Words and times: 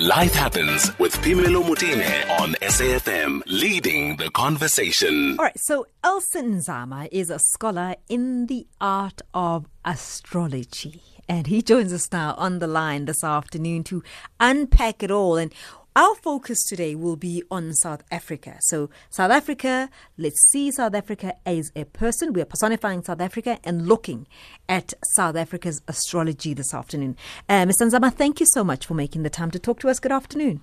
Life 0.00 0.34
Happens 0.34 0.98
with 0.98 1.14
Phemelo 1.16 1.62
Motene 1.62 2.40
on 2.40 2.54
SAFM, 2.62 3.42
leading 3.44 4.16
the 4.16 4.30
conversation. 4.30 5.36
All 5.38 5.44
right, 5.44 5.60
so 5.60 5.86
Elsun 6.02 6.54
Nzama 6.54 7.06
is 7.12 7.28
a 7.28 7.38
scholar 7.38 7.96
in 8.08 8.46
the 8.46 8.66
art 8.80 9.20
of 9.34 9.66
astrology. 9.84 11.02
And 11.28 11.48
he 11.48 11.60
joins 11.60 11.92
us 11.92 12.10
now 12.10 12.34
on 12.38 12.60
the 12.60 12.66
line 12.66 13.04
this 13.04 13.22
afternoon 13.22 13.84
to 13.84 14.02
unpack 14.40 15.02
it 15.02 15.10
all. 15.10 15.36
And 15.36 15.52
our 15.96 16.14
focus 16.14 16.62
today 16.62 16.94
will 16.94 17.16
be 17.16 17.42
on 17.50 17.72
South 17.74 18.04
Africa. 18.10 18.56
So, 18.60 18.90
South 19.10 19.30
Africa, 19.30 19.90
let's 20.16 20.38
see 20.50 20.70
South 20.70 20.94
Africa 20.94 21.34
as 21.44 21.72
a 21.74 21.84
person. 21.84 22.32
We 22.32 22.40
are 22.40 22.46
personifying 22.46 23.02
South 23.02 23.20
Africa 23.20 23.58
and 23.64 23.88
looking 23.88 24.28
at 24.68 24.94
South 25.16 25.36
Africa's 25.36 25.82
astrology 25.88 26.54
this 26.54 26.72
afternoon. 26.72 27.16
Uh, 27.48 27.64
Mr. 27.64 27.90
Nzama, 27.90 28.12
thank 28.12 28.38
you 28.38 28.46
so 28.46 28.62
much 28.62 28.86
for 28.86 28.94
making 28.94 29.24
the 29.24 29.30
time 29.30 29.50
to 29.50 29.58
talk 29.58 29.80
to 29.80 29.88
us. 29.88 29.98
Good 29.98 30.12
afternoon. 30.12 30.62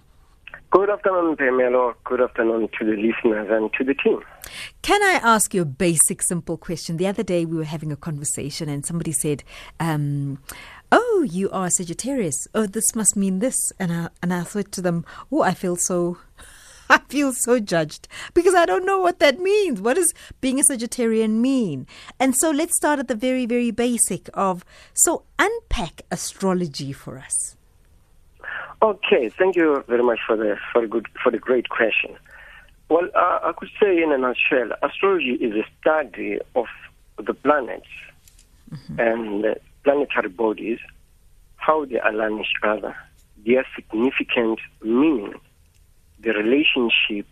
Good 0.69 0.89
afternoon, 0.89 1.37
Phemelo. 1.37 1.93
Good 2.03 2.21
afternoon 2.21 2.69
to 2.77 2.85
the 2.85 2.97
listeners 2.97 3.47
and 3.49 3.71
to 3.73 3.83
the 3.85 3.93
team. 3.93 4.21
Can 4.81 5.01
I 5.01 5.19
ask 5.23 5.53
you 5.53 5.61
a 5.61 5.65
basic, 5.65 6.21
simple 6.21 6.57
question? 6.57 6.97
The 6.97 7.07
other 7.07 7.23
day 7.23 7.45
we 7.45 7.57
were 7.57 7.63
having 7.63 7.91
a 7.91 7.95
conversation 7.95 8.67
and 8.67 8.85
somebody 8.85 9.13
said, 9.13 9.43
um, 9.79 10.39
oh, 10.91 11.25
you 11.29 11.49
are 11.51 11.69
Sagittarius. 11.69 12.47
Oh, 12.53 12.65
this 12.65 12.95
must 12.95 13.15
mean 13.15 13.39
this. 13.39 13.55
And 13.79 13.91
I, 13.91 14.09
and 14.21 14.33
I 14.33 14.43
thought 14.43 14.71
to 14.73 14.81
them, 14.81 15.05
oh, 15.31 15.41
I 15.41 15.53
feel 15.53 15.75
so, 15.75 16.17
I 16.89 16.99
feel 17.09 17.33
so 17.33 17.59
judged 17.59 18.07
because 18.33 18.55
I 18.55 18.65
don't 18.65 18.85
know 18.85 18.99
what 18.99 19.19
that 19.19 19.39
means. 19.39 19.81
What 19.81 19.95
does 19.95 20.13
being 20.41 20.59
a 20.59 20.63
Sagittarian 20.63 21.41
mean? 21.41 21.87
And 22.19 22.35
so 22.35 22.51
let's 22.51 22.75
start 22.75 22.99
at 22.99 23.07
the 23.07 23.15
very, 23.15 23.45
very 23.45 23.71
basic 23.71 24.29
of, 24.33 24.63
so 24.93 25.23
unpack 25.37 26.03
astrology 26.11 26.93
for 26.93 27.17
us. 27.17 27.55
Okay, 28.81 29.29
thank 29.29 29.55
you 29.55 29.83
very 29.87 30.03
much 30.03 30.19
for 30.27 30.37
the 30.37 30.55
for 30.71 30.81
the 30.81 30.87
good 30.87 31.07
for 31.23 31.31
the 31.31 31.39
great 31.39 31.67
question. 31.69 32.15
Well, 32.89 33.09
uh, 33.15 33.39
I 33.43 33.51
could 33.57 33.69
say 33.81 34.01
in 34.03 34.11
a 34.11 34.17
nutshell, 34.19 34.69
astrology 34.83 35.31
is 35.31 35.55
a 35.55 35.65
study 35.81 36.37
of 36.55 36.67
the 37.17 37.33
planets 37.33 37.87
mm-hmm. 38.71 38.99
and 38.99 39.55
planetary 39.87 40.27
bodies, 40.27 40.79
how 41.55 41.85
they 41.85 41.99
align 41.99 42.39
each 42.41 42.47
other, 42.61 42.93
their 43.45 43.65
significant 43.73 44.59
meaning, 44.83 45.33
the 46.19 46.31
relationship 46.31 47.25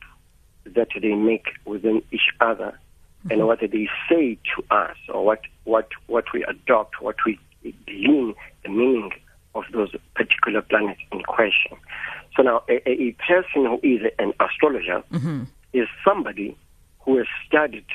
that 0.66 0.88
they 1.02 1.14
make 1.16 1.48
within 1.66 2.02
each 2.14 2.30
other, 2.39 2.80
mm-hmm. 3.26 3.31
and 3.31 3.45
what 3.45 3.59
they 3.59 3.89
say 4.09 4.38
to 4.56 4.64
us, 4.73 4.95
or 5.09 5.26
what, 5.26 5.42
what, 5.66 5.89
what 6.08 6.23
we 6.33 6.45
adopt, 6.45 7.02
what 7.02 7.17
we 7.26 7.38
glean, 7.86 8.33
the 8.64 8.70
meaning 8.70 9.11
of 9.53 9.66
those 9.73 9.94
particular 10.16 10.61
planets 10.61 11.02
in 11.11 11.22
question. 11.23 11.78
So 12.38 12.44
now, 12.44 12.64
a, 12.70 12.89
a 12.89 13.11
person 13.28 13.66
who 13.66 13.80
is 13.83 14.02
an 14.17 14.33
astrologer 14.39 15.03
mm-hmm. 15.11 15.44
is 15.73 15.89
somebody 16.06 16.58
who 17.02 17.17
has 17.17 17.28
studied 17.45 17.86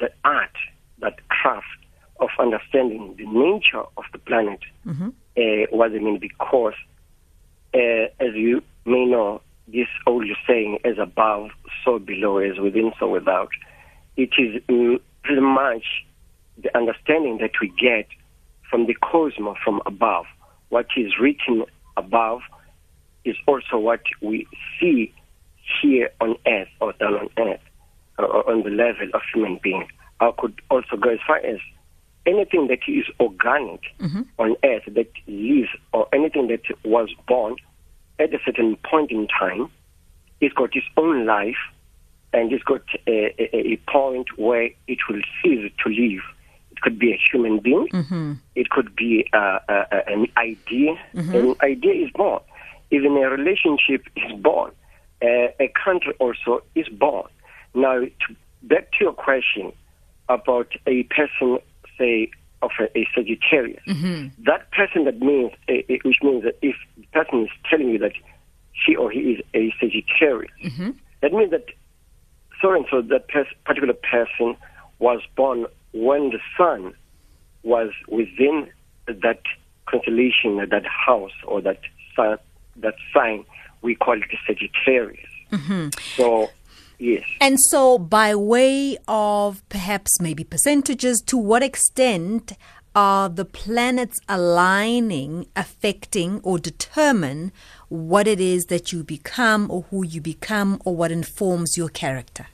the 0.00 0.10
art, 0.24 0.53
of 2.24 2.30
understanding 2.38 3.14
the 3.16 3.26
nature 3.26 3.84
of 3.96 4.04
the 4.12 4.18
planet, 4.18 4.60
mm-hmm. 4.86 5.08
uh, 5.36 5.76
what 5.76 5.92
they 5.92 5.98
mean, 5.98 6.18
because, 6.18 6.74
uh, 7.74 8.06
as 8.20 8.34
you 8.34 8.62
may 8.84 9.04
know, 9.04 9.40
this 9.68 9.88
old 10.06 10.26
saying, 10.46 10.78
as 10.84 10.98
above, 10.98 11.50
so 11.84 11.98
below, 11.98 12.38
as 12.38 12.58
within, 12.58 12.92
so 12.98 13.08
without, 13.08 13.48
it 14.16 14.30
is 14.38 14.62
mm, 14.68 15.00
pretty 15.22 15.40
much 15.40 15.84
the 16.62 16.76
understanding 16.76 17.38
that 17.38 17.52
we 17.60 17.68
get 17.80 18.06
from 18.70 18.86
the 18.86 18.94
cosmos 18.94 19.56
from 19.64 19.80
above. 19.86 20.26
What 20.68 20.86
is 20.96 21.18
written 21.20 21.64
above 21.96 22.40
is 23.24 23.36
also 23.46 23.78
what 23.78 24.02
we 24.20 24.46
see 24.78 25.12
here 25.80 26.10
on 26.20 26.36
earth 26.46 26.68
or 26.80 26.92
down 26.94 27.14
on 27.14 27.28
earth, 27.38 27.60
or 28.18 28.50
on 28.50 28.62
the 28.62 28.70
level 28.70 29.08
of 29.14 29.22
human 29.32 29.58
being. 29.62 29.86
I 30.20 30.30
could 30.38 30.60
also 30.70 30.96
go 30.96 31.10
as 31.10 31.18
far 31.26 31.38
as 31.38 31.58
anything 32.26 32.68
that 32.68 32.80
is 32.88 33.04
organic 33.20 33.82
mm-hmm. 34.00 34.22
on 34.38 34.56
earth 34.64 34.84
that 34.86 35.10
lives 35.26 35.68
or 35.92 36.08
anything 36.12 36.48
that 36.48 36.62
was 36.84 37.10
born 37.26 37.56
at 38.18 38.32
a 38.32 38.38
certain 38.44 38.76
point 38.76 39.10
in 39.10 39.26
time, 39.28 39.70
it's 40.40 40.54
got 40.54 40.74
its 40.74 40.86
own 40.96 41.26
life 41.26 41.56
and 42.32 42.52
it's 42.52 42.64
got 42.64 42.82
a, 43.06 43.34
a, 43.38 43.72
a 43.72 43.76
point 43.88 44.38
where 44.38 44.70
it 44.86 44.98
will 45.08 45.20
cease 45.42 45.70
to 45.82 45.88
live. 45.88 46.22
It 46.72 46.80
could 46.80 46.98
be 46.98 47.12
a 47.12 47.20
human 47.30 47.60
being, 47.60 47.88
mm-hmm. 47.88 48.32
it 48.54 48.70
could 48.70 48.94
be 48.96 49.28
uh, 49.32 49.60
uh, 49.68 49.84
an 50.06 50.26
idea. 50.36 50.98
Mm-hmm. 51.14 51.34
An 51.34 51.54
idea 51.62 52.06
is 52.06 52.10
born. 52.10 52.40
Even 52.90 53.16
a 53.16 53.30
relationship 53.30 54.06
is 54.16 54.32
born. 54.40 54.72
Uh, 55.22 55.48
a 55.60 55.72
country 55.82 56.12
also 56.18 56.62
is 56.74 56.88
born. 56.88 57.28
Now, 57.74 58.00
to, 58.00 58.36
back 58.62 58.90
to 58.92 59.04
your 59.04 59.12
question 59.12 59.72
about 60.28 60.72
a 60.86 61.04
person 61.04 61.58
say, 61.98 62.30
of 62.62 62.70
a, 62.80 62.98
a 62.98 63.06
Sagittarius. 63.14 63.82
Mm-hmm. 63.86 64.42
That 64.44 64.70
person 64.72 65.04
that 65.04 65.20
means, 65.20 65.52
a, 65.68 65.84
a, 65.92 65.98
which 66.04 66.18
means 66.22 66.44
that 66.44 66.58
if 66.62 66.76
the 66.96 67.06
person 67.12 67.44
is 67.44 67.50
telling 67.68 67.90
you 67.90 67.98
that 67.98 68.12
she 68.72 68.96
or 68.96 69.10
he 69.10 69.20
is 69.20 69.40
a 69.54 69.72
Sagittarius, 69.78 70.52
mm-hmm. 70.64 70.90
that 71.20 71.32
means 71.32 71.50
that 71.50 71.66
so 72.60 72.72
and 72.72 72.86
so, 72.90 73.02
that 73.02 73.28
pers- 73.28 73.46
particular 73.66 73.94
person 73.94 74.56
was 74.98 75.20
born 75.36 75.66
when 75.92 76.30
the 76.30 76.38
sun 76.56 76.94
was 77.62 77.90
within 78.08 78.68
that 79.06 79.42
constellation, 79.86 80.56
that 80.56 80.86
house, 80.86 81.32
or 81.46 81.60
that 81.60 81.80
sun, 82.16 82.38
that 82.76 82.94
sign. 83.12 83.44
We 83.82 83.94
call 83.94 84.16
it 84.16 84.30
Sagittarius. 84.46 85.28
Mm-hmm. 85.52 85.88
So 86.16 86.50
Yes. 86.98 87.24
And 87.40 87.60
so, 87.60 87.98
by 87.98 88.34
way 88.34 88.96
of 89.08 89.62
perhaps 89.68 90.20
maybe 90.20 90.44
percentages, 90.44 91.20
to 91.26 91.36
what 91.36 91.62
extent 91.62 92.52
are 92.94 93.28
the 93.28 93.44
planets 93.44 94.20
aligning, 94.28 95.46
affecting, 95.56 96.40
or 96.42 96.58
determine 96.58 97.52
what 97.88 98.28
it 98.28 98.40
is 98.40 98.66
that 98.66 98.92
you 98.92 99.02
become, 99.02 99.70
or 99.70 99.82
who 99.90 100.04
you 100.04 100.20
become, 100.20 100.80
or 100.84 100.94
what 100.94 101.10
informs 101.10 101.76
your 101.76 101.88
character? 101.88 102.46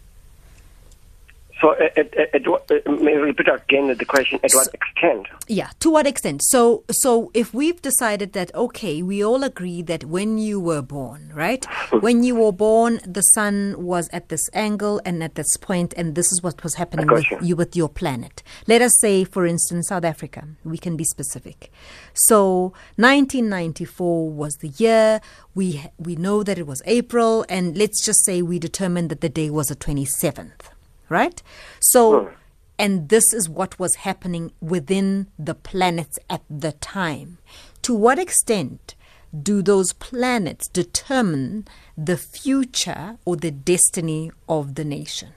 So, 1.61 1.75
at, 1.79 1.99
at, 1.99 2.35
at 2.35 2.49
what, 2.49 2.71
uh, 2.71 2.91
may 2.91 3.13
I 3.13 3.17
repeat 3.17 3.49
again 3.49 3.89
the 3.95 4.05
question? 4.05 4.41
At 4.43 4.53
what 4.53 4.69
extent? 4.73 5.27
Yeah, 5.47 5.71
to 5.81 5.91
what 5.91 6.07
extent? 6.07 6.43
So, 6.43 6.85
so 6.91 7.31
if 7.35 7.53
we've 7.53 7.81
decided 7.83 8.33
that 8.33 8.55
okay, 8.55 9.03
we 9.03 9.23
all 9.23 9.45
agree 9.45 9.83
that 9.83 10.05
when 10.05 10.39
you 10.39 10.59
were 10.59 10.81
born, 10.81 11.31
right? 11.35 11.65
Hmm. 11.71 11.99
when 11.99 12.23
you 12.23 12.37
were 12.37 12.53
born, 12.53 13.01
the 13.07 13.21
sun 13.21 13.75
was 13.79 14.09
at 14.13 14.31
this 14.31 14.49
angle 14.55 15.03
and 15.05 15.23
at 15.23 15.35
this 15.35 15.57
point, 15.59 15.93
and 15.97 16.15
this 16.15 16.33
is 16.33 16.43
what 16.43 16.63
was 16.63 16.75
happening 16.75 17.07
with 17.09 17.31
you. 17.31 17.39
you 17.43 17.57
with 17.57 17.77
your 17.77 17.89
planet. 17.89 18.43
Let 18.67 18.81
us 18.81 18.93
say, 19.01 19.25
for 19.25 19.45
instance, 19.45 19.89
South 19.89 20.05
Africa. 20.05 20.47
We 20.65 20.79
can 20.79 20.97
be 20.97 21.05
specific. 21.05 21.71
So, 22.15 22.73
1994 22.97 24.31
was 24.31 24.55
the 24.57 24.69
year. 24.69 25.21
We 25.55 25.85
we 25.99 26.17
know 26.17 26.43
that 26.43 26.59
it 26.59 26.67
was 26.67 26.81
April, 26.87 27.45
and 27.51 27.77
let's 27.77 28.05
just 28.05 28.25
say 28.25 28.41
we 28.41 28.59
determined 28.59 29.11
that 29.11 29.21
the 29.21 29.29
day 29.29 29.51
was 29.51 29.69
the 29.69 29.77
27th 29.77 30.71
right? 31.11 31.43
So, 31.81 32.31
and 32.79 33.11
this 33.11 33.35
is 33.35 33.47
what 33.47 33.79
was 33.79 33.97
happening 33.97 34.53
within 34.63 35.27
the 35.39 35.55
planets 35.55 36.19
at 36.31 36.41
the 36.49 36.73
time. 36.73 37.37
To 37.83 37.95
what 37.95 38.19
extent 38.19 38.95
do 39.39 39.61
those 39.61 39.93
planets 39.93 40.67
determine 40.69 41.69
the 41.97 42.17
future 42.17 43.19
or 43.27 43.37
the 43.37 43.51
destiny 43.51 44.33
of 44.49 44.77
the 44.77 44.85
nation? 44.85 45.35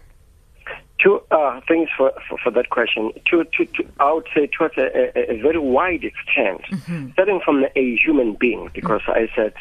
Two 0.99 1.21
uh, 1.31 1.59
things 1.67 1.89
for, 1.97 2.13
for, 2.29 2.37
for, 2.37 2.51
that 2.51 2.69
question. 2.69 3.11
To, 3.29 3.43
to, 3.43 3.65
to, 3.65 3.85
I 3.99 4.13
would 4.13 4.27
say 4.33 4.47
to 4.47 4.63
a, 4.63 5.19
a, 5.19 5.33
a 5.33 5.41
very 5.41 5.59
wide 5.59 6.05
extent, 6.05 6.61
mm-hmm. 6.71 7.11
starting 7.11 7.41
from 7.43 7.65
a 7.75 7.95
human 7.97 8.35
being, 8.35 8.69
because 8.73 9.01
mm-hmm. 9.01 9.11
I 9.11 9.27
said 9.35 9.53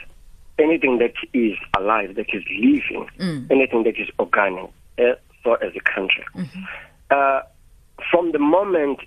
anything 0.58 0.98
that 0.98 1.14
is 1.32 1.56
alive, 1.76 2.14
that 2.14 2.32
is 2.32 2.44
living, 2.48 3.08
mm. 3.18 3.50
anything 3.50 3.82
that 3.84 3.98
is 3.98 4.08
organic, 4.20 4.70
uh, 4.98 5.14
so 5.44 5.54
as 5.54 5.72
a 5.76 5.80
country. 5.80 6.24
Mm-hmm. 6.34 6.62
Uh, 7.10 7.40
from 8.10 8.32
the 8.32 8.38
moment 8.38 9.00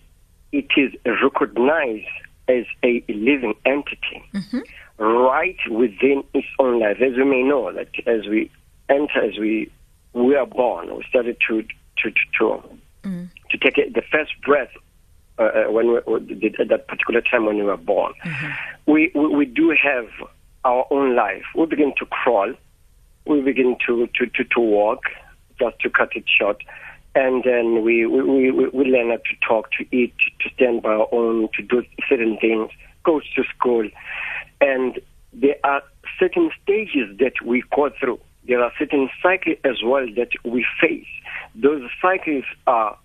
it 0.51 0.67
is 0.77 0.93
recognized 1.21 2.07
as 2.47 2.65
a 2.83 3.03
living 3.09 3.55
entity, 3.65 4.23
mm-hmm. 4.33 5.03
right 5.03 5.57
within 5.69 6.23
its 6.33 6.47
own 6.59 6.79
life, 6.79 6.97
as 7.01 7.15
we 7.17 7.25
may 7.25 7.43
know, 7.43 7.71
that 7.73 7.89
as 8.07 8.27
we 8.27 8.51
enter, 8.89 9.23
as 9.23 9.37
we 9.37 9.71
we 10.13 10.35
are 10.35 10.45
born, 10.45 10.95
we 10.95 11.03
started 11.09 11.37
to 11.47 11.61
to 11.61 12.11
to 12.11 12.19
to, 12.37 12.63
mm. 13.03 13.29
to 13.49 13.57
take 13.57 13.93
the 13.93 14.03
first 14.11 14.31
breath 14.41 14.69
uh, 15.39 15.43
uh 15.43 15.63
when 15.71 15.87
we, 15.87 15.97
at 16.59 16.69
that 16.69 16.87
particular 16.87 17.21
time 17.21 17.45
when 17.45 17.57
we 17.57 17.63
were 17.63 17.77
born. 17.77 18.13
Mm-hmm. 18.23 18.91
We, 18.91 19.11
we, 19.15 19.27
we 19.27 19.45
do 19.45 19.75
have 19.81 20.07
our 20.63 20.85
own 20.91 21.15
life. 21.15 21.43
We 21.55 21.65
begin 21.65 21.93
to 21.99 22.05
crawl. 22.05 22.53
We 23.25 23.41
begin 23.41 23.75
to 23.87 24.07
to 24.07 24.25
to, 24.27 24.43
to 24.43 24.59
walk 24.59 25.01
just 25.59 25.79
to 25.81 25.89
cut 25.89 26.15
it 26.15 26.25
short. 26.27 26.63
And 27.15 27.43
then 27.43 27.83
we, 27.83 28.05
we, 28.05 28.51
we, 28.51 28.67
we 28.67 28.85
learn 28.85 29.09
how 29.09 29.17
to 29.17 29.47
talk, 29.47 29.71
to 29.79 29.95
eat, 29.95 30.13
to 30.41 30.49
stand 30.53 30.81
by 30.81 30.89
our 30.89 31.07
own, 31.13 31.47
to 31.55 31.61
do 31.61 31.83
certain 32.09 32.37
things, 32.39 32.69
goes 33.03 33.23
to 33.35 33.43
school. 33.57 33.89
And 34.59 34.99
there 35.31 35.55
are 35.63 35.81
certain 36.19 36.51
stages 36.61 37.17
that 37.19 37.33
we 37.45 37.63
go 37.73 37.89
through. 37.99 38.19
There 38.47 38.61
are 38.61 38.71
certain 38.77 39.09
cycles 39.23 39.57
as 39.63 39.81
well 39.83 40.05
that 40.17 40.29
we 40.43 40.65
face. 40.81 41.07
Those 41.55 41.89
cycles 42.01 42.43
are 42.67 42.97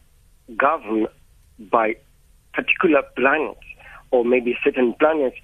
governed 0.57 1.09
by 1.71 1.97
particular 2.53 3.03
planets, 3.17 3.61
or 4.11 4.25
maybe 4.25 4.57
certain 4.65 4.95
planets 4.95 5.37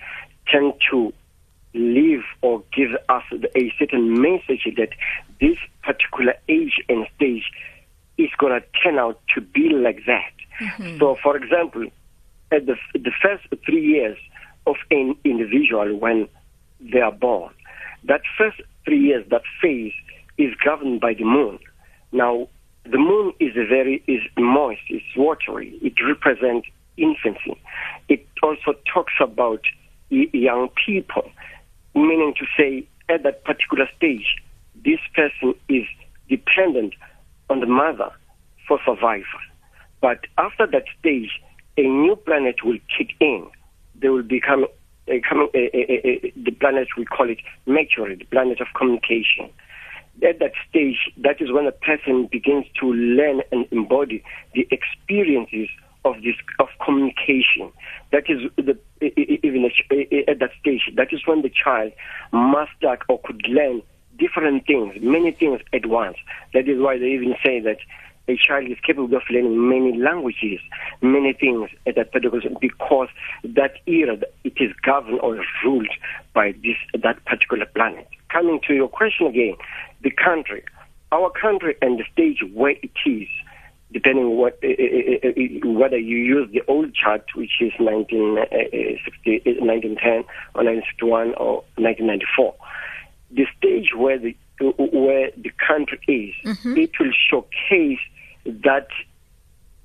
tend 0.49 0.75
to 0.91 1.13
leave 1.77 2.23
or 2.43 2.63
give 2.75 2.91
us 3.09 3.23
a 3.57 3.73
certain 3.79 4.21
message 4.21 4.67
that 4.77 4.91
this 5.41 5.57
particular 5.83 6.35
age 6.49 6.81
and 6.89 7.07
stage 7.17 7.45
is 8.19 8.31
going 8.39 8.61
to 8.61 8.67
turn 8.83 8.99
out 8.99 9.21
to 9.35 9.41
be 9.41 9.71
like 9.71 10.01
that. 10.07 10.33
Mm-hmm. 10.61 10.99
So, 10.99 11.17
for 11.23 11.37
example, 11.37 11.87
at 12.51 12.67
the, 12.67 12.77
the 12.95 13.13
first 13.23 13.45
three 13.65 13.85
years 13.85 14.17
of 14.67 14.77
an 14.91 15.17
individual 15.25 15.97
when 15.97 16.29
they 16.81 17.01
are 17.01 17.13
born, 17.13 17.53
that 18.05 18.23
first 18.39 18.61
three 18.85 19.01
years, 19.01 19.27
that 19.31 19.43
phase 19.61 19.93
is 20.39 20.55
governed 20.65 21.01
by 21.01 21.15
the 21.15 21.25
moon. 21.25 21.59
Now, 22.13 22.49
the 22.85 22.99
moon 22.99 23.33
is 23.41 23.57
a 23.57 23.67
very 23.67 24.03
is 24.07 24.21
moist, 24.39 24.83
it's 24.89 25.05
watery. 25.17 25.79
It 25.83 25.95
represents 26.07 26.69
infancy. 26.97 27.61
It 28.09 28.27
also 28.43 28.75
talks 28.93 29.15
about 29.21 29.61
young 30.09 30.69
people, 30.87 31.31
meaning 31.97 32.35
to 32.39 32.47
say 32.57 32.87
at 33.09 33.23
that 33.23 33.45
particular 33.45 33.89
stage, 33.97 34.37
this 34.85 35.01
person 35.15 35.55
is 35.69 35.85
dependent 36.29 36.95
on 37.49 37.61
the 37.61 37.67
mother 37.67 38.11
for 38.69 38.79
survival. 38.85 39.25
But 40.01 40.21
after 40.39 40.67
that 40.67 40.85
stage, 41.01 41.31
a 41.79 41.83
new 41.83 42.17
planet 42.17 42.57
will 42.65 42.79
kick 42.97 43.11
in. 43.21 43.49
They 43.99 44.09
will 44.09 44.23
become 44.23 44.67
a, 45.09 45.21
the 46.37 46.51
planet 46.59 46.89
we 46.97 47.05
call 47.05 47.31
it 47.31 47.39
Mercury, 47.67 48.17
the 48.17 48.25
planet 48.25 48.61
of 48.61 48.67
communication. 48.77 49.49
At 50.27 50.39
that 50.41 50.53
stage, 50.69 51.11
that 51.19 51.41
is 51.41 51.53
when 51.53 51.67
a 51.67 51.73
person 51.73 52.27
begins 52.31 52.67
to 52.81 52.93
learn 52.93 53.43
and 53.53 53.67
embody 53.71 54.25
the 54.55 54.67
experiences 54.71 55.69
of 56.07 56.23
this 56.23 56.37
of 56.59 56.69
communication. 56.85 57.73
That 58.13 58.31
is 58.31 58.41
the 58.57 58.79
even 59.01 59.65
at 60.29 60.39
that 60.39 60.51
stage. 60.61 60.91
That 60.95 61.13
is 61.13 61.27
when 61.27 61.43
the 61.43 61.51
child 61.51 61.93
mastered 62.33 63.03
or 63.09 63.21
could 63.25 63.43
learn 63.49 63.83
different 64.19 64.67
things, 64.67 64.95
many 65.03 65.33
things 65.33 65.61
at 65.73 65.87
once. 65.87 66.17
That 66.55 66.69
is 66.69 66.81
why 66.81 66.99
they 66.99 67.11
even 67.11 67.35
say 67.45 67.61
that 67.61 67.79
a 68.29 68.37
child 68.37 68.69
is 68.69 68.79
capable 68.85 69.17
of 69.17 69.23
learning 69.31 69.69
many 69.69 69.97
languages, 69.99 70.61
many 71.01 71.33
things 71.33 71.71
at 71.87 71.95
that 71.97 72.13
particular 72.13 72.43
because 72.61 73.09
that 73.45 73.75
era 73.87 74.19
it 74.45 74.55
is 74.57 74.73
governed 74.83 75.21
or 75.21 75.43
ruled 75.65 75.89
by 76.35 76.53
this 76.63 76.77
that 77.03 77.25
particular 77.25 77.67
planet. 77.67 78.09
Coming 78.31 78.61
to 78.67 78.75
your 78.75 78.89
question 78.89 79.27
again, 79.27 79.55
the 80.03 80.11
country, 80.11 80.65
our 81.13 81.31
country 81.31 81.77
and 81.81 81.99
the 81.99 82.05
stage 82.13 82.43
where 82.53 82.75
it 82.83 82.91
is, 83.07 83.29
depending 83.93 84.37
what 84.37 84.59
uh, 84.63 84.69
uh, 84.69 85.69
whether 85.73 85.99
you 85.99 86.17
use 86.17 86.51
the 86.53 86.63
old 86.69 86.95
chart, 86.95 87.25
which 87.35 87.61
is 87.61 87.73
1960, 87.79 89.61
1910 89.61 90.25
or 90.55 90.65
1961 90.65 91.35
or 91.35 91.65
1994, 91.77 92.55
the 93.31 93.47
stage 93.57 93.93
where 93.95 94.19
the 94.19 94.37
where 94.79 95.31
the 95.37 95.51
country 95.67 96.01
is, 96.09 96.35
mm-hmm. 96.45 96.77
it 96.77 96.91
will 96.99 97.13
showcase 97.31 98.01
that 98.45 98.89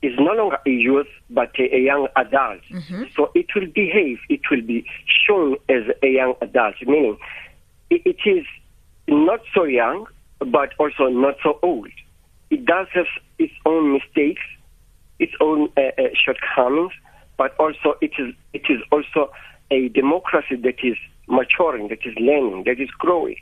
is 0.02 0.14
no 0.18 0.34
longer 0.34 0.58
a 0.66 0.70
youth 0.70 1.08
but 1.30 1.52
a, 1.60 1.80
young 1.80 2.08
adult. 2.16 2.62
Mm-hmm. 2.72 3.04
So 3.16 3.32
it 3.36 3.48
will 3.56 3.68
behave, 3.68 4.20
it 4.30 4.42
will 4.50 4.62
be 4.62 4.86
shown 5.28 5.58
as 5.70 5.84
a 6.02 6.08
young 6.08 6.34
adult, 6.42 6.76
meaning 6.86 7.18
it 7.90 8.18
is 8.26 8.46
not 9.08 9.42
so 9.54 9.64
young 9.64 10.08
but 10.40 10.74
also 10.80 11.08
not 11.08 11.36
so 11.44 11.60
old. 11.62 11.90
It 12.52 12.66
does 12.66 12.88
have 12.94 13.08
its 13.40 13.54
own 13.66 13.94
mistakes, 13.94 14.42
its 15.18 15.34
own 15.40 15.70
uh, 15.78 15.82
uh, 15.98 16.10
shortcomings, 16.24 16.94
but 17.38 17.56
also 17.58 17.96
it 18.02 18.12
is 18.20 18.36
it 18.54 18.64
is 18.70 18.80
also 18.92 19.32
a 19.72 19.88
democracy 19.90 20.58
that 20.58 20.76
is 20.84 20.98
maturing, 21.28 21.88
that 21.88 22.06
is 22.06 22.14
learning, 22.18 22.64
that 22.66 22.80
is 22.80 22.90
growing. 23.00 23.38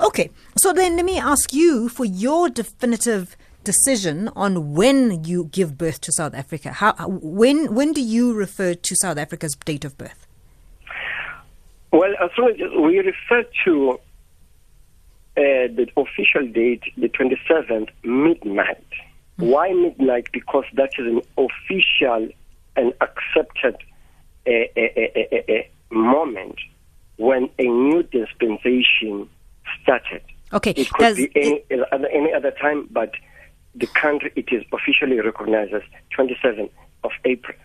Okay, 0.00 0.28
so 0.58 0.72
then 0.72 0.96
let 0.96 1.04
me 1.06 1.18
ask 1.18 1.54
you 1.54 1.88
for 1.88 2.04
your 2.04 2.50
definitive 2.50 3.36
decision 3.64 4.28
on 4.36 4.74
when 4.74 5.24
you 5.24 5.44
give 5.44 5.76
birth 5.76 6.00
to 6.02 6.12
South 6.12 6.34
Africa? 6.34 6.70
How, 6.72 6.94
when 7.08 7.74
when 7.74 7.92
do 7.92 8.02
you 8.02 8.34
refer 8.34 8.74
to 8.74 8.96
South 8.96 9.18
Africa's 9.18 9.56
date 9.64 9.84
of 9.84 9.96
birth? 9.98 10.26
Well, 11.92 12.12
as 12.22 12.30
long 12.38 12.50
as 12.50 12.70
we 12.78 12.98
refer 12.98 13.48
to 13.64 13.98
uh, 15.36 15.68
the 15.74 15.86
official 15.96 16.46
date, 16.46 16.82
the 16.96 17.08
27th, 17.08 17.88
midnight. 18.04 18.86
Mm-hmm. 19.38 19.46
Why 19.46 19.72
midnight? 19.72 20.28
Because 20.32 20.64
that 20.74 20.90
is 20.98 21.06
an 21.06 21.22
official 21.36 22.28
and 22.76 22.92
accepted 23.00 23.76
uh, 24.46 24.50
uh, 24.76 25.94
moment 25.94 26.56
when 27.16 27.48
a 27.58 27.64
new 27.64 28.02
dispensation 28.02 29.28
started. 29.82 30.22
Okay. 30.52 30.70
It 30.70 30.90
could 30.90 31.02
Does 31.02 31.16
be 31.16 31.30
any, 31.34 31.64
it, 31.70 31.88
any 32.12 32.32
other 32.32 32.50
time, 32.52 32.88
but 32.90 33.12
the 33.74 33.86
country 33.88 34.32
it 34.36 34.46
is 34.52 34.62
officially 34.72 35.20
recognized 35.20 35.72
as 35.72 35.82
27th 36.16 36.70
of 37.02 37.10
April. 37.24 37.56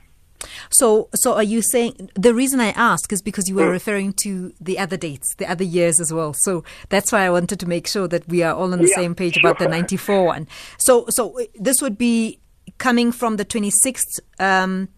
So, 0.69 1.09
so 1.15 1.35
are 1.35 1.43
you 1.43 1.61
saying 1.61 2.11
the 2.15 2.33
reason 2.33 2.59
I 2.59 2.69
ask 2.69 3.11
is 3.11 3.21
because 3.21 3.49
you 3.49 3.55
were 3.55 3.67
mm. 3.67 3.71
referring 3.71 4.13
to 4.23 4.53
the 4.59 4.79
other 4.79 4.97
dates, 4.97 5.35
the 5.35 5.49
other 5.49 5.63
years 5.63 5.99
as 5.99 6.13
well. 6.13 6.33
So 6.33 6.63
that's 6.89 7.11
why 7.11 7.25
I 7.25 7.29
wanted 7.29 7.59
to 7.59 7.67
make 7.67 7.87
sure 7.87 8.07
that 8.07 8.27
we 8.27 8.43
are 8.43 8.53
all 8.53 8.71
on 8.73 8.79
the 8.79 8.89
yeah, 8.89 8.95
same 8.95 9.15
page 9.15 9.35
sure. 9.35 9.49
about 9.49 9.59
the 9.59 9.67
94 9.67 10.25
one. 10.25 10.47
So, 10.77 11.05
so 11.09 11.39
uh, 11.39 11.45
this 11.55 11.81
would 11.81 11.97
be 11.97 12.39
coming 12.77 13.11
from 13.11 13.37
the 13.37 13.45
26th 13.45 14.19
um, 14.39 14.89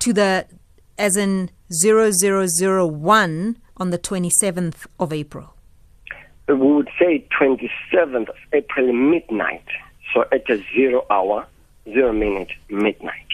to 0.00 0.12
the 0.12 0.46
as 0.98 1.16
in 1.16 1.50
0001 1.72 3.58
on 3.76 3.90
the 3.90 3.98
27th 3.98 4.86
of 4.98 5.12
April. 5.12 5.54
We 6.48 6.54
would 6.54 6.90
say 6.98 7.26
27th 7.40 8.28
of 8.28 8.36
April 8.52 8.92
midnight. 8.92 9.64
So 10.12 10.24
at 10.32 10.50
a 10.50 10.62
zero 10.74 11.06
hour, 11.08 11.46
zero 11.84 12.12
minute, 12.12 12.50
midnight. 12.68 13.26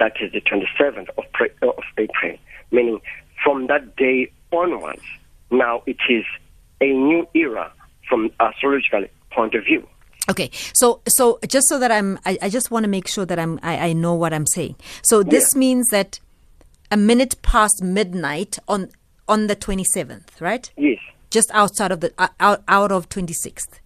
That 0.00 0.14
is 0.20 0.32
the 0.32 0.40
27th 0.40 1.10
of, 1.16 1.24
of 1.62 1.84
April, 1.98 2.38
meaning 2.72 3.00
from 3.44 3.66
that 3.68 3.96
day 3.96 4.32
onwards, 4.50 5.02
now 5.50 5.82
it 5.86 5.98
is 6.08 6.24
a 6.80 6.86
new 6.86 7.28
era 7.34 7.70
from 8.08 8.30
astrological 8.40 9.04
point 9.30 9.54
of 9.54 9.64
view. 9.64 9.86
Okay, 10.30 10.50
so 10.72 11.00
so 11.06 11.38
just 11.46 11.68
so 11.68 11.78
that 11.78 11.92
I'm, 11.92 12.18
I, 12.24 12.38
I 12.42 12.48
just 12.48 12.70
want 12.70 12.84
to 12.84 12.88
make 12.88 13.08
sure 13.08 13.26
that 13.26 13.38
I'm, 13.38 13.60
I, 13.62 13.88
I 13.88 13.92
know 13.92 14.14
what 14.14 14.32
I'm 14.32 14.46
saying. 14.46 14.76
So 15.02 15.22
this 15.22 15.50
yeah. 15.54 15.58
means 15.58 15.88
that 15.90 16.18
a 16.90 16.96
minute 16.96 17.40
past 17.42 17.82
midnight 17.82 18.58
on 18.68 18.90
on 19.28 19.48
the 19.48 19.56
27th, 19.56 20.40
right? 20.40 20.70
Yes. 20.76 20.98
Just 21.30 21.50
outside 21.52 21.92
of 21.92 22.00
the 22.00 22.12
uh, 22.16 22.28
out 22.40 22.62
out 22.68 22.90
of 22.90 23.08
26th 23.10 23.79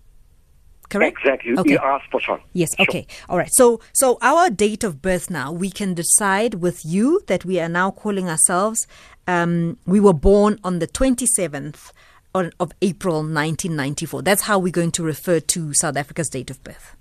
correct? 0.88 1.18
Exactly. 1.18 1.58
Okay. 1.58 1.70
You 1.70 1.78
are 1.78 2.02
spot 2.04 2.28
on. 2.28 2.40
Yes. 2.52 2.74
Sure. 2.76 2.86
Okay. 2.88 3.06
All 3.28 3.38
right. 3.38 3.50
So, 3.52 3.80
so 3.92 4.18
our 4.22 4.50
date 4.50 4.84
of 4.84 5.00
birth 5.02 5.30
now, 5.30 5.52
we 5.52 5.70
can 5.70 5.94
decide 5.94 6.54
with 6.54 6.84
you 6.84 7.22
that 7.26 7.44
we 7.44 7.60
are 7.60 7.68
now 7.68 7.90
calling 7.90 8.28
ourselves. 8.28 8.86
Um, 9.26 9.78
we 9.86 10.00
were 10.00 10.12
born 10.12 10.58
on 10.62 10.78
the 10.78 10.86
twenty 10.86 11.26
seventh 11.26 11.92
of 12.34 12.72
April, 12.82 13.22
nineteen 13.22 13.76
ninety 13.76 14.06
four. 14.06 14.22
That's 14.22 14.42
how 14.42 14.58
we're 14.58 14.72
going 14.72 14.92
to 14.92 15.02
refer 15.02 15.40
to 15.40 15.72
South 15.74 15.96
Africa's 15.96 16.28
date 16.28 16.50
of 16.50 16.62
birth. 16.64 16.96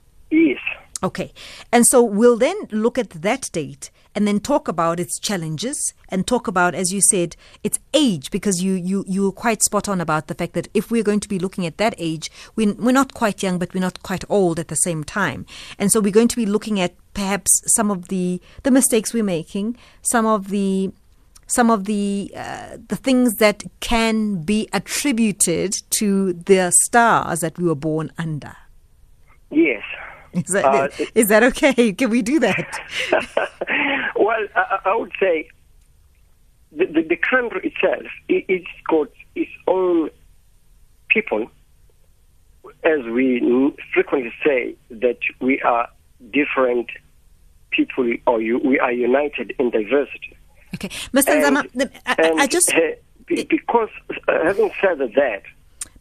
Okay. 1.03 1.33
And 1.71 1.85
so 1.85 2.01
we'll 2.01 2.37
then 2.37 2.55
look 2.71 2.97
at 2.97 3.09
that 3.09 3.49
date 3.51 3.91
and 4.15 4.25
then 4.25 4.39
talk 4.39 4.67
about 4.67 4.99
its 4.99 5.19
challenges 5.19 5.93
and 6.07 6.25
talk 6.25 6.47
about, 6.47 6.73
as 6.75 6.93
you 6.93 7.01
said, 7.01 7.35
its 7.63 7.79
age, 7.93 8.31
because 8.31 8.63
you, 8.63 8.73
you, 8.73 9.03
you 9.07 9.23
were 9.23 9.31
quite 9.31 9.61
spot 9.63 9.89
on 9.89 9.99
about 9.99 10.27
the 10.27 10.35
fact 10.35 10.53
that 10.53 10.69
if 10.73 10.89
we're 10.89 11.03
going 11.03 11.19
to 11.19 11.27
be 11.27 11.39
looking 11.39 11.65
at 11.65 11.77
that 11.77 11.93
age, 11.97 12.31
we, 12.55 12.71
we're 12.73 12.91
not 12.91 13.13
quite 13.13 13.43
young, 13.43 13.59
but 13.59 13.73
we're 13.73 13.81
not 13.81 14.01
quite 14.01 14.23
old 14.29 14.59
at 14.59 14.69
the 14.69 14.75
same 14.75 15.03
time. 15.03 15.45
And 15.77 15.91
so 15.91 15.99
we're 15.99 16.13
going 16.13 16.29
to 16.29 16.35
be 16.37 16.45
looking 16.45 16.79
at 16.79 16.95
perhaps 17.13 17.51
some 17.75 17.91
of 17.91 18.07
the, 18.07 18.39
the 18.61 18.71
mistakes 18.71 19.13
we're 19.13 19.23
making, 19.23 19.75
some 20.01 20.25
of 20.25 20.49
the 20.49 20.91
some 21.45 21.69
of 21.69 21.83
the 21.83 22.31
uh, 22.35 22.77
the 22.87 22.95
things 22.95 23.35
that 23.35 23.63
can 23.81 24.41
be 24.43 24.67
attributed 24.71 25.73
to 25.89 26.33
the 26.33 26.71
stars 26.85 27.41
that 27.41 27.57
we 27.57 27.65
were 27.65 27.75
born 27.75 28.11
under. 28.17 28.55
Yes, 29.51 29.83
is 30.45 30.53
that, 30.53 30.65
uh, 30.65 30.89
is 31.13 31.27
that 31.27 31.43
okay? 31.43 31.93
Can 31.97 32.09
we 32.09 32.21
do 32.21 32.39
that? 32.39 32.79
well, 34.15 34.45
I, 34.55 34.79
I, 34.85 34.95
would 34.95 35.11
say 35.19 35.47
the, 36.71 36.85
the, 36.85 37.03
the 37.03 37.15
country 37.15 37.71
itself, 37.73 38.11
it, 38.27 38.45
it's 38.47 38.67
got 38.89 39.09
its 39.35 39.51
own 39.67 40.09
people, 41.09 41.51
as 42.83 43.03
we 43.05 43.73
frequently 43.93 44.33
say, 44.43 44.75
that 44.89 45.19
we 45.39 45.61
are 45.61 45.87
different 46.31 46.89
people 47.71 48.11
or 48.25 48.41
you, 48.41 48.59
we 48.59 48.79
are 48.79 48.91
united 48.91 49.53
in 49.59 49.69
diversity. 49.69 50.35
Okay. 50.75 50.89
Mr. 50.89 51.39
Nzama, 51.39 51.91
I, 52.05 52.31
I, 52.39 52.47
just. 52.47 52.73
Uh, 52.73 52.79
because 53.27 53.89
uh, 54.27 54.43
having 54.43 54.71
said 54.81 54.97
that, 54.97 55.43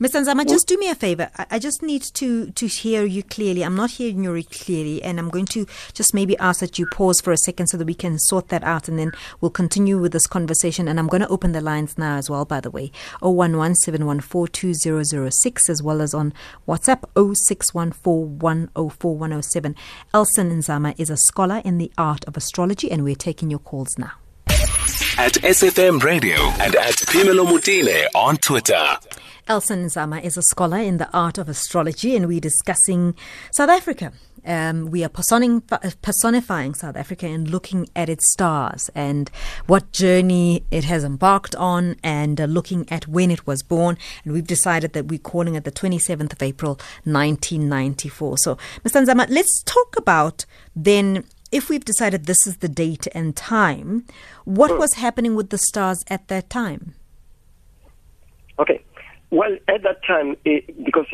Mr. 0.03 0.21
Nzama, 0.21 0.45
just 0.49 0.67
do 0.67 0.77
me 0.79 0.91
a 0.91 0.97
favor. 0.97 1.31
I, 1.39 1.47
I 1.53 1.61
just 1.61 1.81
need 1.81 2.03
to, 2.15 2.51
to 2.51 2.67
hear 2.67 3.05
you 3.05 3.23
clearly. 3.23 3.63
I'm 3.63 3.77
not 3.77 3.93
hearing 3.93 4.25
you 4.25 4.43
clearly, 4.43 5.01
and 5.01 5.21
I'm 5.21 5.29
going 5.29 5.47
to 5.55 5.65
just 5.93 6.13
maybe 6.13 6.37
ask 6.39 6.59
that 6.59 6.77
you 6.77 6.87
pause 6.87 7.21
for 7.21 7.31
a 7.31 7.37
second 7.37 7.69
so 7.69 7.77
that 7.77 7.87
we 7.87 7.95
can 7.95 8.19
sort 8.19 8.49
that 8.49 8.65
out, 8.65 8.89
and 8.89 8.99
then 8.99 9.13
we'll 9.41 9.53
continue 9.53 10.01
with 10.01 10.11
this 10.11 10.27
conversation. 10.27 10.89
And 10.89 10.99
I'm 10.99 11.07
going 11.07 11.21
to 11.21 11.29
open 11.29 11.53
the 11.53 11.61
lines 11.61 11.97
now 11.97 12.17
as 12.17 12.29
well, 12.29 12.45
by 12.45 12.59
the 12.59 12.69
way. 12.69 12.91
0117142006, 13.23 15.71
as 15.71 15.85
well 15.85 16.03
as 16.03 16.15
on 16.15 16.35
WhatsApp 16.67 17.05
0614104107. 17.15 19.77
Elsun 20.13 20.51
Nzama 20.51 20.99
is 20.99 21.11
a 21.11 21.17
scholar 21.17 21.63
in 21.65 21.79
the 21.79 21.93
art 21.97 22.25
of 22.25 22.37
astrology, 22.37 22.91
and 22.91 23.05
we're 23.05 23.15
taking 23.15 23.51
your 23.51 23.61
calls 23.61 23.97
now. 23.97 24.15
At 25.19 25.35
SAFM 25.35 26.03
Radio 26.03 26.35
and 26.59 26.75
at 26.75 26.95
Phemelo 26.95 27.47
Motene 27.47 28.07
on 28.15 28.37
Twitter. 28.39 28.97
Elsun 29.49 29.85
Nzama 29.85 30.23
is 30.23 30.37
a 30.37 30.43
scholar 30.43 30.79
in 30.79 30.97
the 30.97 31.09
art 31.13 31.39
of 31.39 31.49
astrology, 31.49 32.17
and 32.17 32.27
we're 32.27 32.41
discussing 32.41 33.15
South 33.53 33.71
Africa. 33.71 34.13
Um, 34.45 34.91
we 34.91 35.05
are 35.05 35.09
personifying 35.09 36.75
South 36.75 36.97
Africa 36.97 37.27
and 37.27 37.49
looking 37.49 37.89
at 37.95 38.09
its 38.09 38.33
stars 38.33 38.91
and 38.93 39.31
what 39.67 39.93
journey 39.93 40.65
it 40.73 40.83
has 40.85 41.05
embarked 41.05 41.55
on, 41.55 41.95
and 42.03 42.41
uh, 42.41 42.47
looking 42.47 42.91
at 42.91 43.07
when 43.07 43.31
it 43.31 43.47
was 43.47 43.63
born. 43.63 43.97
And 44.25 44.33
we've 44.33 44.47
decided 44.47 44.95
that 44.95 45.07
we're 45.07 45.21
calling 45.21 45.55
it 45.55 45.63
the 45.63 45.71
27th 45.71 46.33
of 46.33 46.43
April, 46.43 46.73
1994. 47.05 48.39
So, 48.39 48.57
Mr. 48.85 49.05
Nzama, 49.05 49.27
let's 49.29 49.63
talk 49.63 49.95
about 49.97 50.45
then 50.75 51.25
if 51.53 51.69
we've 51.69 51.85
decided 51.85 52.25
this 52.25 52.47
is 52.47 52.57
the 52.57 52.69
date 52.69 53.07
and 53.15 53.37
time, 53.37 54.05
what 54.45 54.79
was 54.79 54.95
happening 54.95 55.37
with 55.37 55.51
the 55.51 55.59
stars 55.59 56.03
at 56.09 56.27
that 56.29 56.51
time? 56.51 56.95
Okay. 58.59 58.83
Well, 59.31 59.57
at 59.69 59.83
that 59.83 60.05
time, 60.05 60.37
it, 60.45 60.85
because 60.85 61.07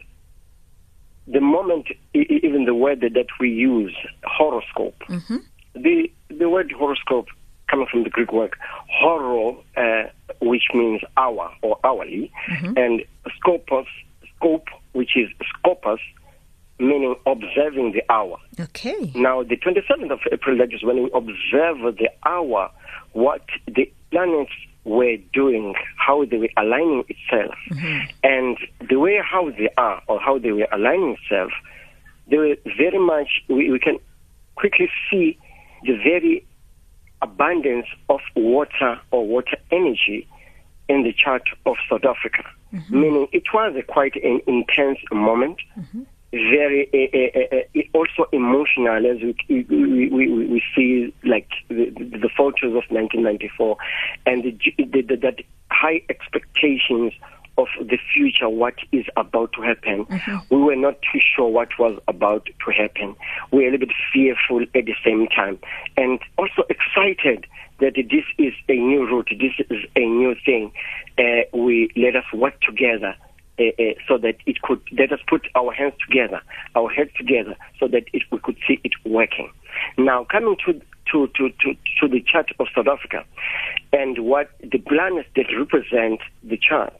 the 1.26 1.40
moment, 1.40 1.88
even 2.14 2.64
the 2.64 2.74
word 2.74 3.00
that 3.00 3.26
we 3.38 3.50
use, 3.50 3.94
horoscope, 4.24 4.98
mm-hmm. 5.08 5.36
the 5.74 6.10
the 6.28 6.48
word 6.48 6.72
horoscope 6.76 7.28
coming 7.68 7.86
from 7.90 8.04
the 8.04 8.10
Greek 8.10 8.32
word 8.32 8.54
horo, 8.88 9.62
uh, 9.76 10.04
which 10.40 10.64
means 10.74 11.02
hour 11.16 11.52
or 11.62 11.78
hourly, 11.84 12.32
mm-hmm. 12.50 12.76
and 12.76 13.04
scopus, 13.36 13.86
scope, 14.36 14.68
which 14.92 15.16
is 15.16 15.28
scopus, 15.58 16.00
meaning 16.78 17.14
observing 17.26 17.92
the 17.92 18.02
hour. 18.10 18.38
Okay. 18.58 19.12
Now, 19.14 19.42
the 19.42 19.56
27th 19.56 20.12
of 20.12 20.20
April, 20.32 20.56
that 20.58 20.72
is 20.72 20.82
when 20.82 21.02
we 21.02 21.10
observe 21.12 21.96
the 21.96 22.10
hour, 22.24 22.70
what 23.12 23.42
the 23.66 23.90
planets 24.10 24.52
were 24.84 25.16
doing, 25.32 25.74
how 25.96 26.24
they 26.24 26.38
were 26.38 26.48
aligning 26.56 27.04
itself, 27.08 27.54
mm-hmm. 27.70 28.06
and 28.22 28.58
the 28.88 28.98
way 28.98 29.20
how 29.22 29.50
they 29.50 29.68
are 29.76 30.02
or 30.06 30.20
how 30.20 30.38
they 30.38 30.52
were 30.52 30.68
aligning 30.72 31.16
itself, 31.22 31.50
they 32.30 32.36
were 32.36 32.56
very 32.76 32.98
much, 32.98 33.42
we, 33.48 33.70
we 33.70 33.78
can 33.78 33.98
quickly 34.54 34.88
see 35.10 35.38
the 35.82 35.96
very 35.96 36.44
abundance 37.22 37.86
of 38.08 38.20
water 38.36 39.00
or 39.10 39.26
water 39.26 39.56
energy 39.72 40.26
in 40.88 41.02
the 41.02 41.12
chart 41.12 41.42
of 41.66 41.76
South 41.90 42.04
Africa. 42.04 42.44
Mm-hmm. 42.72 43.00
Meaning 43.00 43.28
it 43.32 43.44
was 43.52 43.74
a 43.76 43.82
quite 43.82 44.14
an 44.16 44.40
intense 44.46 44.98
moment. 45.10 45.58
Mm-hmm 45.78 46.02
very 46.32 46.88
uh, 46.92 47.56
uh, 47.56 47.58
uh, 47.58 47.98
also 47.98 48.28
emotional 48.32 49.06
as 49.06 49.18
we 49.22 49.64
we, 49.68 50.08
we, 50.08 50.46
we 50.46 50.62
see 50.76 51.14
like 51.24 51.48
the, 51.68 51.90
the 51.90 52.28
photos 52.36 52.76
of 52.76 52.84
1994 52.90 53.76
and 54.26 54.44
the, 54.44 54.52
the, 54.78 55.16
that 55.16 55.40
high 55.70 56.02
expectations 56.10 57.12
of 57.56 57.66
the 57.80 57.98
future, 58.14 58.48
what 58.48 58.74
is 58.92 59.04
about 59.16 59.52
to 59.54 59.62
happen. 59.62 60.06
Mm-hmm. 60.06 60.54
We 60.54 60.62
were 60.62 60.76
not 60.76 60.98
too 61.02 61.18
sure 61.34 61.48
what 61.48 61.70
was 61.78 61.98
about 62.06 62.46
to 62.46 62.70
happen. 62.70 63.16
We 63.50 63.58
were 63.58 63.68
a 63.68 63.72
little 63.72 63.86
bit 63.86 63.96
fearful 64.12 64.62
at 64.62 64.84
the 64.84 64.94
same 65.04 65.26
time, 65.28 65.58
and 65.96 66.20
also 66.36 66.62
excited 66.68 67.46
that 67.80 67.94
this 67.94 68.24
is 68.38 68.52
a 68.68 68.74
new 68.74 69.06
route, 69.06 69.30
this 69.30 69.66
is 69.70 69.84
a 69.96 70.00
new 70.06 70.34
thing. 70.44 70.72
Uh, 71.18 71.42
we 71.52 71.90
let 71.96 72.16
us 72.16 72.24
work 72.32 72.60
together 72.60 73.16
Uh, 73.58 73.82
uh, 73.82 73.94
so 74.06 74.16
that 74.16 74.36
it 74.46 74.62
could 74.62 74.80
let 74.96 75.10
us 75.10 75.18
put 75.26 75.48
our 75.56 75.72
hands 75.72 75.94
together, 76.06 76.40
our 76.76 76.88
heads 76.88 77.10
together, 77.18 77.56
so 77.80 77.88
that 77.88 78.04
it, 78.12 78.22
we 78.30 78.38
could 78.38 78.56
see 78.68 78.78
it 78.84 78.92
working. 79.04 79.50
Now, 79.96 80.24
coming 80.30 80.56
to 80.64 80.80
to, 81.10 81.26
to, 81.26 81.48
to, 81.48 81.74
to 82.00 82.08
the 82.08 82.20
chart 82.20 82.50
of 82.60 82.68
South 82.74 82.86
Africa 82.86 83.24
and 83.92 84.18
what 84.20 84.50
the 84.60 84.78
planets 84.78 85.28
that 85.34 85.46
represent 85.56 86.20
the 86.44 86.56
chart, 86.56 86.96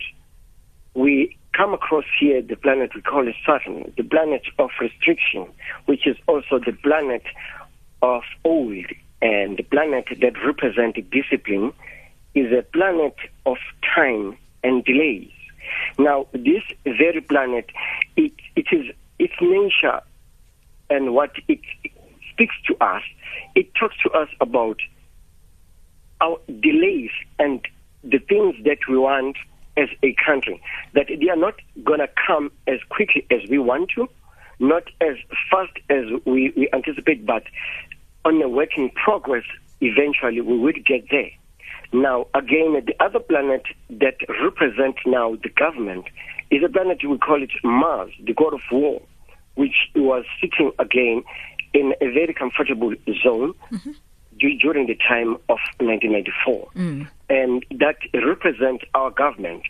we 0.94 1.36
come 1.52 1.74
across 1.74 2.04
here 2.18 2.42
the 2.42 2.56
planet 2.56 2.90
we 2.94 3.02
call 3.02 3.26
it 3.28 3.36
Saturn, 3.46 3.92
the 3.96 4.02
planet 4.02 4.42
of 4.58 4.70
restriction, 4.80 5.46
which 5.86 6.06
is 6.06 6.16
also 6.26 6.58
the 6.58 6.72
planet 6.82 7.22
of 8.02 8.22
old, 8.44 8.86
and 9.20 9.56
the 9.56 9.64
planet 9.64 10.06
that 10.20 10.32
represents 10.44 10.98
discipline 11.10 11.72
is 12.34 12.52
a 12.52 12.62
planet 12.62 13.16
of 13.46 13.58
time 13.94 14.36
and 14.64 14.84
delays. 14.84 15.30
Now, 15.98 16.26
this 16.32 16.62
very 16.84 17.20
planet, 17.20 17.70
it, 18.16 18.32
it 18.56 18.66
is 18.72 18.86
its 19.18 19.34
nature 19.40 20.00
and 20.90 21.14
what 21.14 21.32
it 21.48 21.60
speaks 22.32 22.54
to 22.66 22.76
us. 22.84 23.02
It 23.54 23.74
talks 23.74 23.96
to 24.04 24.10
us 24.10 24.28
about 24.40 24.78
our 26.20 26.38
delays 26.60 27.10
and 27.38 27.60
the 28.02 28.18
things 28.18 28.56
that 28.64 28.78
we 28.88 28.98
want 28.98 29.36
as 29.76 29.88
a 30.02 30.14
country. 30.24 30.60
That 30.94 31.06
they 31.08 31.28
are 31.28 31.36
not 31.36 31.54
going 31.84 32.00
to 32.00 32.08
come 32.26 32.50
as 32.66 32.80
quickly 32.88 33.26
as 33.30 33.48
we 33.48 33.58
want 33.58 33.90
to, 33.96 34.08
not 34.58 34.84
as 35.00 35.16
fast 35.50 35.72
as 35.88 36.04
we, 36.24 36.52
we 36.56 36.68
anticipate, 36.72 37.24
but 37.26 37.44
on 38.24 38.40
a 38.42 38.48
work 38.48 38.70
in 38.76 38.90
progress, 38.90 39.44
eventually 39.80 40.40
we 40.40 40.58
will 40.58 40.72
get 40.72 41.08
there. 41.10 41.30
Now, 41.92 42.26
again, 42.34 42.74
the 42.84 42.94
other 43.00 43.18
planet 43.18 43.62
that 43.90 44.16
represents 44.42 44.98
now 45.06 45.36
the 45.42 45.48
government 45.48 46.06
is 46.50 46.62
a 46.62 46.68
planet 46.68 46.98
we 47.06 47.18
call 47.18 47.42
it 47.42 47.50
Mars, 47.64 48.10
the 48.22 48.34
god 48.34 48.54
of 48.54 48.60
war, 48.70 49.00
which 49.54 49.90
was 49.94 50.24
sitting 50.40 50.72
again 50.78 51.22
in 51.74 51.94
a 52.00 52.12
very 52.12 52.34
comfortable 52.34 52.94
zone 53.22 53.54
mm-hmm. 53.70 53.90
during 54.38 54.86
the 54.86 54.96
time 54.96 55.34
of 55.48 55.58
1994. 55.80 56.68
Mm. 56.74 57.08
And 57.28 57.64
that 57.78 57.96
represents 58.14 58.84
our 58.94 59.10
government, 59.10 59.62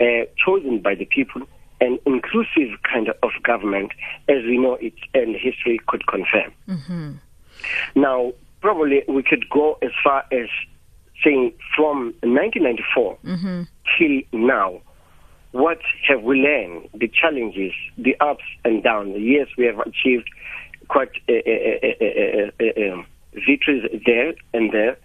uh, 0.00 0.26
chosen 0.44 0.80
by 0.80 0.94
the 0.94 1.04
people, 1.04 1.42
an 1.80 1.98
inclusive 2.06 2.78
kind 2.82 3.08
of 3.22 3.30
government, 3.42 3.92
as 4.28 4.44
we 4.44 4.58
know 4.58 4.74
it 4.74 4.94
and 5.14 5.34
history 5.34 5.80
could 5.86 6.06
confirm. 6.06 6.52
Mm-hmm. 6.68 7.12
Now, 7.96 8.32
probably 8.60 9.02
we 9.08 9.22
could 9.22 9.48
go 9.48 9.78
as 9.82 9.90
far 10.04 10.24
as 10.30 10.48
saying 11.24 11.52
from 11.76 12.14
1994 12.22 13.18
mm-hmm. 13.24 13.62
till 13.98 14.40
now, 14.40 14.80
what 15.52 15.80
have 16.08 16.22
we 16.22 16.40
learned? 16.40 16.88
The 16.94 17.08
challenges, 17.08 17.72
the 17.98 18.16
ups 18.20 18.44
and 18.64 18.82
downs. 18.82 19.16
Yes, 19.18 19.48
we 19.58 19.66
have 19.66 19.78
achieved 19.80 20.28
quite 20.88 21.10
uh, 21.28 21.32
uh, 21.32 22.64
uh, 22.64 23.02
victories 23.34 23.84
there 24.06 24.34
and 24.54 24.72
there, 24.72 24.98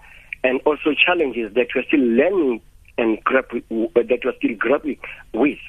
and 0.44 0.62
also 0.66 0.94
challenges 0.94 1.54
that 1.56 1.68
we're 1.76 1.84
still 1.84 2.00
learning 2.00 2.62
and 2.98 3.18
that 3.28 4.20
we're 4.24 4.36
still 4.38 4.56
grappling 4.58 5.00
with, 5.34 5.60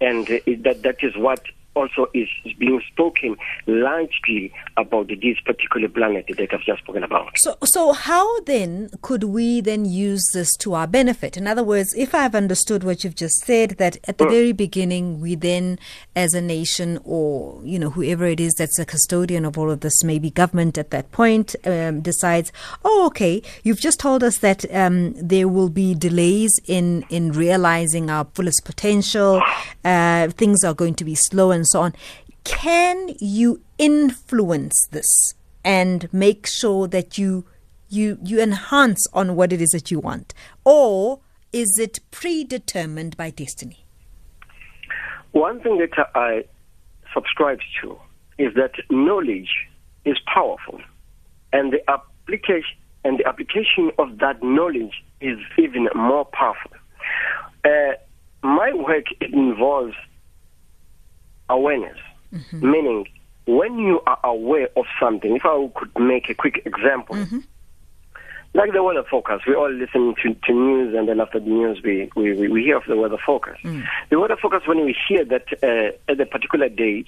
and 0.00 0.26
that 0.26 0.82
that 0.82 0.96
is 1.02 1.16
what 1.16 1.42
also 1.74 2.06
is 2.14 2.28
being 2.58 2.80
spoken 2.92 3.36
largely 3.66 4.52
about 4.76 5.08
this 5.08 5.38
particular 5.44 5.88
planet 5.88 6.26
that 6.36 6.52
I've 6.52 6.60
just 6.62 6.82
spoken 6.82 7.04
about. 7.04 7.30
So, 7.36 7.56
so 7.64 7.92
how 7.92 8.40
then 8.40 8.90
could 9.02 9.24
we 9.24 9.60
then 9.60 9.84
use 9.84 10.24
this 10.34 10.56
to 10.58 10.74
our 10.74 10.86
benefit? 10.86 11.36
In 11.36 11.46
other 11.46 11.62
words, 11.62 11.94
if 11.96 12.14
I've 12.14 12.34
understood 12.34 12.82
what 12.82 13.04
you've 13.04 13.14
just 13.14 13.44
said, 13.44 13.70
that 13.78 13.98
at 14.08 14.18
the 14.18 14.26
mm. 14.26 14.30
very 14.30 14.52
beginning, 14.52 15.20
we 15.20 15.34
then, 15.34 15.78
as 16.16 16.34
a 16.34 16.40
nation, 16.40 16.98
or 17.04 17.60
you 17.64 17.78
know, 17.78 17.90
whoever 17.90 18.26
it 18.26 18.40
is 18.40 18.54
that's 18.54 18.78
a 18.78 18.84
custodian 18.84 19.44
of 19.44 19.56
all 19.56 19.70
of 19.70 19.80
this, 19.80 20.02
maybe 20.02 20.30
government 20.30 20.76
at 20.76 20.90
that 20.90 21.10
point, 21.12 21.54
um, 21.64 22.00
decides, 22.00 22.52
oh, 22.84 23.06
okay, 23.06 23.42
you've 23.62 23.80
just 23.80 24.00
told 24.00 24.24
us 24.24 24.38
that 24.38 24.64
um, 24.74 25.12
there 25.14 25.48
will 25.48 25.68
be 25.70 25.94
delays 25.94 26.50
in 26.66 27.04
in 27.10 27.32
realizing 27.32 28.10
our 28.10 28.26
fullest 28.34 28.64
potential. 28.64 29.42
Uh, 29.82 30.28
things 30.28 30.62
are 30.62 30.74
going 30.74 30.94
to 30.94 31.06
be 31.06 31.14
slow 31.14 31.50
and 31.52 31.59
and 31.60 31.68
so 31.68 31.82
on. 31.82 31.94
Can 32.44 33.14
you 33.20 33.60
influence 33.78 34.86
this 34.90 35.34
and 35.64 36.12
make 36.12 36.46
sure 36.46 36.88
that 36.88 37.18
you 37.18 37.44
you 37.88 38.18
you 38.22 38.40
enhance 38.40 39.06
on 39.12 39.36
what 39.36 39.52
it 39.52 39.60
is 39.60 39.70
that 39.70 39.90
you 39.90 39.98
want, 39.98 40.32
or 40.64 41.20
is 41.52 41.78
it 41.78 41.98
predetermined 42.10 43.16
by 43.16 43.30
destiny? 43.30 43.84
One 45.32 45.60
thing 45.60 45.78
that 45.78 46.08
I 46.14 46.44
subscribe 47.12 47.60
to 47.82 47.98
is 48.38 48.54
that 48.54 48.72
knowledge 48.90 49.50
is 50.04 50.16
powerful, 50.32 50.80
and 51.52 51.72
the 51.72 51.82
application 51.90 52.76
and 53.04 53.18
the 53.18 53.26
application 53.26 53.90
of 53.98 54.18
that 54.18 54.42
knowledge 54.42 55.02
is 55.20 55.38
even 55.58 55.88
more 55.94 56.24
powerful. 56.26 56.72
Uh, 57.64 57.92
my 58.42 58.72
work 58.72 59.06
involves 59.20 59.94
awareness, 61.50 61.98
Mm-hmm. 62.32 62.70
meaning 62.70 63.06
when 63.46 63.78
you 63.78 64.00
are 64.06 64.18
aware 64.22 64.68
of 64.76 64.84
something. 65.00 65.34
If 65.34 65.44
I 65.44 65.68
could 65.74 65.90
make 65.98 66.28
a 66.30 66.34
quick 66.34 66.62
example, 66.64 67.16
Mm-hmm. 67.16 67.38
like 68.54 68.72
the 68.72 68.82
weather 68.82 69.02
forecast, 69.10 69.46
we 69.48 69.54
all 69.54 69.70
listen 69.72 70.14
to, 70.22 70.34
to 70.34 70.52
news, 70.52 70.94
and 70.96 71.08
then 71.08 71.20
after 71.20 71.40
the 71.40 71.46
news, 71.50 71.80
we, 71.84 72.08
we, 72.16 72.48
we- 72.48 72.62
hear 72.64 72.76
of 72.76 72.84
the 72.86 72.96
weather 72.96 73.18
forecast. 73.24 73.62
Mm. 73.64 73.82
The 74.10 74.18
weather 74.20 74.36
forecast, 74.36 74.68
when 74.68 74.84
we 74.84 74.94
hear 75.08 75.24
that 75.24 75.46
uh, 75.62 76.10
at 76.12 76.20
a 76.20 76.26
particular 76.26 76.68
date, 76.68 77.06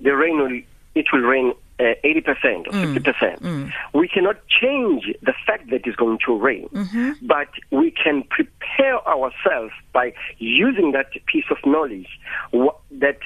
the 0.00 0.10
rain 0.16 0.38
will 0.38 0.60
it 0.96 1.06
will 1.12 1.22
rain 1.22 1.52
uh, 1.80 1.82
80% 2.04 2.68
or 2.68 2.70
50%. 2.70 3.72
We 3.94 4.06
cannot 4.06 4.36
change 4.46 5.12
the 5.22 5.34
fact 5.44 5.70
that 5.70 5.84
it's 5.86 5.96
going 5.96 6.18
to 6.24 6.36
rain, 6.38 6.68
but 7.22 7.48
we 7.72 7.90
can 7.90 8.22
prepare 8.30 8.96
ourselves 9.08 9.72
by 9.92 10.14
using 10.38 10.92
that 10.92 11.06
piece 11.26 11.46
of 11.50 11.56
knowledge 11.66 12.06
that 12.92 13.18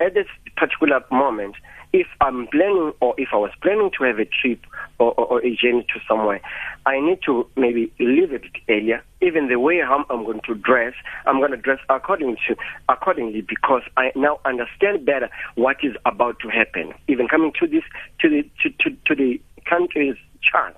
at 0.00 0.14
this 0.14 0.26
particular 0.56 1.00
moment, 1.10 1.56
if 1.92 2.06
I'm 2.20 2.46
planning 2.48 2.92
or 3.00 3.14
if 3.18 3.28
I 3.32 3.36
was 3.36 3.50
planning 3.62 3.90
to 3.98 4.04
have 4.04 4.18
a 4.18 4.24
trip 4.24 4.60
or, 4.98 5.12
or, 5.12 5.26
or 5.26 5.38
a 5.40 5.56
journey 5.56 5.84
to 5.92 6.00
somewhere, 6.08 6.40
I 6.86 7.00
need 7.00 7.18
to 7.26 7.48
maybe 7.56 7.92
leave 7.98 8.32
it 8.32 8.44
earlier. 8.68 9.02
Even 9.20 9.48
the 9.48 9.58
way 9.58 9.82
I'm, 9.82 10.04
I'm 10.08 10.24
going 10.24 10.40
to 10.46 10.54
dress, 10.54 10.94
I'm 11.26 11.38
going 11.40 11.50
to 11.50 11.56
dress 11.56 11.78
according 11.88 12.36
to 12.48 12.56
accordingly 12.88 13.40
because 13.40 13.82
I 13.96 14.12
now 14.14 14.38
understand 14.44 15.04
better 15.04 15.28
what 15.56 15.76
is 15.82 15.94
about 16.06 16.38
to 16.40 16.48
happen. 16.48 16.94
Even 17.08 17.28
coming 17.28 17.52
to 17.60 17.66
this 17.66 17.82
to 18.20 18.28
the 18.28 18.48
to, 18.62 18.70
to, 18.80 18.96
to 19.06 19.14
the 19.14 19.40
country's 19.68 20.16
chart, 20.42 20.76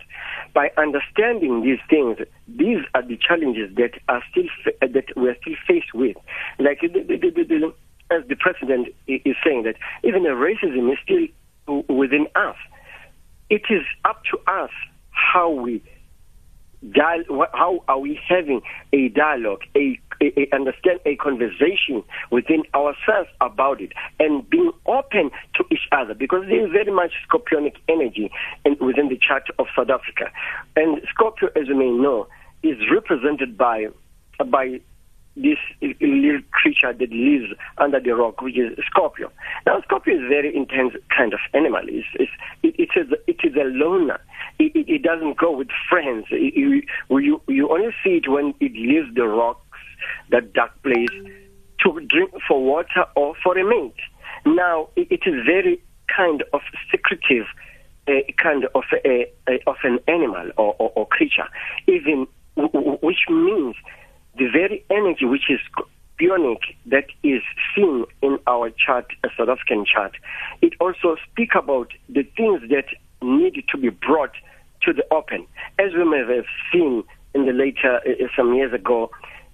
by 0.55 0.71
understanding 0.77 1.63
these 1.63 1.79
things, 1.89 2.19
these 2.49 2.79
are 2.95 3.07
the 3.07 3.17
challenges 3.17 3.75
that 3.77 3.93
are 4.09 4.23
still 4.31 4.45
that 4.81 5.05
we 5.17 5.29
are 5.29 5.37
still 5.41 5.55
faced 5.67 5.95
with. 5.95 6.17
Like 6.59 6.81
the, 6.81 6.89
the, 6.89 7.17
the, 7.17 7.45
the, 7.45 7.75
as 8.13 8.27
the 8.29 8.37
president 8.37 8.89
is 9.07 9.37
saying 9.45 9.63
that 9.65 9.77
even 10.05 10.23
racism 10.23 10.93
is 10.93 10.99
still 11.03 11.83
within 11.89 12.27
us. 12.35 12.57
It 13.51 13.63
is 13.71 13.83
up 14.05 14.23
to 14.31 14.39
us 14.51 14.71
how 15.11 15.51
we 15.51 15.83
dial, 16.91 17.47
how 17.53 17.85
are 17.89 17.99
we 17.99 18.19
having 18.29 18.61
a 18.93 19.09
dialogue, 19.09 19.63
a, 19.77 19.99
a, 20.21 20.41
a 20.41 20.55
understand 20.55 21.01
a 21.07 21.17
conversation 21.17 22.03
within 22.31 22.63
ourselves 22.75 23.29
about 23.41 23.81
it, 23.81 23.93
and 24.19 24.49
being 24.51 24.73
open 24.87 25.31
to 25.55 25.65
each 25.71 25.87
other 25.93 26.15
because 26.15 26.45
there 26.49 26.65
is 26.65 26.73
very 26.73 26.93
much 26.93 27.13
scorpionic 27.29 27.77
energy 27.89 28.31
in, 28.65 28.77
within 28.81 29.09
the 29.09 29.19
chart 29.19 29.45
of 29.59 29.67
South 29.77 29.91
Africa, 29.91 30.31
and 30.77 31.01
Scorpio, 31.09 31.49
as 31.57 31.69
you 31.69 31.77
may 31.77 31.91
know, 31.91 32.27
is 32.63 32.77
represented 32.91 33.57
by 33.57 33.87
by 34.51 34.81
this 35.37 35.59
little 35.81 36.41
creature 36.51 36.93
that 36.93 37.11
lives 37.11 37.53
under 37.79 38.01
the 38.01 38.15
rock, 38.15 38.43
which 38.43 38.59
is 38.59 38.77
Scorpio. 38.87 39.31
Now, 39.67 39.81
Scorpio 39.83 40.15
is 40.15 40.21
a 40.25 40.29
very 40.29 40.55
intense 40.55 40.95
kind 41.17 41.33
of 41.33 41.41
animal. 41.55 41.83
It's, 41.87 42.07
it's, 42.15 42.31
it, 42.63 42.75
it, 42.79 42.89
is, 42.97 43.13
it 43.27 43.37
is 43.43 43.55
a 43.57 43.65
loner. 43.65 44.21
It, 44.59 44.77
it, 44.77 44.89
it 44.89 45.03
doesn't 45.03 45.39
go 45.39 45.57
with 45.57 45.69
friends. 45.89 46.27
It, 46.31 46.55
you, 46.55 46.83
you, 47.11 47.41
you 47.49 47.71
only 47.71 47.95
see 48.05 48.21
it 48.23 48.29
when 48.29 48.55
it 48.61 48.73
leaves 48.73 49.15
the 49.15 49.27
rocks, 49.27 49.79
that 50.31 50.53
dark 50.53 50.83
place, 50.83 51.09
to 51.83 52.01
drink 52.09 52.33
for 52.47 52.63
water 52.63 53.05
or 53.17 53.35
for 53.43 53.57
a 53.57 53.65
mate. 53.65 53.95
Now, 54.45 54.89
it, 54.97 55.09
it 55.11 55.21
is 55.27 55.45
very 55.47 55.83
kind 56.15 56.45
of 56.53 56.61
secretive 56.91 57.47
uh, 58.09 58.13
kind 58.37 58.67
of 58.75 58.83
a, 59.05 59.33
a, 59.49 59.61
of 59.67 59.77
an 59.85 59.99
animal 60.09 60.51
or, 60.57 60.75
or, 60.79 60.93
or 60.95 61.07
creature, 61.07 61.49
even 61.87 62.27
which 62.57 63.25
means 63.31 63.77
the 64.39 64.49
very 64.49 64.85
energy 64.91 65.25
which 65.25 65.51
is 65.51 65.61
bionic 66.21 66.61
that 66.87 67.07
is 67.23 67.43
seen 67.75 68.05
in 68.23 68.39
our 68.47 68.71
chart, 68.71 69.07
a 69.25 69.29
South 69.37 69.49
African 69.49 69.85
chart, 69.85 70.17
it 70.61 70.75
also 70.81 71.17
speak 71.31 71.55
about 71.55 71.93
the 72.09 72.23
things 72.37 72.63
that 72.71 72.87
need 73.23 73.65
to 73.71 73.79
be 73.79 73.89
brought 73.89 74.33
to 74.83 74.93
the 74.93 75.05
open. 75.13 75.47
As 75.79 75.93
we 75.95 76.05
may 76.05 76.19
have 76.19 76.45
seen 76.73 77.05
in 77.35 77.47
the 77.47 77.53
later, 77.53 78.01
uh, 78.07 78.27
some 78.37 78.55
years 78.55 78.73
ago, 78.73 79.11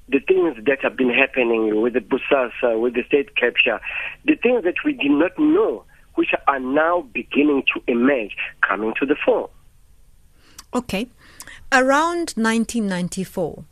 the 0.08 0.20
things 0.20 0.56
that 0.64 0.78
have 0.82 0.96
been 0.96 1.10
happening 1.10 1.82
with 1.82 1.92
the 1.92 2.00
Bosasa, 2.00 2.80
with 2.80 2.94
the 2.94 3.02
state 3.06 3.36
capture, 3.36 3.78
the 4.24 4.36
things 4.36 4.64
that 4.64 4.76
we 4.84 4.92
did 4.94 5.10
not 5.10 5.38
know, 5.38 5.84
which 6.14 6.30
are 6.46 6.60
now 6.60 7.02
beginning 7.12 7.62
to 7.74 7.82
emerge, 7.86 8.36
coming 8.66 8.94
to 8.98 9.06
the 9.06 9.16
fore. 9.24 9.50
Okay. 10.74 11.08
Around 11.70 12.32
1994, 12.36 13.64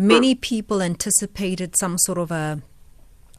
many 0.00 0.34
people 0.34 0.80
anticipated 0.80 1.76
some 1.76 1.98
sort 1.98 2.18
of 2.18 2.30
a 2.30 2.62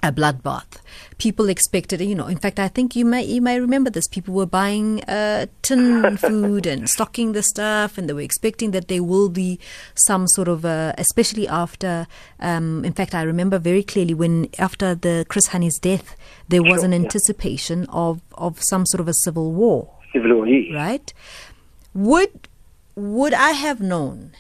a 0.04 0.12
bloodbath. 0.12 0.82
People 1.20 1.48
expected, 1.48 2.02
you 2.02 2.16
know. 2.16 2.26
In 2.26 2.38
fact, 2.38 2.60
I 2.60 2.68
think 2.68 2.96
you 2.96 3.06
may 3.06 3.24
you 3.24 3.42
may 3.42 3.60
remember 3.60 3.90
this. 3.90 4.08
People 4.08 4.34
were 4.34 4.48
buying 4.48 5.04
uh, 5.04 5.46
tin 5.62 6.18
food 6.26 6.66
and 6.66 6.90
stocking 6.90 7.34
the 7.34 7.44
stuff, 7.44 7.98
and 7.98 8.10
they 8.10 8.14
were 8.14 8.22
expecting 8.22 8.72
that 8.72 8.88
there 8.88 9.04
will 9.04 9.30
be 9.30 9.60
some 9.94 10.28
sort 10.28 10.48
of, 10.48 10.66
uh, 10.66 10.94
especially 10.98 11.48
after. 11.48 12.08
Um, 12.40 12.84
in 12.84 12.94
fact, 12.94 13.14
I 13.14 13.22
remember 13.22 13.60
very 13.60 13.84
clearly 13.84 14.14
when 14.16 14.50
after 14.58 14.96
the 14.96 15.26
Chris 15.30 15.50
Hani's 15.50 15.80
death, 15.80 16.16
there 16.48 16.64
was 16.64 16.80
Sure, 16.82 16.86
an 16.86 16.92
yeah. 16.92 17.00
anticipation 17.00 17.86
of 17.90 18.22
of 18.36 18.62
some 18.62 18.86
sort 18.86 19.02
of 19.02 19.08
a 19.08 19.14
civil 19.14 19.52
war 19.52 19.90
Civil 20.14 20.36
war, 20.36 20.48
right? 20.74 21.14
Would 21.94 22.48
would 22.96 23.34
I 23.34 23.52
have 23.52 23.82
known 23.82 24.32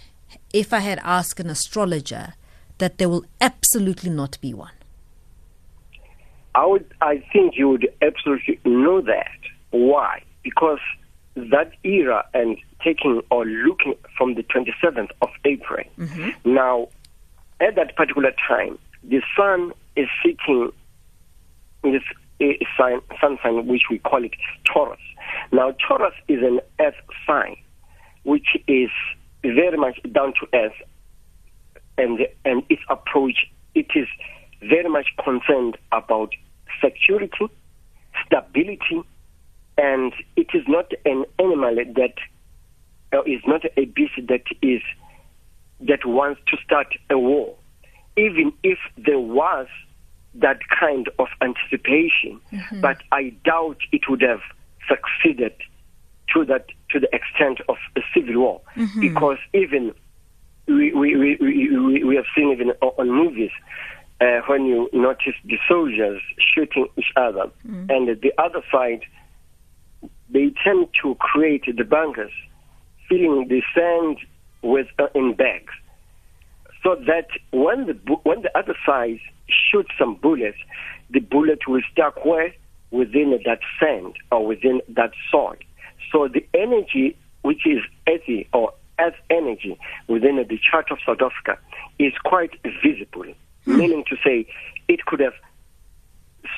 if 0.53 0.73
I 0.73 0.79
had 0.79 0.99
asked 1.03 1.39
an 1.39 1.49
astrologer 1.49 2.33
that 2.77 2.97
there 2.97 3.09
will 3.09 3.25
absolutely 3.39 4.09
not 4.09 4.39
be 4.41 4.53
one? 4.53 4.71
I 6.55 6.65
would, 6.65 6.85
I 7.01 7.23
think 7.31 7.53
you 7.57 7.69
would 7.69 7.87
absolutely 8.01 8.59
know 8.65 9.01
that. 9.01 9.37
Why? 9.69 10.23
Because 10.43 10.79
that 11.35 11.71
era 11.83 12.25
and 12.33 12.57
taking 12.83 13.21
or 13.29 13.45
looking 13.45 13.95
from 14.17 14.35
the 14.35 14.43
27th 14.43 15.11
of 15.21 15.29
April. 15.45 15.85
Mm-hmm. 15.97 16.53
Now, 16.53 16.89
at 17.61 17.75
that 17.75 17.95
particular 17.95 18.33
time, 18.47 18.77
the 19.03 19.21
sun 19.37 19.71
is 19.95 20.07
sitting 20.23 20.71
in 21.83 21.93
this 21.93 22.03
a 22.41 22.57
sign, 22.77 22.99
sun 23.19 23.37
sign, 23.43 23.67
which 23.67 23.83
we 23.89 23.99
call 23.99 24.23
it 24.23 24.31
Taurus. 24.65 24.99
Now, 25.51 25.73
Taurus 25.87 26.13
is 26.27 26.39
an 26.41 26.59
earth 26.79 26.95
sign, 27.27 27.55
which 28.23 28.57
is 28.67 28.89
very 29.43 29.77
much 29.77 29.99
down 30.12 30.34
to 30.39 30.47
earth, 30.54 30.73
and 31.97 32.19
and 32.45 32.63
its 32.69 32.82
approach 32.89 33.47
it 33.75 33.88
is 33.95 34.08
very 34.62 34.89
much 34.89 35.08
concerned 35.23 35.77
about 35.91 36.34
security, 36.84 37.47
stability, 38.25 39.01
and 39.77 40.13
it 40.36 40.47
is 40.54 40.63
not 40.67 40.91
an 41.06 41.25
animal 41.39 41.75
that 41.75 42.13
uh, 43.13 43.21
is 43.23 43.41
not 43.45 43.62
a 43.77 43.86
beast 43.86 44.13
that 44.27 44.43
is 44.62 44.82
that 45.82 46.06
wants 46.06 46.39
to 46.47 46.58
start 46.63 46.88
a 47.10 47.17
war. 47.17 47.56
Even 48.17 48.54
if 48.63 48.77
there 48.97 49.19
was 49.19 49.67
that 50.36 50.60
kind 50.80 51.10
of 51.17 51.27
anticipation, 51.41 52.39
but 52.82 52.97
I 53.12 53.34
doubt 53.43 53.77
it 53.91 54.01
would 54.10 54.21
have 54.21 54.41
succeeded 54.88 55.54
to 56.34 56.45
that 56.45 56.65
to 56.91 56.99
the 56.99 57.10
extent 57.15 57.60
of 57.69 57.77
a 57.95 58.01
civil 58.13 58.38
war, 58.41 58.62
because 58.99 59.38
even 59.54 59.93
we 60.67 60.93
we, 60.93 61.15
we, 61.15 61.38
we, 61.41 62.04
we- 62.04 62.15
have 62.15 62.25
seen 62.36 62.51
even 62.51 62.69
on 62.82 63.10
movies 63.10 63.51
uh, 64.21 64.41
when 64.47 64.65
you 64.65 64.89
notice 64.93 65.34
the 65.45 65.58
soldiers 65.67 66.21
shooting 66.54 66.88
each 66.97 67.12
other, 67.15 67.45
and 67.89 68.08
the 68.21 68.34
other 68.38 68.62
side 68.71 69.01
they 70.30 70.51
tend 70.63 70.88
to 71.01 71.15
create 71.15 71.65
the 71.75 71.84
bunkers, 71.84 72.32
filling 73.10 73.47
the 73.49 73.62
sand 73.75 74.17
with 74.62 74.88
uh, 74.99 75.08
in 75.15 75.34
bags, 75.34 75.73
so 76.84 76.95
that 77.08 77.27
when 77.51 77.86
the 77.88 77.93
when 78.23 78.41
the 78.41 78.58
other 78.58 78.75
side 78.86 79.19
shoots 79.49 79.91
some 79.99 80.15
bullets, 80.15 80.58
the 81.10 81.19
bullet 81.19 81.60
will 81.67 81.82
stuck 81.91 82.23
where? 82.25 82.54
Within 82.91 83.32
that 83.45 83.60
sand 83.80 84.15
or 84.32 84.45
within 84.45 84.82
that 84.89 85.12
soil. 85.32 85.56
So 86.12 86.28
the 86.28 86.45
energy, 86.54 87.17
which 87.41 87.65
is 87.65 87.80
earthy 88.08 88.47
or 88.54 88.74
earth 89.00 89.15
energy 89.30 89.80
within 90.08 90.36
the 90.38 90.60
chart 90.60 90.91
of 90.91 91.00
South 91.06 91.21
Africa, 91.21 91.60
is 92.00 92.13
quite 92.24 92.52
visible. 92.84 93.34
Hmm. 93.65 93.78
Meaning 93.78 94.04
to 94.10 94.15
say, 94.24 94.47
it 94.88 95.06
could 95.06 95.19
have 95.19 95.34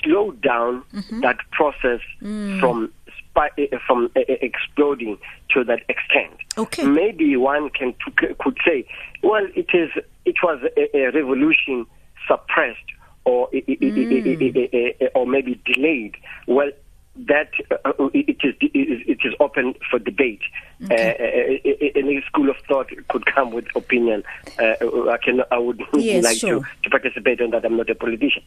slowed 0.02 0.42
down 0.42 0.84
mm-hmm. 0.94 1.22
that 1.22 1.38
process 1.52 2.00
hmm. 2.20 2.60
from 2.60 2.92
spi- 3.20 3.70
uh, 3.72 3.78
from 3.86 4.10
uh, 4.16 4.22
exploding 4.28 5.18
to 5.50 5.64
that 5.64 5.82
extent. 5.90 6.38
Okay. 6.58 6.86
Maybe 6.86 7.36
one 7.36 7.70
can 7.70 7.94
could 8.40 8.58
say, 8.66 8.86
well, 9.22 9.46
it 9.56 9.70
is 9.74 9.90
it 10.26 10.36
was 10.44 10.60
a, 10.78 10.98
a 10.98 11.12
revolution 11.12 11.86
suppressed 12.28 12.80
or 13.26 13.50
i- 13.54 15.10
or 15.16 15.26
maybe 15.28 15.62
delayed. 15.66 16.16
Well, 16.48 16.72
that 17.16 17.52
uh, 17.72 17.92
it 18.14 18.38
is 18.44 18.56
it 18.60 19.20
is 19.24 19.34
open 19.40 19.76
for 19.90 20.00
debate. 20.00 20.42
Okay. 20.84 21.62
Uh, 21.64 21.70
uh 21.70 22.00
any 22.00 22.22
school 22.24 22.50
of 22.50 22.58
thought 22.68 22.90
could 23.10 23.26
come 23.28 23.52
with 23.52 23.66
opinion. 23.76 24.24
Uh, 24.60 24.74
I 25.10 25.18
can 25.24 25.42
I 25.52 25.60
would 25.60 25.82
yes, 25.94 26.24
like 26.24 26.38
sure. 26.38 26.62
to, 26.62 26.66
to 26.84 26.90
participate 26.90 27.40
in 27.40 27.52
that. 27.52 27.66
I'm 27.66 27.78
not 27.78 27.90
a 27.90 27.96
politician. 27.96 28.44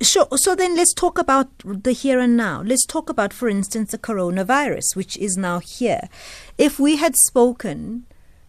Sure. 0.00 0.28
So 0.36 0.54
then 0.54 0.76
let's 0.76 0.94
talk 0.94 1.18
about 1.18 1.48
the 1.64 1.92
here 1.92 2.20
and 2.20 2.36
now. 2.36 2.62
Let's 2.62 2.86
talk 2.86 3.10
about, 3.10 3.32
for 3.32 3.48
instance, 3.48 3.90
the 3.90 3.98
coronavirus, 3.98 4.94
which 4.94 5.16
is 5.16 5.36
now 5.36 5.58
here. 5.58 6.08
If 6.56 6.78
we 6.78 6.96
had 6.96 7.16
spoken 7.16 8.06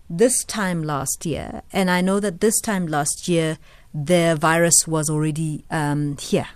this 0.10 0.44
time 0.44 0.84
last 0.84 1.26
year, 1.26 1.64
and 1.74 1.90
I 1.90 2.02
know 2.02 2.20
that 2.20 2.40
this 2.40 2.62
time 2.62 2.86
last 2.88 3.28
year 3.28 3.58
the 3.92 4.38
virus 4.40 4.88
was 4.88 5.10
already 5.10 5.66
um, 5.72 6.16
here 6.18 6.48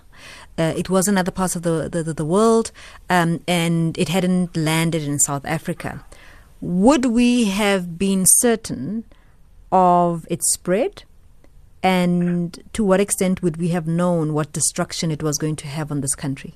uh, 0.58 0.72
it 0.76 0.88
was 0.88 1.08
in 1.08 1.18
other 1.18 1.30
parts 1.30 1.56
of 1.56 1.62
the, 1.62 1.88
the, 1.90 2.02
the 2.02 2.24
world 2.24 2.70
um, 3.10 3.40
and 3.48 3.96
it 3.98 4.08
hadn't 4.08 4.56
landed 4.56 5.02
in 5.02 5.18
South 5.18 5.44
Africa. 5.44 6.04
Would 6.60 7.06
we 7.06 7.44
have 7.46 7.98
been 7.98 8.24
certain 8.26 9.04
of 9.72 10.26
its 10.30 10.52
spread? 10.52 11.04
And 11.82 12.62
to 12.72 12.82
what 12.84 13.00
extent 13.00 13.42
would 13.42 13.58
we 13.58 13.68
have 13.68 13.86
known 13.86 14.32
what 14.32 14.52
destruction 14.52 15.10
it 15.10 15.22
was 15.22 15.36
going 15.36 15.56
to 15.56 15.66
have 15.66 15.90
on 15.90 16.00
this 16.00 16.14
country? 16.14 16.54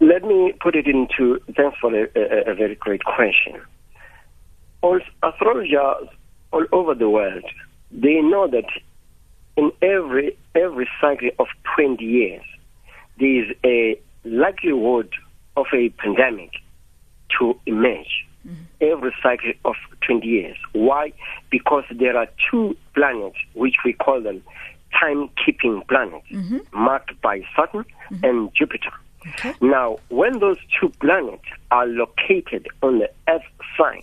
Let 0.00 0.24
me 0.24 0.54
put 0.60 0.74
it 0.74 0.86
into, 0.86 1.38
thanks 1.54 1.78
for 1.78 1.94
a, 1.94 2.08
a, 2.16 2.52
a 2.52 2.54
very 2.54 2.74
great 2.74 3.04
question. 3.04 3.60
All 4.82 4.98
astrologers 5.22 6.08
all 6.52 6.66
over 6.72 6.94
the 6.94 7.08
world, 7.08 7.44
they 7.92 8.20
know 8.20 8.48
that 8.48 8.64
in 9.56 9.70
every 9.82 10.36
every 10.54 10.88
cycle 11.00 11.30
of 11.38 11.46
20 11.76 12.02
years, 12.02 12.42
there 13.20 13.44
is 13.44 13.56
a 13.64 14.00
likelihood 14.24 15.12
of 15.56 15.66
a 15.72 15.90
pandemic 15.90 16.50
to 17.38 17.58
emerge 17.66 18.26
mm-hmm. 18.46 18.62
every 18.80 19.14
cycle 19.22 19.52
of 19.64 19.76
20 20.06 20.26
years. 20.26 20.56
Why? 20.72 21.12
Because 21.50 21.84
there 21.90 22.16
are 22.16 22.26
two 22.50 22.76
planets, 22.94 23.36
which 23.54 23.76
we 23.84 23.92
call 23.92 24.20
them 24.20 24.42
time-keeping 24.98 25.82
planets, 25.88 26.26
mm-hmm. 26.30 26.58
marked 26.72 27.20
by 27.20 27.42
Saturn 27.56 27.84
mm-hmm. 28.10 28.24
and 28.24 28.50
Jupiter. 28.54 28.90
Okay. 29.26 29.54
Now, 29.60 29.98
when 30.08 30.40
those 30.40 30.56
two 30.80 30.88
planets 31.00 31.44
are 31.70 31.86
located 31.86 32.68
on 32.82 33.00
the 33.00 33.10
Earth 33.28 33.42
sign, 33.76 34.02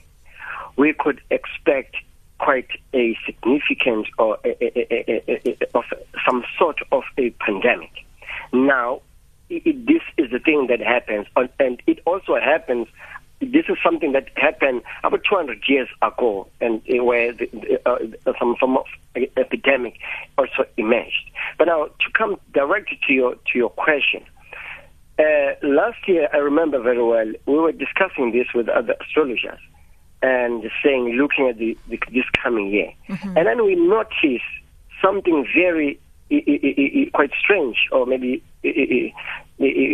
we 0.78 0.94
could 0.94 1.20
expect 1.32 1.96
quite 2.40 2.70
a 2.94 3.18
significant 3.26 4.08
or 4.20 4.38
a, 4.46 4.56
a, 4.62 5.24
a, 5.28 5.58
of 5.74 5.86
some 6.26 6.44
sort 6.58 6.78
of 6.92 7.04
a 7.18 7.32
pandemic. 7.32 7.90
Now, 8.54 9.02
it, 9.50 9.86
this 9.86 10.02
is 10.18 10.32
the 10.32 10.40
thing 10.40 10.68
that 10.68 10.80
happens, 10.82 11.28
and 11.60 11.82
it 11.88 12.00
also 12.06 12.36
happens. 12.36 12.88
This 13.40 13.66
is 13.70 13.78
something 13.84 14.14
that 14.14 14.30
happened 14.36 14.82
about 15.04 15.22
200 15.30 15.64
years 15.68 15.88
ago, 16.02 16.48
and 16.60 16.82
where 16.88 17.34
the, 17.34 17.80
uh, 17.86 18.34
some 18.40 18.56
form 18.56 18.78
of 18.78 18.86
epidemic 19.16 20.00
also 20.38 20.66
emerged. 20.76 21.32
But 21.58 21.66
now, 21.66 21.86
to 21.86 22.12
come 22.14 22.40
directly 22.54 23.00
to 23.08 23.14
your 23.14 23.36
to 23.36 23.58
your 23.58 23.70
question, 23.70 24.24
uh, 25.20 25.54
last 25.64 26.08
year 26.08 26.30
I 26.34 26.38
remember 26.38 26.80
very 26.82 27.04
well 27.04 27.32
we 27.46 27.60
were 27.60 27.72
discussing 27.72 28.32
this 28.32 28.48
with 28.54 28.70
other 28.70 28.96
astrologers 29.02 29.60
and 30.22 30.64
saying, 30.84 31.16
looking 31.16 31.48
at 31.48 31.58
the, 31.58 31.78
the 31.90 32.00
this 32.12 32.26
coming 32.42 32.68
year, 32.68 32.92
mm-hmm. 33.08 33.38
and 33.38 33.48
then 33.48 33.64
we 33.64 33.76
noticed 33.76 34.44
something 35.02 35.46
very 35.56 36.00
quite 37.14 37.32
strange 37.40 37.78
or 37.92 38.06
maybe 38.06 38.44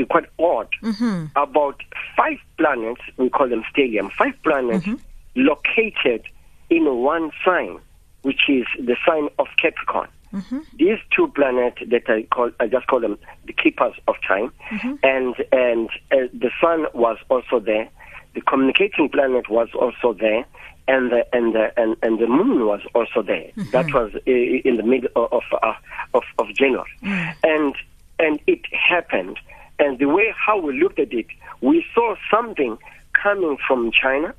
quite 0.10 0.26
odd 0.40 0.68
mm-hmm. 0.82 1.26
about 1.36 1.82
five 2.18 2.38
planets, 2.58 3.02
we 3.18 3.30
call 3.30 3.48
them 3.48 3.64
stellium, 3.74 4.12
five 4.12 4.34
planets 4.44 4.86
mm-hmm. 4.86 4.96
located 5.36 6.26
in 6.70 6.86
one 7.04 7.32
sign, 7.46 7.80
which 8.24 8.42
is 8.50 8.66
the 8.80 8.96
sign 9.06 9.30
of 9.40 9.48
Capricorn. 9.62 10.10
Mm-hmm. 10.34 10.60
These 10.78 10.98
two 11.16 11.28
planets 11.28 11.78
that 11.88 12.04
I 12.08 12.24
call, 12.24 12.52
I 12.60 12.68
just 12.68 12.88
call 12.88 13.00
them 13.00 13.20
the 13.46 13.54
keepers 13.54 13.94
of 14.08 14.16
time, 14.28 14.52
mm-hmm. 14.72 14.96
and 15.04 15.36
and 15.52 15.90
uh, 16.12 16.28
the 16.34 16.50
sun 16.60 16.88
was 16.94 17.18
also 17.30 17.60
there. 17.60 17.88
The 18.34 18.42
communicating 18.42 19.10
planet 19.10 19.48
was 19.48 19.70
also 19.76 20.18
there, 20.20 20.44
and 20.88 21.12
the 21.12 21.26
and 21.34 21.54
the 21.54 21.72
and, 21.80 21.96
and 22.02 22.20
the 22.20 22.28
moon 22.28 22.66
was 22.66 22.82
also 22.94 23.22
there. 23.22 23.52
Mm-hmm. 23.56 23.72
That 23.72 23.94
was 23.94 24.12
in 24.26 24.78
the 24.78 24.84
middle 24.84 25.10
of 25.16 25.44
uh, 25.52 25.74
of, 26.14 26.24
of 26.40 26.48
January, 26.56 26.90
mm. 27.02 27.36
and 27.44 27.76
and 28.20 28.40
it 28.48 28.62
happened. 28.72 29.40
And 29.80 29.98
the 29.98 30.06
way 30.06 30.34
how 30.38 30.60
we 30.60 30.80
looked 30.80 31.00
at 31.00 31.12
it, 31.14 31.26
we 31.62 31.86
saw 31.96 32.16
something 32.30 32.78
coming 33.22 33.58
from 33.68 33.92
China, 33.92 34.34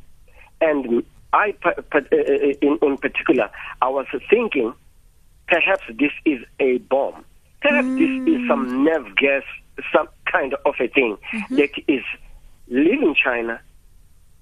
and 0.61 1.05
I, 1.33 1.55
uh, 1.65 1.73
uh, 1.93 2.01
in, 2.13 2.79
in 2.81 2.97
particular, 2.99 3.51
I 3.83 3.89
was 3.89 4.07
thinking 4.31 4.73
perhaps 5.49 5.83
this 5.89 6.13
is 6.25 6.41
a 6.61 6.79
bomb. 6.79 7.25
Perhaps 7.61 7.89
mm. 7.89 7.99
this 7.99 8.35
is 8.35 8.49
some 8.49 8.67
mm. 8.67 8.85
nerve 8.85 9.17
gas, 9.17 9.43
some 9.93 10.09
kind 10.31 10.55
of 10.65 10.75
a 10.79 10.89
thing 10.89 11.17
mm-hmm. 11.33 11.57
that 11.57 11.71
is 11.89 12.05
leaving 12.69 13.15
China 13.15 13.61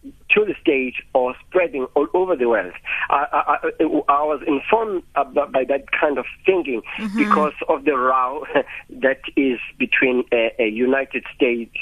to 0.02 0.44
the 0.44 0.54
stage 0.60 1.02
or 1.14 1.34
spreading 1.46 1.86
all 1.94 2.08
over 2.14 2.34
the 2.36 2.48
world. 2.48 2.72
I, 3.10 3.60
I, 3.60 3.84
I 4.08 4.22
was 4.24 4.42
informed 4.46 5.02
by 5.14 5.64
that 5.64 5.92
kind 5.92 6.18
of 6.18 6.24
thinking 6.44 6.82
mm-hmm. 6.98 7.18
because 7.18 7.54
of 7.68 7.84
the 7.84 7.96
row 7.96 8.44
that 8.90 9.20
is 9.36 9.58
between 9.78 10.24
uh, 10.32 10.62
United 10.62 11.24
States. 11.34 11.74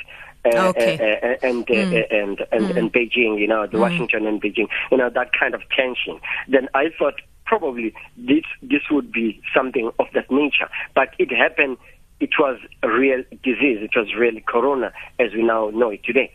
Uh, 0.43 0.69
okay. 0.69 0.95
uh, 0.97 1.47
and, 1.47 1.67
mm. 1.67 2.07
and 2.11 2.41
and 2.51 2.65
mm. 2.65 2.77
and 2.79 2.91
Beijing, 2.91 3.39
you 3.39 3.47
know, 3.47 3.67
the 3.67 3.77
mm. 3.77 3.81
Washington 3.81 4.27
and 4.27 4.41
Beijing, 4.41 4.69
you 4.91 4.97
know, 4.97 5.11
that 5.11 5.33
kind 5.39 5.55
of 5.55 5.61
tension. 5.69 6.19
Then 6.49 6.67
I 6.73 6.87
thought 6.99 7.21
probably 7.45 7.93
this 8.17 8.45
this 8.63 8.81
would 8.91 9.13
be 9.13 9.43
something 9.55 9.91
of 9.99 10.07
that 10.15 10.31
nature, 10.31 10.71
but 10.95 11.09
it 11.19 11.31
happened. 11.31 11.77
It 12.21 12.31
was 12.39 12.59
a 12.83 12.89
real 12.89 13.23
disease. 13.43 13.81
It 13.83 13.91
was 13.95 14.15
really 14.19 14.43
corona, 14.47 14.95
as 15.19 15.35
we 15.35 15.43
now 15.43 15.69
know 15.75 15.91
it 15.91 16.05
today. 16.05 16.33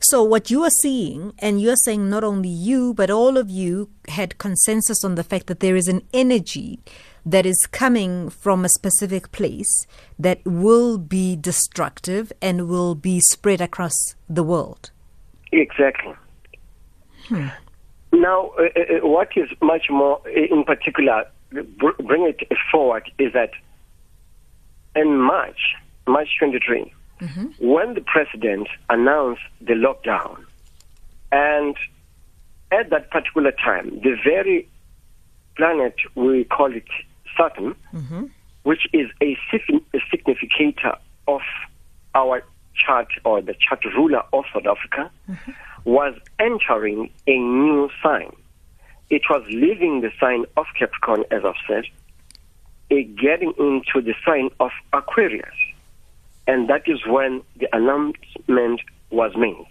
So, 0.00 0.22
what 0.22 0.50
you 0.50 0.62
are 0.64 0.70
seeing, 0.82 1.32
and 1.38 1.60
you're 1.60 1.76
saying 1.76 2.08
not 2.08 2.24
only 2.24 2.48
you, 2.48 2.94
but 2.94 3.10
all 3.10 3.36
of 3.36 3.50
you 3.50 3.90
had 4.08 4.38
consensus 4.38 5.04
on 5.04 5.14
the 5.14 5.24
fact 5.24 5.46
that 5.46 5.60
there 5.60 5.76
is 5.76 5.88
an 5.88 6.02
energy 6.12 6.80
that 7.24 7.44
is 7.44 7.66
coming 7.72 8.30
from 8.30 8.64
a 8.64 8.68
specific 8.68 9.32
place 9.32 9.86
that 10.18 10.40
will 10.44 10.96
be 10.96 11.34
destructive 11.34 12.32
and 12.40 12.68
will 12.68 12.94
be 12.94 13.20
spread 13.20 13.60
across 13.60 14.14
the 14.28 14.44
world. 14.44 14.90
Exactly. 15.50 16.14
Hmm. 17.24 17.48
Now, 18.12 18.52
uh, 18.58 18.62
uh, 18.62 18.80
uh 18.80 19.06
what 19.06 19.30
is 19.36 19.48
much 19.60 19.86
more, 19.90 20.20
in 20.28 20.62
particular, 20.64 21.26
bring 21.50 22.26
it 22.26 22.48
forward 22.70 23.10
is 23.18 23.32
that 23.32 23.50
in 24.94 25.18
March, 25.18 25.74
March 26.06 26.28
23, 26.38 26.92
mm-hmm. 27.20 27.46
when 27.58 27.94
the 27.94 28.00
president 28.00 28.68
announced 28.88 29.42
the 29.60 29.74
lockdown, 29.74 30.44
and 31.32 31.76
at 32.72 32.90
that 32.90 33.10
particular 33.10 33.52
time, 33.52 34.00
the 34.02 34.16
very 34.24 34.68
planet, 35.56 35.94
we 36.14 36.44
call 36.44 36.74
it 36.74 36.88
Saturn, 37.36 37.74
mm-hmm. 37.92 38.24
which 38.64 38.86
is 38.92 39.10
a, 39.22 39.36
a 39.94 40.00
significator 40.10 40.96
of 41.28 41.40
our 42.14 42.42
chart 42.74 43.08
or 43.24 43.40
the 43.40 43.54
chart 43.54 43.84
ruler 43.96 44.22
of 44.32 44.44
South 44.52 44.66
Africa, 44.66 45.10
mm-hmm. 45.28 45.52
was 45.84 46.14
entering 46.38 47.10
a 47.26 47.38
new 47.38 47.88
sign. 48.02 48.34
It 49.08 49.22
was 49.30 49.44
leaving 49.48 50.00
the 50.00 50.10
sign 50.20 50.44
of 50.56 50.66
Capricorn, 50.78 51.24
as 51.30 51.44
I've 51.44 51.54
said, 51.68 51.84
it 52.90 53.16
getting 53.16 53.52
into 53.58 54.00
the 54.00 54.14
sign 54.24 54.50
of 54.60 54.70
Aquarius. 54.92 55.46
And 56.46 56.68
that 56.68 56.82
is 56.86 57.00
when 57.06 57.42
the 57.58 57.68
announcement 57.72 58.80
was 59.10 59.32
made. 59.36 59.66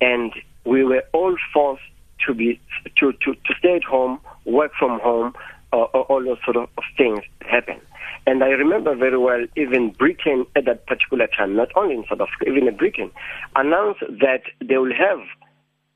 And 0.00 0.32
we 0.64 0.84
were 0.84 1.04
all 1.12 1.36
forced 1.52 1.82
to 2.26 2.34
be 2.34 2.60
to, 2.96 3.12
to, 3.12 3.34
to 3.34 3.54
stay 3.58 3.76
at 3.76 3.84
home, 3.84 4.20
work 4.44 4.72
from 4.78 5.00
home, 5.00 5.34
uh, 5.72 5.76
all 5.76 6.24
those 6.24 6.38
sort 6.44 6.56
of 6.56 6.68
things 6.96 7.20
happen. 7.42 7.80
And 8.26 8.42
I 8.42 8.48
remember 8.48 8.94
very 8.94 9.18
well, 9.18 9.46
even 9.56 9.90
Britain 9.90 10.44
at 10.54 10.64
that 10.66 10.86
particular 10.86 11.28
time, 11.28 11.56
not 11.56 11.68
only 11.76 11.94
in 11.94 12.04
South 12.08 12.20
Africa, 12.20 12.50
even 12.50 12.68
in 12.68 12.76
Britain, 12.76 13.10
announced 13.56 14.00
that 14.00 14.42
they 14.62 14.76
will 14.76 14.94
have 14.94 15.20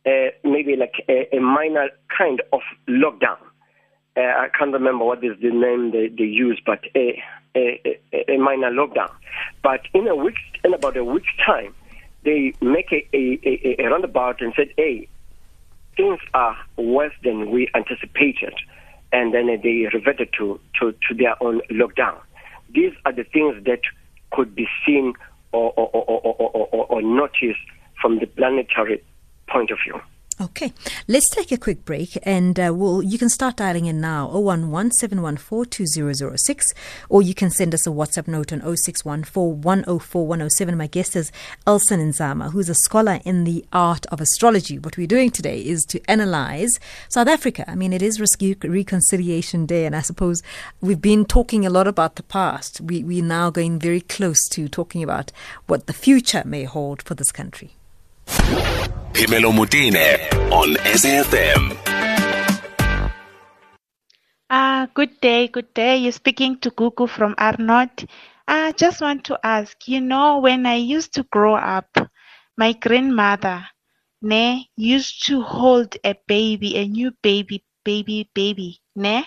uh, 0.06 0.30
maybe 0.44 0.76
like 0.76 0.94
a, 1.08 1.28
a, 1.36 1.40
minor 1.40 1.88
kind 2.16 2.42
of 2.52 2.60
lockdown. 2.88 3.36
Uh, 4.16 4.20
I 4.20 4.48
can't 4.56 4.72
remember 4.72 5.04
what 5.04 5.22
is 5.22 5.38
the 5.40 5.50
name 5.50 5.92
they, 5.92 6.08
they 6.08 6.24
use, 6.24 6.60
but 6.64 6.80
a, 6.96 7.22
a, 7.56 7.98
a, 8.28 8.36
minor 8.38 8.70
lockdown. 8.70 9.10
But 9.62 9.82
in 9.94 10.06
a 10.08 10.16
week, 10.16 10.36
in 10.64 10.74
about 10.74 10.96
a 10.96 11.04
week's 11.04 11.34
time, 11.44 11.74
they 12.24 12.54
make 12.60 12.92
a, 12.92 13.06
a, 13.12 13.80
a, 13.80 13.88
roundabout 13.88 14.40
and 14.40 14.52
said, 14.56 14.68
"Hey, 14.76 15.08
things 15.96 16.20
are 16.34 16.56
worse 16.76 17.14
than 17.22 17.50
we 17.50 17.68
anticipated," 17.74 18.54
and 19.12 19.34
then 19.34 19.46
they 19.62 19.88
reverted 19.92 20.30
to, 20.38 20.60
to, 20.80 20.92
to 20.92 21.14
their 21.14 21.40
own 21.42 21.60
lockdown. 21.70 22.18
These 22.74 22.92
are 23.04 23.12
the 23.12 23.24
things 23.24 23.62
that 23.64 23.80
could 24.30 24.54
be 24.54 24.66
seen 24.86 25.12
or, 25.52 25.72
or, 25.76 25.90
or, 25.92 26.20
or, 26.20 26.50
or, 26.72 26.86
or 26.86 27.02
notice 27.02 27.56
from 28.00 28.18
the 28.18 28.26
planetary 28.26 29.02
point 29.48 29.70
of 29.70 29.78
view. 29.84 30.00
Okay, 30.42 30.72
let's 31.06 31.30
take 31.30 31.52
a 31.52 31.56
quick 31.56 31.84
break 31.84 32.18
and 32.24 32.58
uh, 32.58 32.72
we'll, 32.74 33.00
you 33.00 33.16
can 33.16 33.28
start 33.28 33.58
dialing 33.58 33.86
in 33.86 34.00
now 34.00 34.28
011 34.28 34.68
or 37.08 37.22
you 37.22 37.34
can 37.34 37.50
send 37.50 37.72
us 37.72 37.86
a 37.86 37.90
WhatsApp 37.90 38.26
note 38.26 38.52
on 38.52 38.76
0614 38.76 40.76
My 40.76 40.88
guest 40.88 41.14
is 41.14 41.30
Elsun 41.64 42.08
Nzama, 42.08 42.50
who's 42.50 42.68
a 42.68 42.74
scholar 42.74 43.20
in 43.24 43.44
the 43.44 43.64
art 43.72 44.04
of 44.06 44.20
astrology. 44.20 44.80
What 44.80 44.96
we're 44.96 45.06
doing 45.06 45.30
today 45.30 45.60
is 45.60 45.84
to 45.84 46.00
analyze 46.10 46.80
South 47.08 47.28
Africa. 47.28 47.64
I 47.70 47.76
mean, 47.76 47.92
it 47.92 48.02
is 48.02 48.20
Reconciliation 48.20 49.64
Day, 49.64 49.86
and 49.86 49.94
I 49.94 50.00
suppose 50.00 50.42
we've 50.80 51.00
been 51.00 51.24
talking 51.24 51.64
a 51.64 51.70
lot 51.70 51.86
about 51.86 52.16
the 52.16 52.24
past. 52.24 52.80
We, 52.80 53.04
we're 53.04 53.22
now 53.22 53.50
going 53.50 53.78
very 53.78 54.00
close 54.00 54.48
to 54.48 54.68
talking 54.68 55.04
about 55.04 55.30
what 55.68 55.86
the 55.86 55.92
future 55.92 56.42
may 56.44 56.64
hold 56.64 57.00
for 57.00 57.14
this 57.14 57.30
country. 57.30 57.76
Phemelo 59.12 59.52
Motene 59.52 60.18
on 60.50 60.74
SAFM. 60.84 61.76
Uh, 64.48 64.86
good 64.94 65.20
day, 65.20 65.48
good 65.48 65.72
day. 65.74 65.96
You're 65.98 66.12
speaking 66.12 66.58
to 66.60 66.70
Gugu 66.70 67.08
from 67.08 67.34
Arnott. 67.38 68.06
I 68.48 68.72
just 68.72 69.00
want 69.00 69.24
to 69.24 69.38
ask, 69.44 69.76
you 69.86 70.00
know, 70.00 70.38
when 70.40 70.66
I 70.66 70.76
used 70.76 71.14
to 71.14 71.24
grow 71.24 71.54
up, 71.56 71.88
my 72.56 72.72
grandmother 72.72 73.64
ne, 74.22 74.70
used 74.76 75.26
to 75.26 75.42
hold 75.42 75.96
a 76.04 76.14
baby, 76.26 76.76
a 76.76 76.86
new 76.86 77.12
baby, 77.22 77.64
baby, 77.84 78.30
baby, 78.34 78.80
ne? 78.96 79.24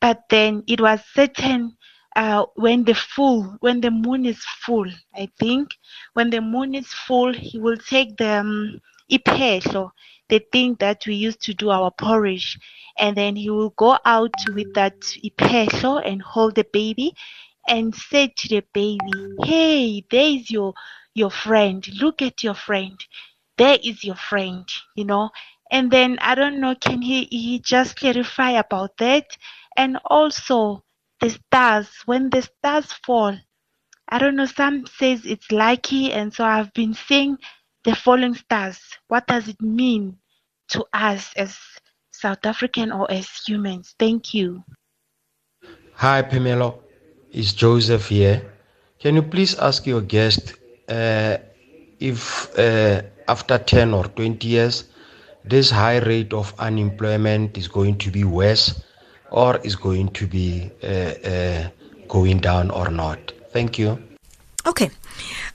But 0.00 0.22
then 0.30 0.64
it 0.66 0.80
was 0.80 1.00
certain 1.14 1.76
uh, 2.16 2.46
when 2.56 2.84
the 2.84 2.94
full, 2.94 3.56
when 3.60 3.80
the 3.80 3.90
moon 3.90 4.24
is 4.24 4.42
full, 4.64 4.90
I 5.14 5.28
think, 5.38 5.76
when 6.14 6.30
the 6.30 6.40
moon 6.40 6.74
is 6.74 6.88
full, 6.88 7.32
he 7.32 7.58
will 7.58 7.76
take 7.76 8.16
the 8.16 8.40
um, 8.40 8.80
ipehlo, 9.10 9.90
the 10.28 10.40
thing 10.52 10.76
that 10.80 11.06
we 11.06 11.14
used 11.14 11.42
to 11.42 11.54
do 11.54 11.70
our 11.70 11.90
porridge, 11.90 12.58
and 12.98 13.16
then 13.16 13.36
he 13.36 13.50
will 13.50 13.70
go 13.70 13.98
out 14.04 14.34
with 14.54 14.72
that 14.74 15.00
ipehlo 15.24 16.00
and 16.04 16.22
hold 16.22 16.54
the 16.54 16.64
baby, 16.72 17.14
and 17.68 17.94
say 17.94 18.28
to 18.28 18.48
the 18.48 18.62
baby, 18.72 19.12
"Hey, 19.44 20.04
there 20.10 20.28
is 20.36 20.50
your 20.50 20.74
your 21.14 21.30
friend. 21.30 21.86
Look 22.00 22.22
at 22.22 22.42
your 22.42 22.54
friend. 22.54 22.98
There 23.58 23.78
is 23.82 24.04
your 24.04 24.16
friend." 24.16 24.68
You 24.96 25.04
know. 25.04 25.30
And 25.70 25.90
then 25.90 26.18
I 26.20 26.34
don't 26.34 26.60
know, 26.60 26.74
can 26.74 27.02
he 27.02 27.24
he 27.30 27.58
just 27.60 27.96
clarify 27.96 28.50
about 28.52 28.96
that? 28.98 29.36
And 29.76 29.98
also 30.04 30.82
the 31.20 31.30
stars, 31.30 31.88
when 32.06 32.30
the 32.30 32.42
stars 32.42 32.92
fall, 32.92 33.38
I 34.08 34.18
don't 34.18 34.36
know, 34.36 34.46
some 34.46 34.86
says 34.86 35.24
it's 35.24 35.50
lucky, 35.52 36.12
and 36.12 36.32
so 36.34 36.44
I've 36.44 36.72
been 36.74 36.94
seeing 36.94 37.38
the 37.84 37.94
falling 37.94 38.34
stars. 38.34 38.78
What 39.08 39.26
does 39.26 39.48
it 39.48 39.60
mean 39.60 40.18
to 40.68 40.84
us 40.92 41.32
as 41.36 41.56
South 42.12 42.44
African 42.44 42.92
or 42.92 43.10
as 43.10 43.28
humans? 43.46 43.94
Thank 43.98 44.34
you. 44.34 44.64
Hi, 45.94 46.22
Phemelo. 46.22 46.78
It's 47.32 47.52
Joseph 47.52 48.08
here. 48.08 48.42
Can 48.98 49.14
you 49.14 49.22
please 49.22 49.54
ask 49.58 49.86
your 49.86 50.00
guest 50.00 50.54
uh, 50.88 51.38
if 51.98 52.58
uh, 52.58 53.02
after 53.28 53.58
10 53.58 53.94
or 53.94 54.04
20 54.04 54.46
years, 54.46 54.84
this 55.44 55.70
high 55.70 55.98
rate 55.98 56.32
of 56.32 56.54
unemployment 56.58 57.56
is 57.56 57.68
going 57.68 57.96
to 57.98 58.10
be 58.10 58.24
worse 58.24 58.82
or 59.30 59.58
is 59.58 59.76
going 59.76 60.08
to 60.08 60.26
be 60.26 60.70
uh, 60.82 60.86
uh, 60.86 61.68
going 62.08 62.38
down 62.38 62.70
or 62.70 62.90
not. 62.90 63.32
Thank 63.52 63.78
you. 63.78 64.09
Okay. 64.66 64.90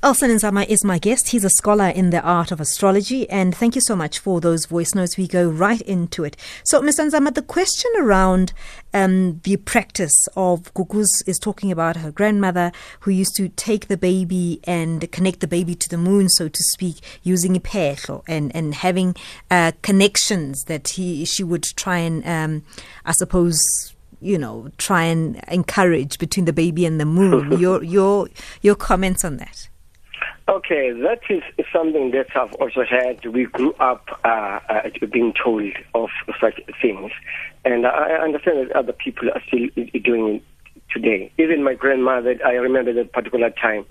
Elsun 0.01 0.29
Nzama 0.29 0.67
is 0.67 0.83
my 0.83 0.97
guest. 0.97 1.29
He's 1.29 1.43
a 1.43 1.49
scholar 1.49 1.89
in 1.89 2.09
the 2.09 2.21
art 2.21 2.51
of 2.51 2.59
astrology. 2.59 3.29
And 3.29 3.55
thank 3.55 3.75
you 3.75 3.81
so 3.81 3.95
much 3.95 4.17
for 4.19 4.41
those 4.41 4.65
voice 4.65 4.95
notes. 4.95 5.17
We 5.17 5.27
go 5.27 5.47
right 5.47 5.81
into 5.81 6.23
it. 6.23 6.35
So, 6.63 6.81
Mr. 6.81 7.09
Nzama, 7.09 7.33
the 7.33 7.41
question 7.43 7.91
around 7.99 8.51
um, 8.93 9.41
the 9.43 9.57
practice 9.57 10.27
of 10.35 10.73
Gugus 10.73 11.27
is 11.27 11.37
talking 11.37 11.71
about 11.71 11.97
her 11.97 12.11
grandmother 12.11 12.71
who 13.01 13.11
used 13.11 13.35
to 13.35 13.49
take 13.49 13.87
the 13.87 13.97
baby 13.97 14.59
and 14.63 15.11
connect 15.11 15.39
the 15.39 15.47
baby 15.47 15.75
to 15.75 15.89
the 15.89 15.97
moon, 15.97 16.27
so 16.27 16.47
to 16.47 16.63
speak, 16.63 16.97
using 17.21 17.55
ipehlo 17.55 18.23
and, 18.27 18.55
and 18.55 18.73
having 18.75 19.15
uh, 19.51 19.71
connections 19.81 20.63
that 20.63 20.89
he 20.89 21.25
she 21.25 21.43
would 21.43 21.63
try 21.75 21.97
and, 21.97 22.25
um, 22.25 22.63
I 23.05 23.11
suppose, 23.11 23.94
you 24.25 24.37
know, 24.37 24.69
try 24.77 25.03
and 25.03 25.39
encourage 25.47 26.17
between 26.17 26.45
the 26.45 26.53
baby 26.53 26.85
and 26.85 26.99
the 26.99 27.05
moon. 27.05 27.57
your 27.59 27.83
your 27.83 28.27
your 28.61 28.75
comments 28.75 29.23
on 29.23 29.37
that? 29.37 29.69
Okay, 30.47 30.91
that 30.91 31.21
is 31.29 31.41
something 31.73 32.11
that 32.11 32.27
I've 32.35 32.53
also 32.55 32.83
had. 32.83 33.25
We 33.25 33.45
grew 33.45 33.73
up 33.79 34.07
uh, 34.23 34.59
uh, 34.69 34.89
being 35.11 35.33
told 35.43 35.73
of 35.95 36.09
such 36.39 36.59
things, 36.81 37.11
and 37.63 37.87
I 37.87 38.13
understand 38.13 38.69
that 38.69 38.75
other 38.75 38.93
people 38.93 39.29
are 39.29 39.41
still 39.47 39.67
doing 40.03 40.35
it 40.35 40.43
today. 40.93 41.31
Even 41.39 41.63
my 41.63 41.73
grandmother, 41.73 42.35
I 42.45 42.53
remember 42.53 42.93
that 42.93 43.11
particular 43.11 43.49
time, 43.49 43.85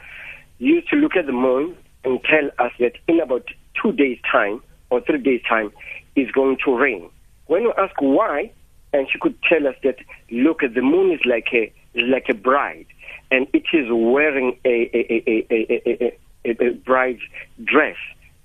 used 0.59 0.89
to 0.91 0.97
look 0.97 1.17
at 1.17 1.27
the 1.27 1.33
moon 1.33 1.77
and 2.05 2.21
tell 2.23 2.49
us 2.65 2.73
that 2.79 2.93
in 3.09 3.21
about 3.21 3.47
two 3.81 3.93
days' 3.93 4.19
time 4.31 4.63
or 4.91 5.01
three 5.01 5.19
days' 5.19 5.43
time, 5.49 5.73
it's 6.15 6.31
going 6.31 6.57
to 6.65 6.77
rain. 6.77 7.11
When 7.47 7.65
we 7.65 7.73
ask 7.77 7.95
why, 8.01 8.53
and 8.95 9.09
she 9.11 9.19
could 9.19 9.37
tell 9.43 9.67
us 9.67 9.75
that 9.83 9.97
look, 10.31 10.61
the 10.61 10.81
moon 10.81 11.13
is 11.13 11.21
like 11.27 11.49
a 11.53 11.73
is 11.95 12.09
like 12.09 12.29
a 12.31 12.35
bride, 12.35 12.87
and 13.31 13.47
it 13.53 13.65
is 13.73 13.89
wearing 13.91 14.57
a 14.65 14.91
a, 14.95 15.01
a, 15.13 15.47
a, 15.51 15.93
a 16.07 16.19
a, 16.47 16.67
a 16.67 16.71
bride's 16.75 17.21
dress, 17.65 17.97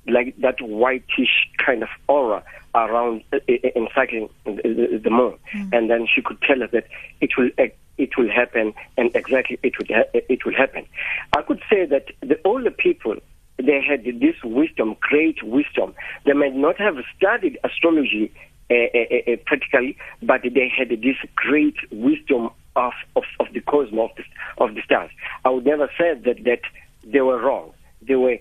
like 0.07 0.35
that 0.39 0.59
whitish 0.59 1.47
kind 1.63 1.83
of 1.83 1.89
aura 2.07 2.43
around 2.75 3.23
uh, 3.31 3.37
encircling 3.75 4.29
the, 4.45 4.99
the 5.03 5.09
moon. 5.09 5.37
Mm. 5.53 5.69
And 5.73 5.89
then 5.89 6.07
she 6.13 6.21
could 6.21 6.41
tell 6.41 6.63
us 6.63 6.69
that 6.71 6.87
it 7.21 7.31
will 7.37 7.49
it 7.97 8.17
will 8.17 8.29
happen, 8.29 8.73
and 8.97 9.11
exactly 9.13 9.59
it 9.61 9.77
would 9.77 9.91
ha- 9.91 10.09
it 10.13 10.45
will 10.45 10.55
happen. 10.55 10.85
I 11.37 11.43
could 11.43 11.61
say 11.69 11.85
that 11.85 12.05
the 12.21 12.39
older 12.43 12.71
people 12.71 13.17
they 13.57 13.81
had 13.81 14.05
this 14.05 14.35
wisdom, 14.43 14.95
great 15.01 15.43
wisdom. 15.43 15.93
They 16.25 16.33
might 16.33 16.55
not 16.55 16.77
have 16.79 16.95
studied 17.17 17.57
astrology 17.63 18.31
uh, 18.69 18.73
uh, 18.73 19.33
uh, 19.33 19.35
practically, 19.45 19.97
but 20.21 20.41
they 20.43 20.71
had 20.75 20.89
this 20.89 21.17
great 21.35 21.75
wisdom 21.91 22.49
of, 22.75 22.93
of, 23.15 23.23
of 23.39 23.47
the 23.53 23.61
cosmos, 23.61 24.11
of 24.11 24.15
the, 24.17 24.63
of 24.63 24.75
the 24.75 24.81
stars. 24.83 25.11
I 25.45 25.49
would 25.49 25.65
never 25.65 25.89
say 25.97 26.13
that, 26.13 26.43
that 26.45 26.61
they 27.03 27.21
were 27.21 27.39
wrong 27.39 27.73
they 28.01 28.15
were 28.15 28.37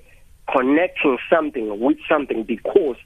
connecting 0.52 1.18
something 1.30 1.80
with 1.80 1.98
something 2.08 2.42
because 2.42 2.96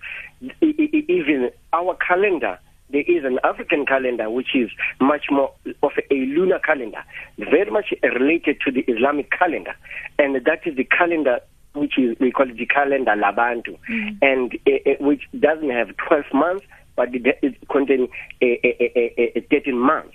even 0.61 1.50
our 1.72 1.96
calendar, 1.96 2.58
there 2.90 3.02
is 3.02 3.24
an 3.24 3.38
African 3.42 3.87
calendar 3.87 4.30
which 4.30 4.54
is 4.54 4.70
much 5.00 5.26
more 5.30 5.52
of 5.82 5.92
a 6.11 6.14
lunar 6.14 6.58
calendar, 6.58 7.02
very 7.38 7.70
much 7.70 7.92
related 8.02 8.61
to 8.64 8.70
the 8.70 8.80
Islamic 8.82 9.30
calendar, 9.30 9.74
and 10.18 10.37
that 10.37 10.66
is 10.66 10.76
the 10.76 10.85
calendar 10.85 11.40
which 11.74 11.98
is 11.98 12.16
we 12.20 12.30
call 12.30 12.50
it 12.50 12.56
the 12.58 12.66
calendar 12.66 13.12
Labantu, 13.12 13.78
mm. 13.88 14.18
and 14.20 14.58
uh, 14.66 14.92
which 15.00 15.22
doesn't 15.40 15.70
have 15.70 15.96
12 15.96 16.24
months, 16.35 16.66
but 16.96 17.14
it, 17.14 17.38
it 17.42 17.68
contains 17.68 18.09
uh, 18.42 19.38
uh, 19.38 19.40
13 19.50 19.78
months. 19.78 20.14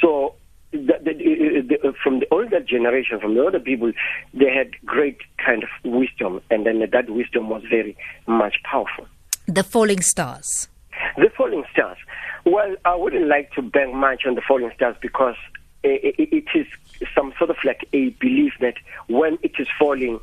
So 0.00 0.34
the, 0.72 0.98
the, 1.04 1.62
the, 1.68 1.92
from 2.02 2.20
the 2.20 2.26
older 2.30 2.60
generation, 2.60 3.20
from 3.20 3.34
the 3.34 3.42
older 3.42 3.60
people, 3.60 3.92
they 4.32 4.50
had 4.52 4.70
great 4.84 5.18
kind 5.44 5.62
of 5.62 5.68
wisdom, 5.84 6.40
and 6.50 6.66
then 6.66 6.80
that 6.90 7.10
wisdom 7.10 7.50
was 7.50 7.62
very 7.68 7.96
much 8.26 8.56
powerful. 8.64 9.06
The 9.46 9.62
falling 9.62 10.00
stars. 10.00 10.68
The 11.16 11.30
falling 11.36 11.64
stars. 11.72 11.98
Well, 12.44 12.74
I 12.84 12.94
wouldn't 12.94 13.26
like 13.26 13.52
to 13.52 13.62
bang 13.62 13.96
much 13.96 14.22
on 14.26 14.34
the 14.34 14.42
falling 14.46 14.70
stars 14.74 14.96
because 15.00 15.36
it, 15.82 16.14
it, 16.18 16.28
it 16.32 16.58
is 16.58 16.66
some 17.14 17.32
sort 17.38 17.50
of 17.50 17.56
like 17.64 17.86
a 17.92 18.10
belief 18.10 18.52
that 18.60 18.74
when 19.08 19.38
it 19.42 19.52
is 19.58 19.68
falling, 19.78 20.20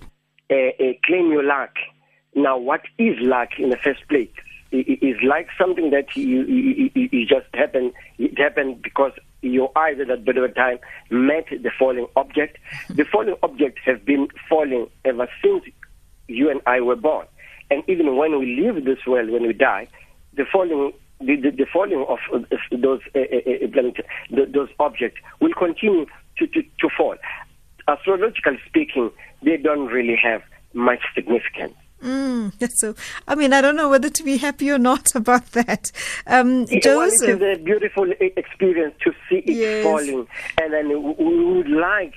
uh, 0.50 0.56
uh, 0.56 0.94
claim 1.06 1.32
your 1.32 1.44
luck. 1.44 1.76
Now, 2.36 2.58
what 2.58 2.82
is 2.98 3.16
luck 3.20 3.50
in 3.58 3.70
the 3.70 3.78
first 3.78 4.08
place? 4.08 4.30
Is 4.72 5.18
like 5.24 5.48
something 5.58 5.90
that 5.90 6.16
you, 6.16 6.44
you, 6.44 6.92
you 6.94 7.26
just 7.26 7.48
happened. 7.56 7.92
It 8.20 8.38
happened 8.38 8.84
because 8.84 9.14
your 9.42 9.72
eyes 9.76 9.98
at 10.00 10.08
that 10.08 10.26
particular 10.26 10.50
time 10.50 10.80
met 11.10 11.46
the 11.50 11.72
falling 11.78 12.06
object. 12.16 12.58
The 12.90 13.04
falling 13.06 13.36
object 13.42 13.80
has 13.86 14.00
been 14.00 14.28
falling 14.48 14.88
ever 15.06 15.28
since 15.42 15.64
you 16.28 16.52
and 16.52 16.62
I 16.68 16.82
were 16.82 16.96
born. 16.96 17.26
And 17.72 17.84
even 17.88 18.16
when 18.16 18.38
we 18.40 18.46
leave 18.46 18.86
this 18.86 19.00
world, 19.08 19.30
when 19.30 19.48
we 19.48 19.54
die, 19.54 19.88
the 20.34 20.46
falling 20.46 20.94
the, 21.22 21.36
the, 21.36 21.52
the 21.52 21.66
falling 21.72 22.06
of 22.08 22.20
those 22.72 23.02
uh, 23.16 23.20
uh, 23.20 24.46
those 24.54 24.70
objects 24.80 25.20
will 25.40 25.54
continue 25.54 26.06
to, 26.38 26.48
to, 26.48 26.62
to 26.62 26.90
fall. 26.96 27.16
Astrologically 27.88 28.60
speaking, 28.68 29.12
they 29.44 29.58
don't 29.58 29.88
really 29.88 30.16
have 30.16 30.42
much 30.74 31.02
significance. 31.14 31.76
Mm, 32.04 32.54
so, 32.78 32.96
I 33.28 33.36
mean, 33.36 33.54
I 33.54 33.62
don't 33.62 33.76
know 33.76 33.90
whether 33.90 34.10
to 34.10 34.24
be 34.24 34.38
happy 34.38 34.72
or 34.72 34.78
not 34.78 35.10
about 35.16 35.52
that. 35.54 35.92
Um, 36.28 36.66
Joseph. 36.68 37.40
Well, 37.40 37.42
it 37.42 37.42
is 37.42 37.60
a 37.60 37.64
beautiful 37.64 38.12
experience 38.20 38.96
to 39.04 39.12
see 39.30 39.38
it 39.38 39.54
yes. 39.54 39.84
falling, 39.84 40.28
and 40.62 40.74
then 40.74 40.90
we 40.90 41.46
would 41.46 41.70
like 41.70 42.14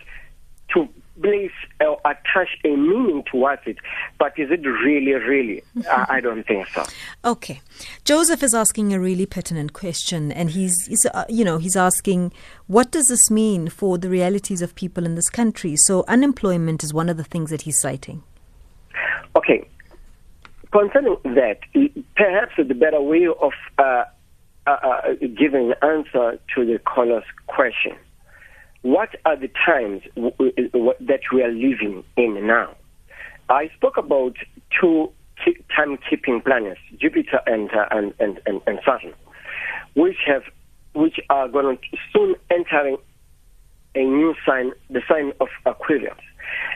to 0.74 0.88
place 1.20 1.50
or 1.80 2.00
attach 2.04 2.48
a 2.64 2.74
meaning 2.74 3.22
towards 3.30 3.62
it. 3.66 3.76
But 4.18 4.38
is 4.38 4.50
it 4.50 4.66
really, 4.66 5.12
really? 5.12 5.62
I, 5.90 6.06
I 6.08 6.20
don't 6.20 6.46
think 6.46 6.68
so. 6.68 6.84
Okay, 7.24 7.60
Joseph 8.04 8.42
is 8.42 8.54
asking 8.54 8.92
a 8.92 9.00
really 9.00 9.26
pertinent 9.26 9.72
question, 9.72 10.32
and 10.32 10.50
he's, 10.50 10.74
he's 10.86 11.04
uh, 11.06 11.24
you 11.28 11.44
know, 11.44 11.58
he's 11.58 11.76
asking, 11.76 12.32
what 12.66 12.90
does 12.90 13.06
this 13.06 13.30
mean 13.30 13.68
for 13.68 13.98
the 13.98 14.08
realities 14.08 14.62
of 14.62 14.74
people 14.74 15.04
in 15.04 15.14
this 15.14 15.30
country? 15.30 15.76
So 15.76 16.04
unemployment 16.08 16.82
is 16.82 16.94
one 16.94 17.08
of 17.08 17.16
the 17.16 17.24
things 17.24 17.50
that 17.50 17.62
he's 17.62 17.80
citing. 17.80 18.22
Okay, 19.36 19.66
concerning 20.72 21.16
that, 21.24 21.58
perhaps 22.16 22.52
the 22.56 22.74
better 22.74 23.00
way 23.00 23.26
of 23.26 23.52
uh, 23.78 24.04
uh, 24.66 24.70
uh, 24.70 25.00
giving 25.38 25.72
an 25.72 25.88
answer 25.88 26.38
to 26.54 26.64
the 26.64 26.78
caller's 26.84 27.24
question 27.46 27.96
what 28.82 29.10
are 29.24 29.36
the 29.36 29.48
times 29.64 30.02
that 30.16 31.20
we 31.32 31.42
are 31.42 31.52
living 31.52 32.04
in 32.16 32.46
now? 32.46 32.74
I 33.48 33.70
spoke 33.76 33.96
about 33.96 34.34
two 34.80 35.12
timekeeping 35.76 36.44
planets, 36.44 36.80
Jupiter 37.00 37.40
and, 37.46 37.70
uh, 37.72 37.86
and, 37.90 38.12
and, 38.18 38.40
and, 38.46 38.60
and, 38.66 38.80
Saturn, 38.84 39.14
which 39.94 40.16
have 40.26 40.42
which 40.94 41.18
are 41.30 41.48
going 41.48 41.78
to 41.78 41.98
soon 42.12 42.34
entering 42.50 42.98
a 43.94 44.00
new 44.04 44.34
sign, 44.46 44.72
the 44.90 45.00
sign 45.08 45.32
of 45.40 45.48
Aquarius. 45.64 46.18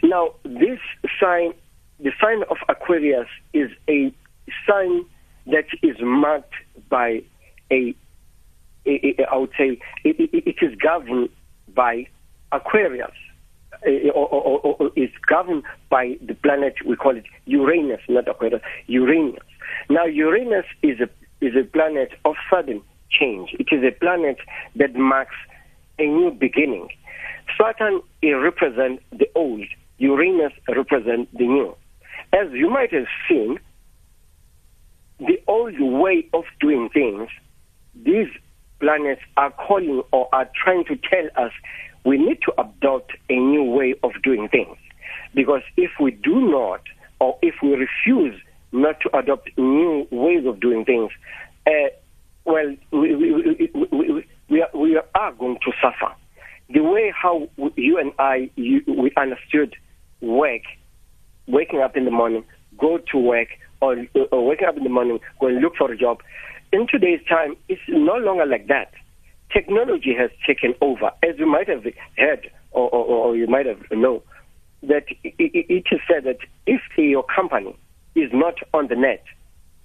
Now, 0.02 0.34
this 0.44 0.78
sign, 1.20 1.52
the 2.00 2.12
sign 2.20 2.42
of 2.50 2.58
Aquarius, 2.68 3.28
is 3.52 3.70
a 3.88 4.12
sign 4.68 5.04
that 5.46 5.66
is 5.82 5.96
marked 6.00 6.54
by 6.88 7.22
a, 7.70 7.94
I 8.86 9.36
would 9.36 9.50
say, 9.56 9.78
it, 10.04 10.20
it, 10.20 10.44
it 10.46 10.56
is 10.64 10.76
governed 10.76 11.30
by 11.74 12.06
Aquarius, 12.52 13.10
uh, 13.86 14.10
or, 14.14 14.28
or, 14.28 14.60
or, 14.60 14.90
is 14.96 15.10
governed 15.28 15.64
by 15.90 16.16
the 16.26 16.34
planet, 16.34 16.74
we 16.86 16.96
call 16.96 17.16
it 17.16 17.24
Uranus, 17.46 18.00
not 18.08 18.28
Aquarius, 18.28 18.62
Uranus. 18.86 19.42
Now, 19.90 20.04
Uranus 20.04 20.66
is 20.82 21.00
a, 21.00 21.08
is 21.44 21.54
a 21.56 21.64
planet 21.64 22.10
of 22.24 22.34
sudden 22.50 22.82
change. 23.10 23.54
It 23.58 23.68
is 23.72 23.82
a 23.84 23.92
planet 23.98 24.38
that 24.76 24.94
marks 24.94 25.36
a 25.98 26.06
new 26.06 26.30
beginning. 26.30 26.88
Saturn 27.58 28.00
represents 28.22 29.02
the 29.12 29.28
old, 29.34 29.66
Uranus 29.98 30.52
represents 30.68 31.30
the 31.32 31.46
new. 31.46 31.76
As 32.36 32.52
you 32.52 32.68
might 32.68 32.92
have 32.92 33.06
seen, 33.28 33.58
the 35.18 35.40
old 35.46 35.80
way 35.80 36.28
of 36.34 36.44
doing 36.60 36.90
things, 36.92 37.30
these 37.94 38.28
planets 38.78 39.22
are 39.38 39.50
calling 39.52 40.02
or 40.12 40.28
are 40.34 40.48
trying 40.62 40.84
to 40.84 40.96
tell 40.96 41.26
us 41.42 41.52
we 42.04 42.18
need 42.18 42.38
to 42.42 42.52
adopt 42.60 43.12
a 43.30 43.36
new 43.36 43.64
way 43.64 43.94
of 44.02 44.12
doing 44.22 44.48
things. 44.48 44.76
Because 45.34 45.62
if 45.78 45.92
we 45.98 46.10
do 46.10 46.50
not, 46.50 46.82
or 47.20 47.38
if 47.40 47.54
we 47.62 47.70
refuse 47.70 48.38
not 48.70 49.00
to 49.00 49.16
adopt 49.16 49.50
new 49.56 50.06
ways 50.10 50.44
of 50.46 50.60
doing 50.60 50.84
things, 50.84 51.10
uh, 51.66 51.70
well, 52.44 52.76
we, 52.92 53.16
we, 53.16 53.70
we, 53.90 54.26
we, 54.50 54.62
are, 54.62 54.70
we 54.74 55.00
are 55.14 55.32
going 55.32 55.58
to 55.64 55.72
suffer. 55.82 56.14
The 56.68 56.82
way 56.82 57.12
how 57.14 57.48
you 57.76 57.98
and 57.98 58.12
I 58.18 58.50
you, 58.56 58.82
we 58.86 59.10
understood 59.16 59.74
work, 60.20 60.62
waking 61.46 61.80
up 61.80 61.96
in 61.96 62.04
the 62.04 62.10
morning, 62.10 62.44
go 62.78 62.98
to 63.12 63.18
work, 63.18 63.48
or, 63.80 63.96
or 64.32 64.46
waking 64.46 64.68
up 64.68 64.76
in 64.76 64.84
the 64.84 64.90
morning, 64.90 65.18
go 65.40 65.48
and 65.48 65.60
look 65.60 65.76
for 65.76 65.90
a 65.90 65.96
job, 65.96 66.18
in 66.72 66.86
today's 66.86 67.20
time, 67.28 67.56
it's 67.68 67.80
no 67.88 68.16
longer 68.16 68.44
like 68.46 68.66
that. 68.68 68.92
Technology 69.52 70.14
has 70.18 70.30
taken 70.46 70.74
over, 70.80 71.10
as 71.22 71.38
you 71.38 71.46
might 71.46 71.68
have 71.68 71.84
heard 72.16 72.50
or, 72.72 72.90
or, 72.90 73.04
or 73.04 73.36
you 73.36 73.46
might 73.46 73.66
have 73.66 73.80
known, 73.92 74.20
that 74.82 75.04
it, 75.22 75.34
it 75.38 75.84
is 75.90 76.00
said 76.10 76.24
that 76.24 76.38
if 76.66 76.80
your 76.96 77.24
company 77.24 77.76
is 78.14 78.30
not 78.32 78.54
on 78.74 78.88
the 78.88 78.96
net, 78.96 79.24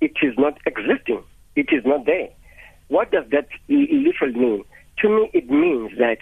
it 0.01 0.13
is 0.21 0.33
not 0.37 0.57
existing, 0.65 1.23
it 1.55 1.67
is 1.71 1.85
not 1.85 2.05
there. 2.05 2.29
What 2.87 3.11
does 3.11 3.25
that 3.31 3.47
literally 3.69 4.33
mean? 4.33 4.63
To 4.99 5.09
me, 5.09 5.29
it 5.33 5.49
means 5.49 5.91
that 5.97 6.17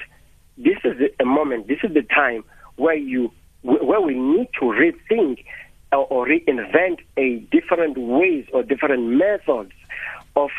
this 0.58 0.78
is 0.84 1.10
a 1.20 1.26
moment, 1.26 1.68
this 1.68 1.80
is 1.84 1.94
the 1.94 2.04
time 2.04 2.44
where 2.76 2.96
you 2.96 3.32
where 3.62 4.02
we 4.02 4.16
need 4.16 4.48
to 4.60 4.66
rethink 4.66 5.44
or, 5.92 6.06
or 6.08 6.28
reinvent 6.28 7.00
a 7.18 7.38
different 7.52 7.98
ways 7.98 8.46
or 8.54 8.64
different 8.64 9.04
methods 9.04 9.72
of 10.36 10.50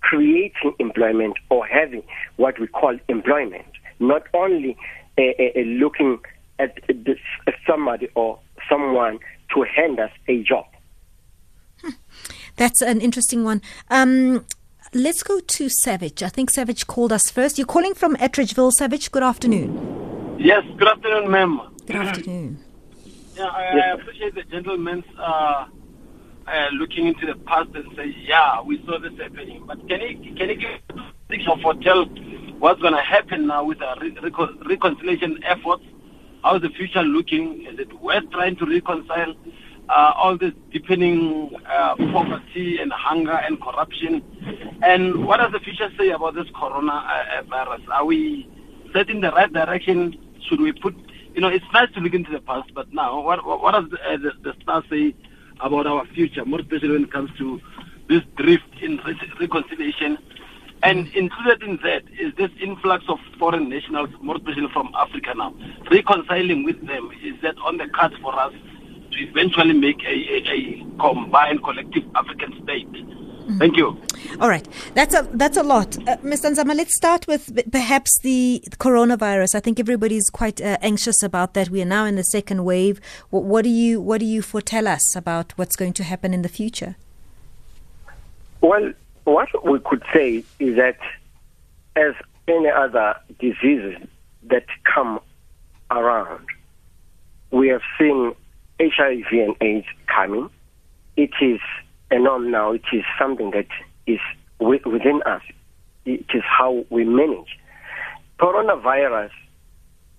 creating 0.00 0.74
employment 0.78 1.34
or 1.48 1.66
having 1.66 2.02
what 2.36 2.58
we 2.60 2.66
call 2.66 2.98
employment, 3.08 3.64
not 4.00 4.22
only 4.34 4.76
uh, 5.18 5.22
uh, 5.22 5.60
looking 5.60 6.18
at 6.58 6.78
this, 6.88 7.18
somebody 7.66 8.08
or 8.14 8.38
someone 8.68 9.18
to 9.54 9.62
hand 9.62 9.98
us 10.00 10.10
a 10.28 10.42
job. 10.42 10.66
Hmm. 11.80 11.90
That's 12.56 12.82
an 12.82 13.00
interesting 13.00 13.44
one. 13.44 13.62
Um, 13.90 14.44
let's 14.92 15.22
go 15.22 15.40
to 15.40 15.68
Savage. 15.68 16.22
I 16.22 16.28
think 16.28 16.50
Savage 16.50 16.86
called 16.86 17.12
us 17.12 17.30
first. 17.30 17.58
You're 17.58 17.66
calling 17.66 17.94
from 17.94 18.16
Atteridgeville, 18.16 18.72
Savage. 18.72 19.10
Good 19.10 19.22
afternoon. 19.22 20.36
Yes, 20.38 20.64
good 20.76 20.88
afternoon, 20.88 21.30
ma'am. 21.30 21.71
Good 21.86 21.96
afternoon. 21.96 22.58
Yeah, 23.34 23.44
I, 23.46 23.62
I 23.78 23.86
appreciate 23.94 24.34
the 24.34 24.42
gentleman's 24.42 25.06
uh, 25.18 25.64
uh, 26.46 26.68
looking 26.74 27.06
into 27.06 27.24
the 27.24 27.34
past 27.34 27.70
and 27.74 27.86
say, 27.96 28.14
yeah, 28.26 28.60
we 28.60 28.84
saw 28.84 28.98
this 28.98 29.12
happening. 29.18 29.64
But 29.66 29.88
can 29.88 30.02
you 30.02 30.34
can 30.34 30.50
you 30.50 30.56
give 30.56 30.70
a 30.90 31.12
prediction 31.28 31.62
for 31.62 31.72
tell 31.76 32.04
what's 32.58 32.78
going 32.82 32.92
to 32.92 33.00
happen 33.00 33.46
now 33.46 33.64
with 33.64 33.78
the 33.78 33.96
re- 34.02 34.68
reconciliation 34.68 35.42
efforts? 35.44 35.82
How 36.44 36.56
is 36.56 36.62
the 36.62 36.68
future 36.68 37.02
looking? 37.02 37.64
Is 37.66 37.78
it 37.78 37.90
worth 38.02 38.30
trying 38.32 38.56
to 38.56 38.66
reconcile 38.66 39.34
uh, 39.88 40.12
all 40.14 40.36
this 40.36 40.52
deepening 40.70 41.56
uh, 41.66 41.96
poverty 41.96 42.78
and 42.80 42.92
hunger 42.92 43.32
and 43.32 43.58
corruption? 43.62 44.22
And 44.82 45.24
what 45.26 45.38
does 45.38 45.52
the 45.52 45.60
future 45.60 45.90
say 45.98 46.10
about 46.10 46.34
this 46.34 46.48
corona 46.54 46.92
uh, 46.92 47.42
virus? 47.44 47.80
Are 47.90 48.04
we 48.04 48.46
set 48.92 49.08
in 49.08 49.22
the 49.22 49.30
right 49.32 49.50
direction? 49.50 50.18
Should 50.48 50.60
we 50.60 50.72
put, 50.72 50.94
you 51.34 51.40
know, 51.40 51.48
it's 51.48 51.64
nice 51.72 51.90
to 51.94 52.00
look 52.00 52.14
into 52.14 52.30
the 52.30 52.40
past, 52.40 52.72
but 52.74 52.92
now 52.92 53.20
what, 53.20 53.44
what, 53.46 53.62
what 53.62 53.72
does 53.72 53.90
the, 53.90 53.98
uh, 54.00 54.16
the, 54.18 54.32
the 54.42 54.54
stars 54.62 54.84
say 54.90 55.14
about 55.60 55.86
our 55.86 56.04
future, 56.06 56.44
more 56.44 56.60
especially 56.60 56.90
when 56.90 57.04
it 57.04 57.12
comes 57.12 57.30
to 57.38 57.60
this 58.08 58.22
drift 58.36 58.64
in 58.82 59.00
reconciliation. 59.40 60.18
And 60.82 61.06
included 61.14 61.62
in 61.62 61.78
that 61.84 62.02
is 62.18 62.34
this 62.36 62.50
influx 62.60 63.04
of 63.08 63.18
foreign 63.38 63.68
nationals, 63.68 64.10
more 64.20 64.36
especially 64.36 64.68
from 64.72 64.92
Africa 64.96 65.32
now. 65.36 65.54
Reconciling 65.90 66.64
with 66.64 66.84
them, 66.86 67.10
is 67.22 67.40
that 67.42 67.56
on 67.58 67.76
the 67.76 67.88
cards 67.88 68.16
for 68.20 68.34
us 68.38 68.52
to 69.12 69.18
eventually 69.18 69.74
make 69.74 70.02
a, 70.02 70.10
a, 70.10 70.52
a 70.52 70.86
combined 70.98 71.62
collective 71.62 72.02
African 72.16 72.60
state? 72.64 73.21
Thank 73.58 73.76
you. 73.76 73.96
All 74.40 74.48
right, 74.48 74.66
that's 74.94 75.14
a 75.14 75.28
that's 75.32 75.56
a 75.56 75.62
lot, 75.62 75.96
uh, 76.08 76.16
Mr. 76.18 76.50
Nzama. 76.50 76.74
Let's 76.74 76.94
start 76.94 77.26
with 77.26 77.70
perhaps 77.70 78.18
the 78.20 78.62
coronavirus. 78.78 79.54
I 79.54 79.60
think 79.60 79.78
everybody's 79.78 80.30
quite 80.30 80.60
uh, 80.60 80.78
anxious 80.80 81.22
about 81.22 81.54
that. 81.54 81.68
We 81.70 81.82
are 81.82 81.86
now 81.86 82.04
in 82.06 82.16
the 82.16 82.24
second 82.24 82.64
wave. 82.64 83.00
What, 83.30 83.44
what 83.44 83.62
do 83.64 83.70
you 83.70 84.00
what 84.00 84.18
do 84.20 84.26
you 84.26 84.42
foretell 84.42 84.88
us 84.88 85.16
about 85.16 85.52
what's 85.56 85.76
going 85.76 85.92
to 85.94 86.04
happen 86.04 86.32
in 86.32 86.42
the 86.42 86.48
future? 86.48 86.96
Well, 88.60 88.92
what 89.24 89.48
we 89.64 89.80
could 89.80 90.02
say 90.12 90.44
is 90.58 90.76
that, 90.76 90.98
as 91.96 92.14
any 92.48 92.70
other 92.70 93.16
diseases 93.38 93.96
that 94.44 94.66
come 94.84 95.20
around, 95.90 96.46
we 97.50 97.68
have 97.68 97.82
seen 97.98 98.34
HIV 98.80 99.32
and 99.32 99.56
AIDS 99.60 99.86
coming. 100.06 100.48
It 101.16 101.30
is 101.40 101.60
a 102.12 102.18
norm 102.18 102.50
now. 102.50 102.72
It 102.72 102.84
is 102.92 103.04
something 103.18 103.50
that 103.50 103.66
is 104.06 104.20
within 104.60 105.22
us. 105.26 105.42
It 106.04 106.26
is 106.34 106.42
how 106.44 106.84
we 106.90 107.04
manage. 107.04 107.58
Coronavirus, 108.38 109.30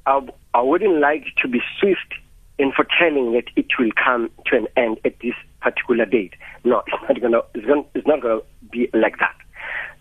I, 0.06 0.28
I 0.54 0.62
wouldn't 0.62 1.00
like 1.00 1.26
to 1.42 1.48
be 1.48 1.62
swift 1.80 2.14
in 2.58 2.72
foretelling 2.72 3.34
that 3.34 3.46
it 3.56 3.68
will 3.80 3.92
come 4.04 4.30
to 4.48 4.58
an 4.58 4.68
end 4.76 5.00
at 5.06 5.20
this 5.20 5.36
particular 5.62 6.06
date. 6.06 6.34
No, 6.64 6.84
it's 6.88 7.04
not 7.08 7.22
gonna. 7.22 7.42
It's, 7.54 7.66
gonna, 7.66 7.84
it's 7.94 8.08
not 8.08 8.22
gonna 8.22 8.42
be 8.72 8.90
like 8.94 9.20
that, 9.20 9.36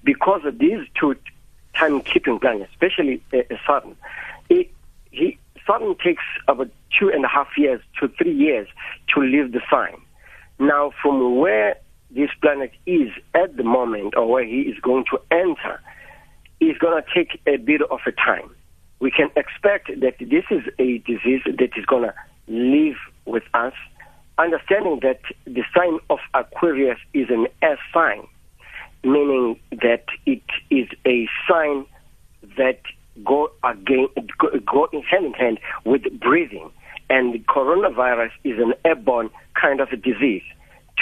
because 0.04 0.44
of 0.44 0.58
these 0.58 0.80
two 0.98 1.14
timekeeping 1.74 2.40
plans, 2.40 2.66
especially 2.70 3.22
uh, 3.32 3.38
Saturn, 3.66 3.96
it, 4.48 4.70
he 5.10 5.38
Saturn 5.66 5.94
takes 6.02 6.22
about 6.48 6.70
two 6.98 7.08
and 7.08 7.24
a 7.24 7.28
half 7.28 7.48
years 7.56 7.80
to 8.00 8.08
three 8.08 8.34
years 8.34 8.68
to 9.14 9.20
leave 9.20 9.52
the 9.52 9.60
sign. 9.70 9.96
Now, 10.58 10.92
from 11.02 11.36
where 11.38 11.76
this 12.14 12.30
planet 12.40 12.72
is 12.86 13.08
at 13.34 13.56
the 13.56 13.64
moment, 13.64 14.14
or 14.16 14.30
where 14.30 14.44
he 14.44 14.62
is 14.62 14.78
going 14.80 15.04
to 15.10 15.20
enter, 15.30 15.80
is 16.60 16.76
going 16.78 17.02
to 17.02 17.08
take 17.14 17.40
a 17.46 17.56
bit 17.56 17.82
of 17.82 18.00
a 18.06 18.12
time. 18.12 18.54
We 19.00 19.10
can 19.10 19.30
expect 19.36 19.88
that 20.00 20.14
this 20.20 20.44
is 20.50 20.62
a 20.78 20.98
disease 20.98 21.42
that 21.44 21.70
is 21.76 21.84
going 21.86 22.04
to 22.04 22.14
live 22.46 22.96
with 23.24 23.42
us, 23.54 23.72
understanding 24.38 25.00
that 25.02 25.20
the 25.44 25.62
sign 25.74 25.98
of 26.10 26.18
Aquarius 26.34 26.98
is 27.14 27.28
an 27.30 27.48
air 27.62 27.78
sign, 27.92 28.26
meaning 29.02 29.58
that 29.70 30.04
it 30.26 30.42
is 30.70 30.88
a 31.06 31.28
sign 31.48 31.84
that 32.56 32.80
go 33.24 33.50
again 33.64 34.08
go, 34.38 34.88
in 34.92 35.02
hand 35.02 35.26
in 35.26 35.32
hand 35.32 35.58
with 35.84 36.02
breathing, 36.20 36.70
and 37.10 37.34
the 37.34 37.40
coronavirus 37.40 38.30
is 38.44 38.58
an 38.58 38.74
airborne 38.84 39.30
kind 39.60 39.80
of 39.80 39.88
a 39.92 39.96
disease. 39.96 40.42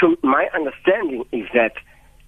To 0.01 0.17
my 0.23 0.49
understanding 0.55 1.25
is 1.33 1.47
that 1.55 1.75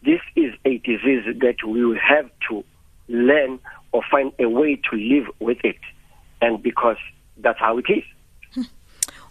this 0.04 0.20
is 0.36 0.52
a 0.64 0.78
disease 0.78 1.24
that 1.40 1.56
we 1.66 1.84
will 1.84 1.98
have 1.98 2.30
to 2.48 2.64
learn 3.08 3.58
or 3.92 4.02
find 4.10 4.32
a 4.38 4.48
way 4.48 4.76
to 4.90 4.96
live 4.96 5.26
with 5.38 5.58
it, 5.64 5.78
and 6.40 6.62
because 6.62 6.96
that's 7.38 7.58
how 7.58 7.78
it 7.78 7.86
is. 7.88 8.04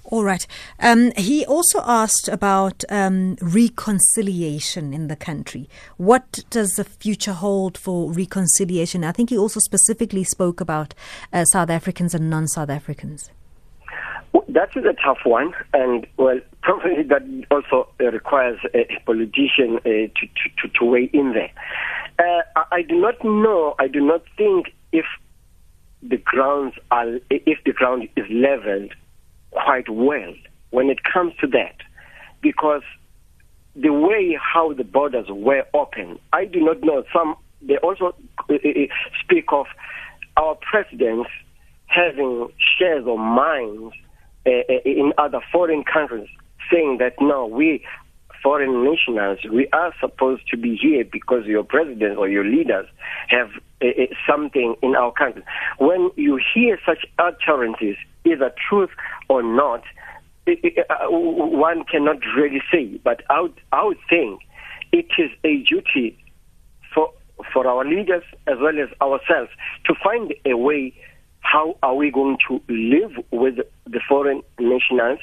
All 0.06 0.24
right. 0.24 0.48
Um, 0.80 1.12
he 1.16 1.46
also 1.46 1.82
asked 1.86 2.28
about 2.28 2.84
um, 2.90 3.36
reconciliation 3.42 4.94
in 4.94 5.08
the 5.08 5.16
country. 5.16 5.70
What 5.98 6.44
does 6.50 6.74
the 6.74 6.84
future 6.84 7.34
hold 7.34 7.78
for 7.78 8.12
reconciliation? 8.12 9.04
I 9.04 9.12
think 9.12 9.30
he 9.30 9.38
also 9.38 9.60
specifically 9.60 10.24
spoke 10.24 10.60
about 10.60 10.96
uh, 11.32 11.46
South 11.46 11.70
Africans 11.70 12.16
and 12.16 12.30
non 12.30 12.48
South 12.48 12.70
Africans. 12.70 13.30
That 14.48 14.70
is 14.76 14.84
a 14.86 14.94
tough 14.94 15.20
one, 15.26 15.54
and 15.74 16.06
well, 16.18 16.40
probably 16.62 17.04
that 17.04 17.22
also 17.52 17.88
uh, 18.00 18.12
requires 18.12 18.60
a 18.74 18.86
politician 19.06 19.78
uh, 19.78 19.82
to, 19.84 20.10
to, 20.12 20.68
to, 20.80 20.86
weigh 20.86 21.10
in 21.14 21.34
there. 21.34 21.52
Uh, 22.20 22.64
I, 22.72 22.82
do 22.82 23.00
not 23.00 23.24
know, 23.24 23.76
I 23.80 23.88
do 23.88 24.00
not 24.02 24.24
think 24.38 24.74
if 24.92 25.06
the 26.02 26.18
grounds 26.18 26.76
are, 26.92 27.08
if 27.30 27.60
the 27.66 27.72
ground 27.72 28.10
is 28.18 28.26
leveled 28.30 28.94
quite 29.52 29.90
well 29.90 30.34
when 30.72 30.90
it 30.90 31.00
comes 31.04 31.34
to 31.42 31.48
that, 31.48 31.76
because 32.42 32.84
the 33.76 33.92
way 33.94 34.38
how 34.42 34.74
the 34.74 34.84
borders 34.84 35.28
were 35.30 35.64
open, 35.74 36.20
I 36.34 36.46
do 36.46 36.60
not 36.60 36.82
know. 36.82 37.04
Some 37.14 37.36
they 37.62 37.78
also 37.78 38.16
uh, 38.50 38.54
uh, 38.54 38.58
speak 39.24 39.46
of 39.52 39.68
our 40.38 40.56
presidents 40.56 41.30
having 41.88 42.50
shares 42.78 43.06
of 43.08 43.18
mines 43.18 43.94
in 44.46 45.14
other 45.18 45.40
foreign 45.52 45.84
countries, 45.84 46.30
saying 46.72 46.98
that 47.00 47.14
no, 47.20 47.46
we 47.46 47.84
foreign 48.42 48.84
nationals, 48.84 49.40
we 49.52 49.68
are 49.74 49.94
supposed 50.00 50.48
to 50.50 50.58
be 50.58 50.76
here 50.76 51.06
because 51.06 51.46
your 51.46 51.64
president 51.64 52.18
or 52.18 52.28
your 52.28 52.44
leaders 52.44 52.88
have 53.28 53.50
uh, 53.82 53.88
uh, 53.88 54.06
something 54.28 54.76
in 54.82 54.96
our 54.96 55.12
country. 55.12 55.44
When 55.78 56.12
you 56.16 56.40
hear 56.54 56.80
such 56.86 57.06
utterances, 57.20 57.96
either 58.26 58.52
truth 58.70 58.90
or 59.30 59.44
not, 59.44 59.84
uh, 60.48 60.54
one 61.10 61.84
cannot 61.86 62.18
really 62.36 62.62
say. 62.72 63.00
But 63.04 63.24
I 63.30 63.42
would, 63.42 63.60
I 63.72 63.84
would 63.84 64.00
think 64.10 64.42
it 64.92 65.08
is 65.18 65.30
a 65.44 65.64
duty 65.64 66.18
for 66.94 67.12
for 67.54 67.66
our 67.68 67.84
leaders 67.84 68.24
as 68.46 68.58
well 68.60 68.78
as 68.80 68.90
ourselves 69.02 69.50
to 69.86 69.96
find 70.04 70.34
a 70.46 70.56
way 70.56 70.94
how 71.42 71.76
are 71.84 71.96
we 71.96 72.12
going 72.12 72.38
to 72.48 72.62
live 72.70 73.12
with 73.32 73.56
the 73.86 74.00
foreign 74.08 74.42
nationals? 74.60 75.20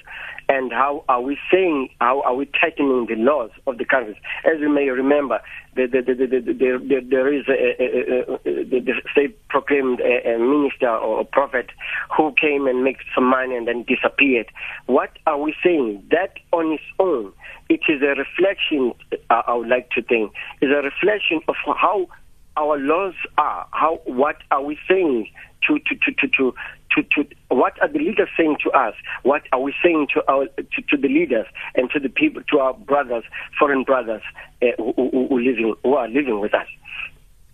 And 0.50 0.72
how 0.72 1.04
are 1.08 1.20
we 1.20 1.38
saying 1.52 1.90
how 2.00 2.22
are 2.22 2.34
we 2.34 2.46
tightening 2.46 3.06
the 3.06 3.16
laws 3.16 3.50
of 3.66 3.78
the 3.78 3.84
countries? 3.84 4.16
As 4.44 4.60
you 4.60 4.68
may 4.68 4.88
remember 4.88 5.40
the, 5.76 5.86
the, 5.86 6.00
the, 6.00 6.14
the, 6.14 6.26
the, 6.26 6.40
the, 6.40 6.78
the, 6.88 7.06
there 7.08 7.32
is 7.32 7.44
the 7.46 8.92
state 9.12 9.48
proclaimed 9.48 10.00
a, 10.00 10.34
a 10.34 10.38
minister 10.38 10.88
or 10.88 11.20
a 11.20 11.24
prophet 11.24 11.70
who 12.16 12.32
came 12.40 12.66
and 12.66 12.82
made 12.82 12.96
some 13.14 13.24
money 13.24 13.56
and 13.56 13.68
then 13.68 13.84
disappeared. 13.84 14.46
What 14.86 15.10
are 15.26 15.38
we 15.38 15.54
saying? 15.62 16.02
That 16.10 16.32
on 16.52 16.72
its 16.72 16.84
own 16.98 17.32
it 17.68 17.80
is 17.88 18.00
a 18.02 18.14
reflection 18.18 18.94
uh, 19.30 19.42
I 19.46 19.54
would 19.54 19.68
like 19.68 19.90
to 19.90 20.02
think 20.02 20.32
is 20.62 20.70
a 20.70 20.82
reflection 20.82 21.40
of 21.48 21.56
how 21.64 22.08
our 22.56 22.78
laws 22.78 23.14
are. 23.36 23.66
How 23.70 24.00
what 24.04 24.36
are 24.50 24.62
we 24.62 24.78
saying 24.88 25.30
to 25.66 25.78
to 25.78 25.94
to 25.96 26.12
to 26.12 26.26
to, 26.28 26.54
to, 27.02 27.24
to 27.24 27.36
what 27.48 27.80
are 27.82 27.88
the 27.88 27.98
leaders 27.98 28.28
saying 28.36 28.56
to 28.64 28.70
us? 28.70 28.94
What 29.22 29.42
are 29.52 29.60
we 29.60 29.74
saying 29.82 30.08
to 30.14 30.22
our 30.30 30.46
to, 30.46 30.82
to 30.90 30.96
the 30.96 31.08
leaders 31.08 31.46
and 31.74 31.90
to 31.90 32.00
the 32.00 32.08
people 32.08 32.42
to 32.50 32.58
our 32.58 32.74
brothers, 32.74 33.24
foreign 33.58 33.84
brothers 33.84 34.22
uh, 34.62 34.66
who, 34.76 34.92
who, 34.96 35.28
who 35.28 35.38
living 35.38 35.74
who 35.82 35.94
are 35.94 36.08
living 36.08 36.40
with 36.40 36.54
us? 36.54 36.66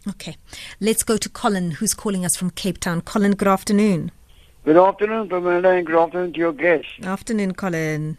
Okay. 0.09 0.37
Let's 0.81 1.03
go 1.03 1.17
to 1.17 1.29
Colin, 1.29 1.73
who's 1.73 1.95
calling 1.95 2.25
us 2.25 2.37
from 2.37 2.51
Cape 2.51 2.79
Town. 2.79 3.01
Colin, 3.01 3.33
good 3.33 3.49
afternoon. 3.49 4.11
Good 4.65 4.77
afternoon, 4.77 5.29
Phemelo, 5.29 5.77
and 5.79 5.87
good 5.87 5.97
afternoon 5.97 6.33
to 6.35 6.39
your 6.39 6.53
guest. 6.53 6.87
Afternoon, 7.03 7.55
Colin. 7.55 8.19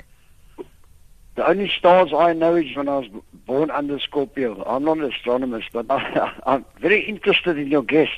The 1.35 1.47
only 1.47 1.69
stars 1.77 2.11
I 2.15 2.33
know 2.33 2.55
is 2.55 2.75
when 2.75 2.87
I 2.87 2.99
was 2.99 3.07
born 3.45 3.69
under 3.69 3.99
Scorpio. 3.99 4.63
I'm 4.65 4.85
not 4.85 4.97
an 4.99 5.11
astronomist, 5.11 5.67
but 5.73 5.85
I, 5.89 6.33
I'm 6.45 6.65
very 6.79 7.01
interested 7.01 7.57
in 7.57 7.67
your 7.67 7.83
guest. 7.83 8.11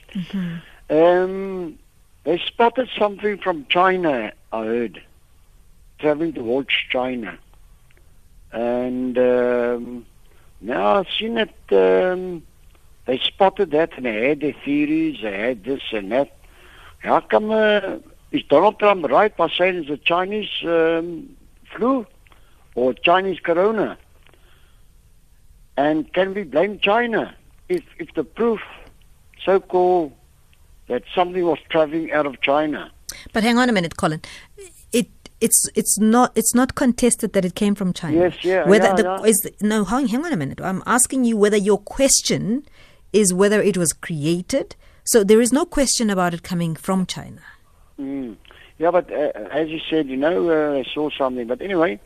Um, 0.89 1.77
they 2.23 2.37
spotted 2.39 2.89
something 2.97 3.37
from 3.37 3.65
China, 3.69 4.31
I 4.51 4.65
heard, 4.65 5.01
traveling 5.99 6.33
towards 6.33 6.69
China. 6.89 7.37
And 8.51 9.17
um, 9.17 10.05
now 10.61 10.95
I've 10.95 11.07
seen 11.19 11.37
it, 11.37 11.53
um, 11.71 12.43
they 13.05 13.17
spotted 13.19 13.71
that 13.71 13.95
and 13.97 14.05
they 14.05 14.29
had 14.29 14.39
their 14.41 14.55
theories, 14.65 15.19
they 15.21 15.37
had 15.37 15.63
this 15.63 15.81
and 15.91 16.11
that. 16.11 16.37
How 16.99 17.19
come, 17.19 17.51
uh, 17.51 17.97
is 18.31 18.43
Donald 18.43 18.79
Trump 18.79 19.05
right 19.07 19.35
by 19.35 19.49
saying 19.49 19.75
it's 19.75 19.89
a 19.89 19.97
Chinese 19.97 20.49
um, 20.63 21.35
flu? 21.75 22.05
or 22.77 22.93
Chinese 22.93 23.39
corona? 23.39 23.97
And 25.75 26.11
can 26.13 26.33
we 26.33 26.43
blame 26.43 26.79
China 26.79 27.35
if, 27.67 27.83
if 27.99 28.13
the 28.13 28.23
proof, 28.23 28.61
so 29.43 29.59
called, 29.59 30.13
that 30.87 31.03
something 31.13 31.43
was 31.45 31.59
traveling 31.69 32.11
out 32.11 32.25
of 32.25 32.41
China? 32.41 32.91
But 33.33 33.43
hang 33.43 33.57
on 33.57 33.69
a 33.69 33.71
minute, 33.71 33.97
Colin. 33.97 34.21
It 34.91 35.09
it's 35.39 35.69
it's 35.75 35.97
not 35.99 36.31
it's 36.35 36.55
not 36.55 36.75
contested 36.75 37.33
that 37.33 37.45
it 37.45 37.55
came 37.55 37.75
from 37.75 37.93
China. 37.93 38.17
Yes, 38.17 38.43
yeah, 38.43 38.67
Whether 38.67 38.87
yeah, 38.87 38.95
the 38.95 39.03
yeah. 39.03 39.23
is 39.23 39.37
the, 39.39 39.53
no, 39.61 39.85
hang, 39.85 40.07
hang 40.07 40.25
on 40.25 40.33
a 40.33 40.37
minute. 40.37 40.59
I'm 40.61 40.83
asking 40.85 41.25
you 41.25 41.37
whether 41.37 41.57
your 41.57 41.77
question 41.77 42.65
is 43.13 43.33
whether 43.33 43.61
it 43.61 43.77
was 43.77 43.93
created. 43.93 44.75
So 45.03 45.23
there 45.23 45.39
is 45.39 45.53
no 45.53 45.65
question 45.65 46.09
about 46.09 46.33
it 46.33 46.43
coming 46.43 46.75
from 46.75 47.05
China. 47.05 47.41
Mm. 47.99 48.35
Yeah, 48.77 48.91
but 48.91 49.11
uh, 49.11 49.31
as 49.51 49.69
you 49.69 49.79
said, 49.89 50.07
you 50.07 50.17
know, 50.17 50.49
uh, 50.49 50.79
I 50.79 50.83
saw 50.93 51.09
something. 51.17 51.47
But 51.47 51.61
anyway, 51.61 51.99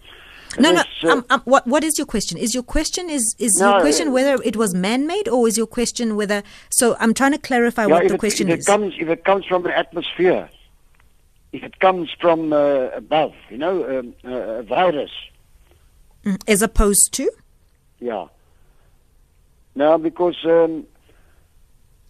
No, 0.59 0.71
no. 0.73 0.81
uh, 1.03 1.11
Um, 1.13 1.25
um, 1.29 1.41
what 1.45 1.65
what 1.67 1.83
is 1.83 1.97
your 1.97 2.05
question? 2.07 2.37
Is 2.37 2.53
your 2.53 2.63
question 2.63 3.09
is 3.09 3.35
is 3.39 3.57
No, 3.59 3.71
your 3.71 3.81
question 3.81 4.11
whether 4.11 4.41
it 4.43 4.55
was 4.57 4.73
man-made 4.73 5.27
or 5.29 5.47
is 5.47 5.57
your 5.57 5.67
question 5.67 6.15
whether? 6.15 6.43
So 6.69 6.95
I'm 6.99 7.13
trying 7.13 7.31
to 7.31 7.37
clarify 7.37 7.83
yeah, 7.85 7.93
what 7.93 8.07
the 8.07 8.15
it, 8.15 8.19
question 8.19 8.49
if 8.49 8.59
is. 8.59 8.67
It 8.67 8.71
comes, 8.71 8.93
if 8.99 9.07
it 9.07 9.23
comes 9.23 9.45
from 9.45 9.63
the 9.63 9.77
atmosphere, 9.77 10.49
if 11.53 11.63
it 11.63 11.79
comes 11.79 12.09
from 12.19 12.51
uh, 12.53 12.87
above, 12.93 13.33
you 13.49 13.57
know, 13.57 13.99
um, 13.99 14.13
uh, 14.25 14.29
a 14.59 14.63
virus, 14.63 15.11
Mm, 16.25 16.39
as 16.47 16.61
opposed 16.61 17.11
to 17.13 17.31
Yeah. 17.99 18.27
Now, 19.73 19.97
because 19.97 20.35
um, 20.45 20.85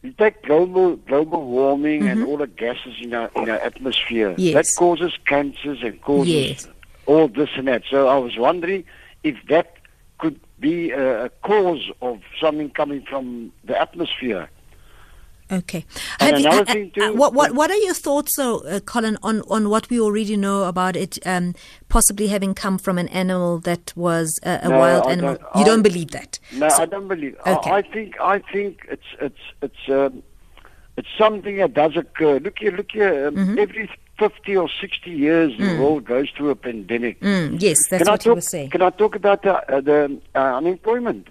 you 0.02 0.12
take 0.14 0.42
global 0.44 0.96
global 0.98 1.46
warming 1.46 2.08
and 2.08 2.24
all 2.26 2.38
the 2.38 2.48
gases 2.48 2.96
in 3.02 3.14
our 3.14 3.30
in 3.36 3.50
our 3.50 3.60
atmosphere, 3.60 4.34
Yes. 4.38 4.54
that 4.56 4.80
causes 4.80 5.14
cancers 5.26 5.82
and 5.84 6.02
causes 6.02 6.34
Yes. 6.34 6.68
All 7.06 7.28
this 7.28 7.50
and 7.56 7.68
that. 7.68 7.84
So 7.90 8.08
I 8.08 8.18
was 8.18 8.38
wondering 8.38 8.84
if 9.24 9.36
that 9.50 9.76
could 10.20 10.40
be 10.60 10.92
a, 10.92 11.26
a 11.26 11.30
cause 11.44 11.90
of 12.02 12.20
something 12.40 12.70
coming 12.70 13.04
from 13.10 13.52
the 13.64 13.80
atmosphere. 13.80 14.50
Okay. 15.52 15.84
And 16.22 16.32
Have 16.32 16.40
you- 16.40 16.48
another 16.48 16.62
uh, 16.62 16.74
thing 16.74 16.92
uh, 16.96 17.08
too- 17.08 17.14
what 17.16 17.34
what 17.34 17.52
what 17.54 17.70
are 17.70 17.76
your 17.78 17.94
thoughts, 17.94 18.38
though, 18.38 18.60
uh, 18.60 18.80
Colin, 18.80 19.18
on 19.22 19.42
on 19.50 19.70
what 19.70 19.90
we 19.90 20.00
already 20.00 20.38
know 20.38 20.64
about 20.64 20.96
it 20.96 21.20
um, 21.26 21.54
possibly 21.90 22.28
having 22.28 22.54
come 22.54 22.78
from 22.78 22.98
an 22.98 23.10
animal 23.10 23.60
that 23.60 23.92
was 23.98 24.40
uh, 24.44 24.60
a 24.62 24.70
No, 24.70 24.80
wild 24.80 25.08
I 25.08 25.12
animal? 25.12 25.36
don't- 25.36 25.56
you 25.56 25.62
I- 25.62 25.66
don't 25.66 25.82
believe 25.82 26.12
that? 26.12 26.40
No, 26.54 26.70
So- 26.70 26.84
I 26.84 26.86
don't 26.86 27.10
believe. 27.10 27.36
Okay. 27.46 27.70
I, 27.70 27.78
I 27.78 27.82
think 27.82 28.16
I 28.22 28.40
think 28.54 28.86
it's 28.90 29.10
it's 29.20 29.44
it's 29.62 29.90
um, 29.90 30.24
it's 30.96 31.10
something 31.18 31.58
that 31.58 31.74
does 31.74 31.98
occur. 31.98 32.40
Look 32.40 32.60
here, 32.60 32.72
look 32.72 32.92
here. 32.94 33.28
Um, 33.28 33.36
Mm-hmm. 33.36 33.60
Every 33.60 33.90
fifty 34.18 34.56
or 34.56 34.70
sixty 34.80 35.12
years, 35.12 35.58
the 35.58 35.78
world 35.80 36.06
goes 36.06 36.30
through 36.36 36.50
a 36.52 36.56
pandemic. 36.56 37.20
Mm, 37.22 37.62
yes, 37.62 37.78
that's 37.90 38.04
can 38.04 38.08
I 38.08 38.12
what 38.12 38.22
talk, 38.22 38.26
you 38.26 38.36
were 38.36 38.42
saying. 38.42 38.70
Can 38.70 38.82
I 38.82 38.90
talk 38.92 39.16
about 39.16 39.42
the, 39.44 39.54
uh, 39.54 39.82
the 39.82 40.20
uh, 40.36 40.58
unemployment? 40.58 41.28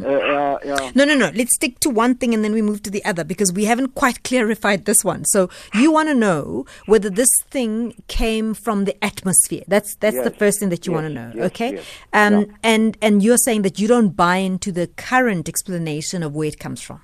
Uh, 0.00 0.06
uh. 0.06 0.92
No, 0.94 1.04
no, 1.04 1.16
no. 1.16 1.30
Let's 1.34 1.54
stick 1.56 1.80
to 1.80 1.90
one 1.90 2.14
thing 2.14 2.32
and 2.32 2.44
then 2.44 2.52
we 2.52 2.62
move 2.62 2.82
to 2.84 2.90
the 2.90 3.04
other 3.04 3.24
because 3.24 3.52
we 3.52 3.64
haven't 3.64 3.94
quite 3.94 4.22
clarified 4.30 4.84
this 4.84 5.04
one. 5.04 5.24
So 5.24 5.50
you 5.74 5.90
want 5.90 6.08
to 6.08 6.14
know 6.14 6.66
whether 6.86 7.10
this 7.10 7.28
thing 7.50 7.94
came 8.06 8.54
from 8.54 8.84
the 8.84 9.02
atmosphere. 9.04 9.64
That's 9.66 9.96
that's 9.96 10.22
the 10.22 10.30
first 10.30 10.60
thing 10.60 10.68
that 10.68 10.86
you 10.86 10.92
yes, 10.92 11.02
want 11.02 11.06
to 11.08 11.14
know. 11.14 11.32
yes, 11.34 11.46
okay. 11.46 11.72
yes. 11.74 11.84
Um, 12.12 12.32
Yeah. 12.40 12.44
and 12.62 12.98
and 13.02 13.22
you're 13.22 13.38
saying 13.38 13.62
that 13.62 13.78
you 13.80 13.88
don't 13.88 14.10
buy 14.10 14.36
into 14.36 14.70
the 14.70 14.86
current 14.86 15.48
explanation 15.48 16.22
of 16.22 16.32
where 16.34 16.48
it 16.48 16.58
comes 16.60 16.80
from. 16.80 17.00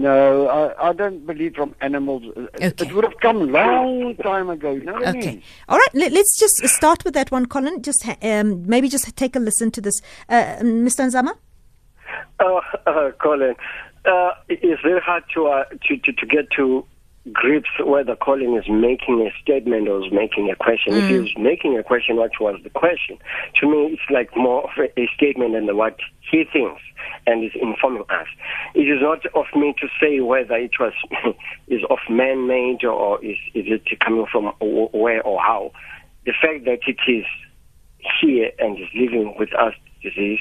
No, 0.00 0.48
I, 0.48 0.88
I 0.88 0.92
don't 0.94 1.26
believe 1.26 1.54
from 1.54 1.74
animals. 1.80 2.22
Uh, 2.36 2.46
Okay. 2.54 2.86
It 2.86 2.94
would 2.94 3.04
have 3.04 3.18
come 3.20 3.38
long 3.52 4.16
time 4.16 4.48
ago. 4.50 4.70
You 4.72 4.84
know 4.84 4.94
what 4.94 5.06
I 5.06 5.10
Okay. 5.10 5.30
mean? 5.32 5.42
All 5.68 5.78
right. 5.78 5.94
Let, 5.94 6.12
us 6.12 6.36
just 6.38 6.56
start 6.68 7.04
with 7.04 7.14
that 7.14 7.30
one, 7.30 7.46
Colin. 7.46 7.82
Just 7.82 8.06
um, 8.22 8.66
maybe 8.66 8.88
just 8.88 9.14
take 9.16 9.36
a 9.36 9.38
listen 9.38 9.70
to 9.72 9.80
this, 9.80 10.00
uh, 10.28 10.56
Mr. 10.62 11.02
Nzama. 11.08 11.32
Uh, 12.38 12.60
uh, 12.90 13.10
Colin, 13.22 13.54
uh, 14.06 14.30
it 14.48 14.64
is 14.64 14.78
very 14.82 15.00
hard 15.00 15.24
to, 15.34 15.46
uh, 15.48 15.64
to, 15.86 15.96
to 15.98 16.12
to 16.12 16.26
get 16.26 16.50
to 16.56 16.84
grips 17.32 17.68
whether 17.84 18.16
Colin 18.16 18.56
is 18.56 18.68
making 18.68 19.20
a 19.20 19.30
statement 19.42 19.88
or 19.88 20.04
is 20.04 20.10
making 20.10 20.50
a 20.50 20.56
question. 20.56 20.96
If 20.96 21.04
Mm. 21.04 21.26
he's 21.26 21.36
making 21.38 21.76
a 21.76 21.82
question, 21.82 22.16
what 22.16 22.32
was 22.40 22.58
the 22.62 22.70
question? 22.70 23.18
To 23.60 23.66
me, 23.68 23.92
it's 23.92 24.10
like 24.10 24.34
more 24.36 24.64
of 24.64 24.70
a, 24.78 24.88
a 24.98 25.06
statement 25.08 25.52
than 25.52 25.76
what 25.76 25.98
he 26.30 26.44
thinks 26.44 26.80
and 27.26 27.44
is 27.44 27.52
informing 27.54 28.04
us. 28.08 28.26
It 28.74 28.88
is 28.88 29.02
not 29.02 29.24
of 29.34 29.46
me 29.54 29.74
to 29.80 29.88
say 30.00 30.20
whether 30.20 30.56
it 30.56 30.78
was 30.80 30.94
is 31.68 31.82
of 31.90 31.98
man-made 32.08 32.84
or 32.84 33.22
is, 33.22 33.36
is 33.54 33.66
it 33.68 34.00
coming 34.00 34.26
from 34.26 34.46
where 34.92 35.22
or 35.22 35.40
how. 35.40 35.72
The 36.24 36.32
fact 36.32 36.64
that 36.64 36.80
it 36.86 37.00
is 37.06 37.26
here 38.20 38.50
and 38.58 38.78
is 38.78 38.88
living 38.94 39.34
with 39.38 39.52
us 39.54 39.74
disease, 40.02 40.40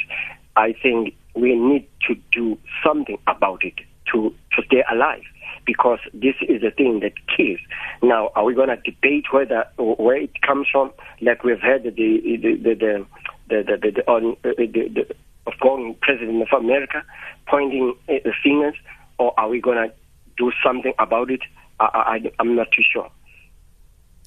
I 0.55 0.73
think 0.81 1.15
we 1.35 1.55
need 1.55 1.87
to 2.07 2.15
do 2.31 2.57
something 2.83 3.17
about 3.27 3.65
it 3.65 3.75
to, 4.13 4.33
to 4.55 4.63
stay 4.65 4.83
alive 4.89 5.23
because 5.65 5.99
this 6.13 6.35
is 6.47 6.61
the 6.61 6.71
thing 6.71 6.99
that 7.01 7.13
kills. 7.35 7.59
Now, 8.01 8.31
are 8.35 8.43
we 8.43 8.53
going 8.53 8.69
to 8.69 8.77
debate 8.77 9.25
whether 9.31 9.65
where 9.77 10.17
it 10.17 10.41
comes 10.41 10.67
from, 10.71 10.91
like 11.21 11.43
we've 11.43 11.59
had 11.59 11.83
the 11.83 11.91
the 11.91 12.37
the 12.37 12.55
the, 12.55 12.75
the, 12.75 13.63
the, 13.63 13.77
the, 13.77 13.91
the, 13.91 14.07
on, 14.07 14.35
uh, 14.43 14.49
the, 14.57 14.67
the 14.67 15.15
outgoing 15.47 15.95
president 16.01 16.41
of 16.41 16.59
America 16.59 17.03
pointing 17.47 17.95
uh, 18.07 18.13
the 18.23 18.33
fingers, 18.43 18.75
or 19.17 19.37
are 19.39 19.49
we 19.49 19.59
going 19.59 19.77
to 19.77 19.93
do 20.37 20.51
something 20.63 20.93
about 20.99 21.31
it? 21.31 21.41
I, 21.79 21.85
I, 21.85 22.31
I'm 22.39 22.55
not 22.55 22.71
too 22.71 22.83
sure. 22.91 23.09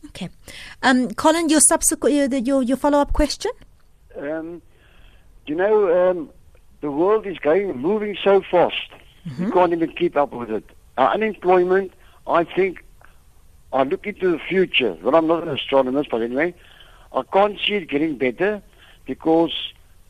Okay. 0.07 0.29
Um, 0.83 1.11
Colin, 1.13 1.49
your 1.49 1.61
subsequent 1.61 2.15
your 2.15 2.41
your, 2.41 2.63
your 2.63 2.77
follow 2.77 2.99
up 2.99 3.13
question. 3.13 3.53
Um, 4.19 4.61
you 5.47 5.55
know, 5.55 6.11
um, 6.11 6.31
the 6.81 6.91
world 6.91 7.27
is 7.27 7.39
going, 7.39 7.77
moving 7.79 8.17
so 8.23 8.43
fast. 8.51 8.75
We 9.39 9.51
can't 9.53 9.73
even 9.73 9.93
keep 9.93 10.17
up 10.17 10.33
with 10.33 10.51
it. 10.51 10.65
Our 10.99 11.15
unemployment, 11.15 11.93
I 12.27 12.45
think, 12.45 12.85
I 13.73 13.85
look 13.85 14.07
into 14.07 14.31
the 14.31 14.39
future. 14.39 14.97
Well, 15.03 15.15
I'm 15.15 15.27
not 15.27 15.43
an 15.43 15.49
astronomer, 15.49 16.05
but 16.11 16.23
anyway, 16.23 16.55
I 17.15 17.23
can't 17.33 17.59
see 17.59 17.75
it 17.75 17.89
getting 17.89 18.19
better 18.19 18.63
because 19.07 19.53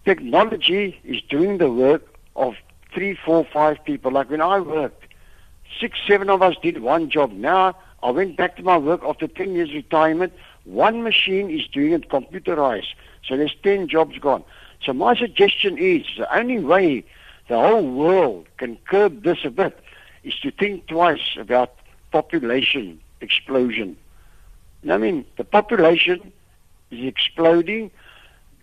technology 0.04 1.00
is 1.04 1.22
doing 1.22 1.58
the 1.58 1.70
work 1.70 2.02
of 2.34 2.54
three, 2.92 3.14
four, 3.14 3.44
five 3.44 3.84
people. 3.84 4.12
Like 4.12 4.30
when 4.30 4.40
I 4.40 4.58
worked, 4.60 5.06
six, 5.80 5.98
seven 6.06 6.28
of 6.28 6.42
us 6.42 6.56
did 6.62 6.82
one 6.82 7.08
job. 7.10 7.32
Now 7.32 7.76
I 8.02 8.10
went 8.10 8.36
back 8.36 8.56
to 8.56 8.62
my 8.62 8.76
work 8.76 9.02
after 9.04 9.28
10 9.28 9.54
years 9.54 9.72
retirement. 9.72 10.32
One 10.64 11.02
machine 11.02 11.50
is 11.50 11.66
doing 11.68 11.92
it 11.92 12.08
computerized. 12.08 12.94
So 13.26 13.36
there's 13.36 13.54
10 13.62 13.88
jobs 13.88 14.18
gone. 14.18 14.44
So 14.84 14.92
my 14.92 15.14
suggestion 15.14 15.78
is 15.78 16.04
the 16.18 16.36
only 16.36 16.58
way 16.58 17.04
the 17.48 17.58
whole 17.58 17.88
world 17.88 18.46
can 18.56 18.76
curb 18.88 19.22
this 19.22 19.38
a 19.44 19.50
bit 19.50 19.78
is 20.24 20.34
to 20.40 20.50
think 20.50 20.86
twice 20.86 21.36
about 21.38 21.74
population 22.10 23.00
explosion. 23.20 23.96
I 24.88 24.98
mean, 24.98 25.24
the 25.36 25.44
population 25.44 26.32
is 26.90 27.04
exploding. 27.06 27.90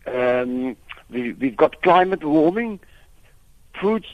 Um, 0.05 0.75
we, 1.09 1.33
we've 1.33 1.55
got 1.57 1.81
climate 1.81 2.23
warming. 2.23 2.79
Food 3.79 4.05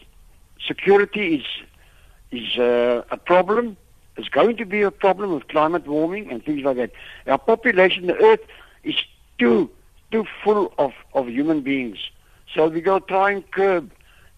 security 0.65 1.35
is 1.35 1.45
is 2.31 2.57
uh, 2.57 3.03
a 3.11 3.17
problem. 3.17 3.77
It's 4.17 4.29
going 4.29 4.57
to 4.57 4.65
be 4.65 4.81
a 4.81 4.91
problem 4.91 5.33
with 5.33 5.47
climate 5.47 5.87
warming 5.87 6.31
and 6.31 6.43
things 6.43 6.63
like 6.63 6.77
that. 6.77 6.91
Our 7.27 7.37
population, 7.37 8.07
the 8.07 8.17
Earth, 8.23 8.41
is 8.83 8.95
too 9.37 9.69
too 10.11 10.25
full 10.43 10.73
of, 10.77 10.93
of 11.13 11.27
human 11.27 11.61
beings. 11.61 11.97
So 12.53 12.67
we've 12.67 12.83
got 12.83 13.07
to 13.07 13.13
try 13.13 13.31
and 13.31 13.51
curb 13.51 13.91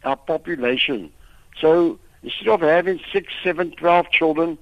our 0.04 0.16
population. 0.16 1.12
So 1.60 2.00
instead 2.24 2.48
of 2.50 2.62
having 2.62 3.00
six, 3.12 3.34
seven, 3.44 3.72
twelve 3.72 4.10
children, 4.12 4.58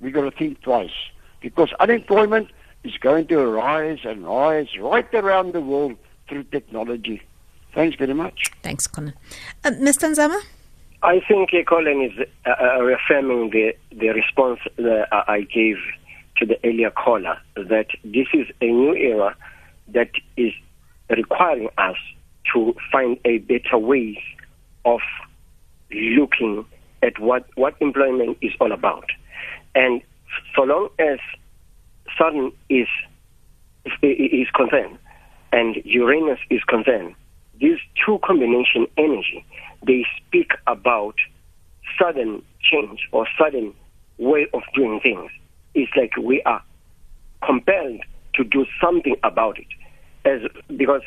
we've 0.00 0.12
got 0.12 0.22
to 0.22 0.30
think 0.30 0.60
twice 0.62 0.90
because 1.40 1.72
unemployment 1.80 2.48
is 2.84 2.96
going 2.98 3.26
to 3.28 3.46
rise 3.46 4.00
and 4.04 4.26
rise 4.26 4.68
right 4.78 5.12
around 5.14 5.52
the 5.52 5.60
world 5.60 5.96
through 6.28 6.44
technology. 6.44 7.22
Thanks 7.74 7.96
very 7.96 8.14
much. 8.14 8.50
Thanks, 8.62 8.86
Colin. 8.86 9.14
Uh, 9.64 9.70
Mr. 9.70 10.10
Nzama? 10.10 10.40
I 11.02 11.20
think 11.20 11.50
uh, 11.52 11.62
Colin 11.68 12.02
is 12.02 12.26
uh, 12.46 12.50
uh, 12.50 12.82
reaffirming 12.82 13.50
the, 13.50 13.76
the 13.92 14.08
response 14.08 14.60
that 14.76 15.08
I 15.12 15.24
I 15.28 15.40
gave 15.42 15.76
to 16.38 16.46
the 16.46 16.58
earlier 16.64 16.90
caller 16.90 17.38
that 17.54 17.88
this 18.04 18.26
is 18.32 18.46
a 18.60 18.66
new 18.66 18.94
era 18.94 19.36
that 19.88 20.10
is 20.36 20.52
requiring 21.08 21.68
us 21.78 21.96
to 22.52 22.74
find 22.92 23.18
a 23.24 23.38
better 23.38 23.78
way 23.78 24.22
of 24.84 25.00
looking 25.90 26.64
at 27.06 27.18
what, 27.18 27.46
what 27.54 27.74
employment 27.80 28.36
is 28.42 28.52
all 28.60 28.72
about. 28.72 29.06
And 29.74 30.02
so 30.54 30.62
long 30.62 30.88
as 30.98 31.18
Saturn 32.18 32.52
is, 32.68 32.88
is 34.02 34.48
concerned 34.54 34.98
and 35.52 35.76
Uranus 35.84 36.40
is 36.50 36.62
concerned, 36.64 37.14
these 37.60 37.78
two 38.04 38.18
combination 38.24 38.86
energy, 38.98 39.44
they 39.86 40.04
speak 40.18 40.50
about 40.66 41.14
sudden 41.98 42.42
change 42.60 43.08
or 43.12 43.26
sudden 43.38 43.72
way 44.18 44.46
of 44.52 44.62
doing 44.74 45.00
things. 45.00 45.30
It's 45.74 45.92
like 45.96 46.16
we 46.16 46.42
are 46.42 46.62
compelled 47.44 48.00
to 48.34 48.44
do 48.44 48.66
something 48.80 49.16
about 49.22 49.58
it, 49.58 49.66
as 50.24 50.40
because 50.76 51.02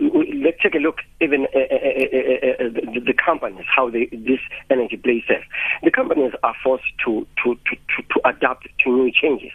let's 0.00 0.60
take 0.62 0.74
a 0.74 0.78
look 0.78 0.98
even 1.20 1.46
uh, 1.54 1.58
uh, 1.58 1.62
uh, 1.62 2.24
uh, 2.42 2.66
uh, 2.66 2.92
the, 2.94 3.00
the 3.06 3.14
companies 3.14 3.64
how 3.74 3.88
they, 3.88 4.06
this 4.06 4.40
energy 4.70 4.96
plays 4.96 5.22
there. 5.28 5.44
The 5.82 5.90
companies 5.90 6.32
are 6.42 6.54
forced 6.62 6.84
to 7.04 7.26
to, 7.42 7.54
to, 7.54 7.76
to, 7.76 8.02
to 8.02 8.28
adapt 8.28 8.66
to 8.80 8.90
new 8.90 9.12
changes, 9.12 9.52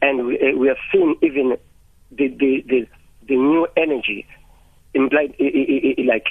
and 0.00 0.26
we, 0.26 0.38
uh, 0.40 0.56
we 0.56 0.68
have 0.68 0.78
seen 0.90 1.16
even 1.22 1.56
the 2.10 2.28
the, 2.28 2.64
the, 2.66 2.86
the 3.28 3.36
new 3.36 3.66
energy 3.76 4.26
implied 4.94 5.34
like 6.06 6.28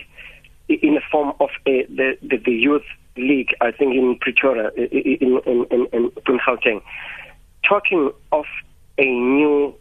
in 0.69 0.95
the 0.95 1.01
form 1.11 1.33
of 1.39 1.49
the, 1.65 1.85
the 2.29 2.37
the 2.37 2.51
youth 2.51 2.85
league. 3.17 3.49
I 3.61 3.71
think 3.71 3.93
in 3.93 4.17
Pretoria, 4.19 4.71
in 4.75 4.87
in 5.21 5.41
in, 5.45 5.87
in, 5.93 6.11
in 6.27 6.39
Gauteng, 6.39 6.81
talking 7.63 8.11
of 8.31 8.45
a 8.97 9.05
new 9.05 9.75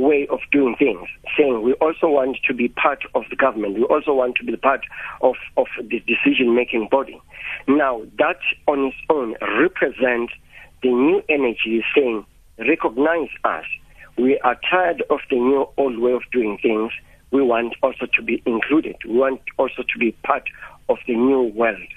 way 0.00 0.26
of 0.30 0.40
doing 0.52 0.76
things, 0.78 1.08
saying 1.36 1.62
we 1.62 1.72
also 1.74 2.08
want 2.08 2.36
to 2.46 2.54
be 2.54 2.68
part 2.68 3.02
of 3.14 3.24
the 3.30 3.36
government, 3.36 3.74
we 3.74 3.84
also 3.84 4.14
want 4.14 4.36
to 4.36 4.44
be 4.44 4.56
part 4.56 4.82
of, 5.22 5.34
of 5.56 5.66
the 5.78 6.00
decision 6.00 6.54
making 6.54 6.88
body. 6.90 7.20
Now, 7.66 8.02
that 8.18 8.38
on 8.66 8.86
its 8.86 8.96
own 9.10 9.34
represents 9.60 10.32
the 10.82 10.90
new 10.90 11.22
energy 11.28 11.84
saying, 11.94 12.24
recognize 12.58 13.28
us. 13.44 13.64
We 14.18 14.38
are 14.40 14.56
tired 14.70 15.02
of 15.10 15.20
the 15.30 15.36
new 15.36 15.68
old 15.76 15.98
way 15.98 16.12
of 16.12 16.22
doing 16.32 16.58
things. 16.62 16.92
We 17.30 17.42
want 17.42 17.74
also 17.82 18.06
to 18.06 18.22
be 18.22 18.42
included. 18.46 18.96
We 19.04 19.18
want 19.18 19.40
also 19.58 19.82
to 19.82 19.98
be 19.98 20.12
part 20.24 20.44
of 20.88 20.98
the 21.06 21.14
new 21.14 21.42
world. 21.42 21.88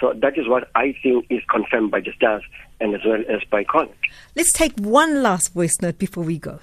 So 0.00 0.14
that 0.22 0.38
is 0.38 0.48
what 0.48 0.70
I 0.74 0.94
think 1.02 1.26
is 1.28 1.42
confirmed 1.50 1.90
by 1.90 2.00
the 2.00 2.12
stars 2.16 2.42
and 2.80 2.94
as 2.94 3.00
well 3.04 3.22
as 3.28 3.42
by 3.50 3.64
Colin. 3.64 3.88
Let's 4.36 4.52
take 4.52 4.72
one 4.78 5.22
last 5.22 5.52
voice 5.52 5.80
note 5.82 5.98
before 5.98 6.24
we 6.24 6.38
go. 6.38 6.60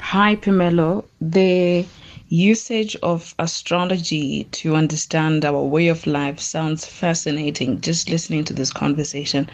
Hi, 0.00 0.34
Phemelo. 0.34 1.04
The 1.20 1.86
usage 2.28 2.96
of 3.02 3.32
astrology 3.38 4.44
to 4.50 4.74
understand 4.74 5.44
our 5.44 5.62
way 5.62 5.86
of 5.86 6.04
life 6.04 6.40
sounds 6.40 6.84
fascinating 6.84 7.80
just 7.80 8.10
listening 8.10 8.44
to 8.46 8.52
this 8.52 8.72
conversation. 8.72 9.48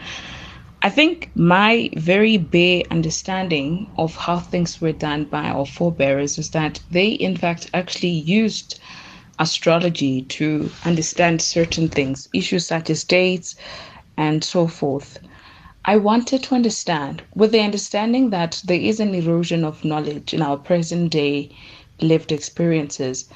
I 0.81 0.89
think 0.89 1.29
my 1.35 1.91
very 1.95 2.37
bare 2.37 2.81
understanding 2.89 3.87
of 3.97 4.15
how 4.15 4.39
things 4.39 4.81
were 4.81 4.93
done 4.93 5.25
by 5.25 5.43
our 5.43 5.65
forebears 5.65 6.39
is 6.39 6.49
that 6.51 6.79
they, 6.89 7.09
in 7.09 7.37
fact, 7.37 7.69
actually 7.73 8.09
used 8.09 8.79
astrology 9.37 10.23
to 10.23 10.71
understand 10.85 11.41
certain 11.41 11.87
things, 11.87 12.29
issues 12.33 12.65
such 12.65 12.89
as 12.89 13.03
dates 13.03 13.55
and 14.17 14.43
so 14.43 14.65
forth. 14.67 15.19
I 15.87 15.97
wanted 15.97 16.41
to 16.43 16.55
understand, 16.55 17.21
with 17.35 17.51
the 17.51 17.59
understanding 17.59 18.31
that 18.31 18.61
there 18.65 18.79
is 18.79 18.99
an 18.99 19.13
erosion 19.13 19.63
of 19.63 19.85
knowledge 19.85 20.33
in 20.33 20.41
our 20.41 20.57
present 20.57 21.11
day 21.11 21.49
lived 22.01 22.31
experiences, 22.31 23.29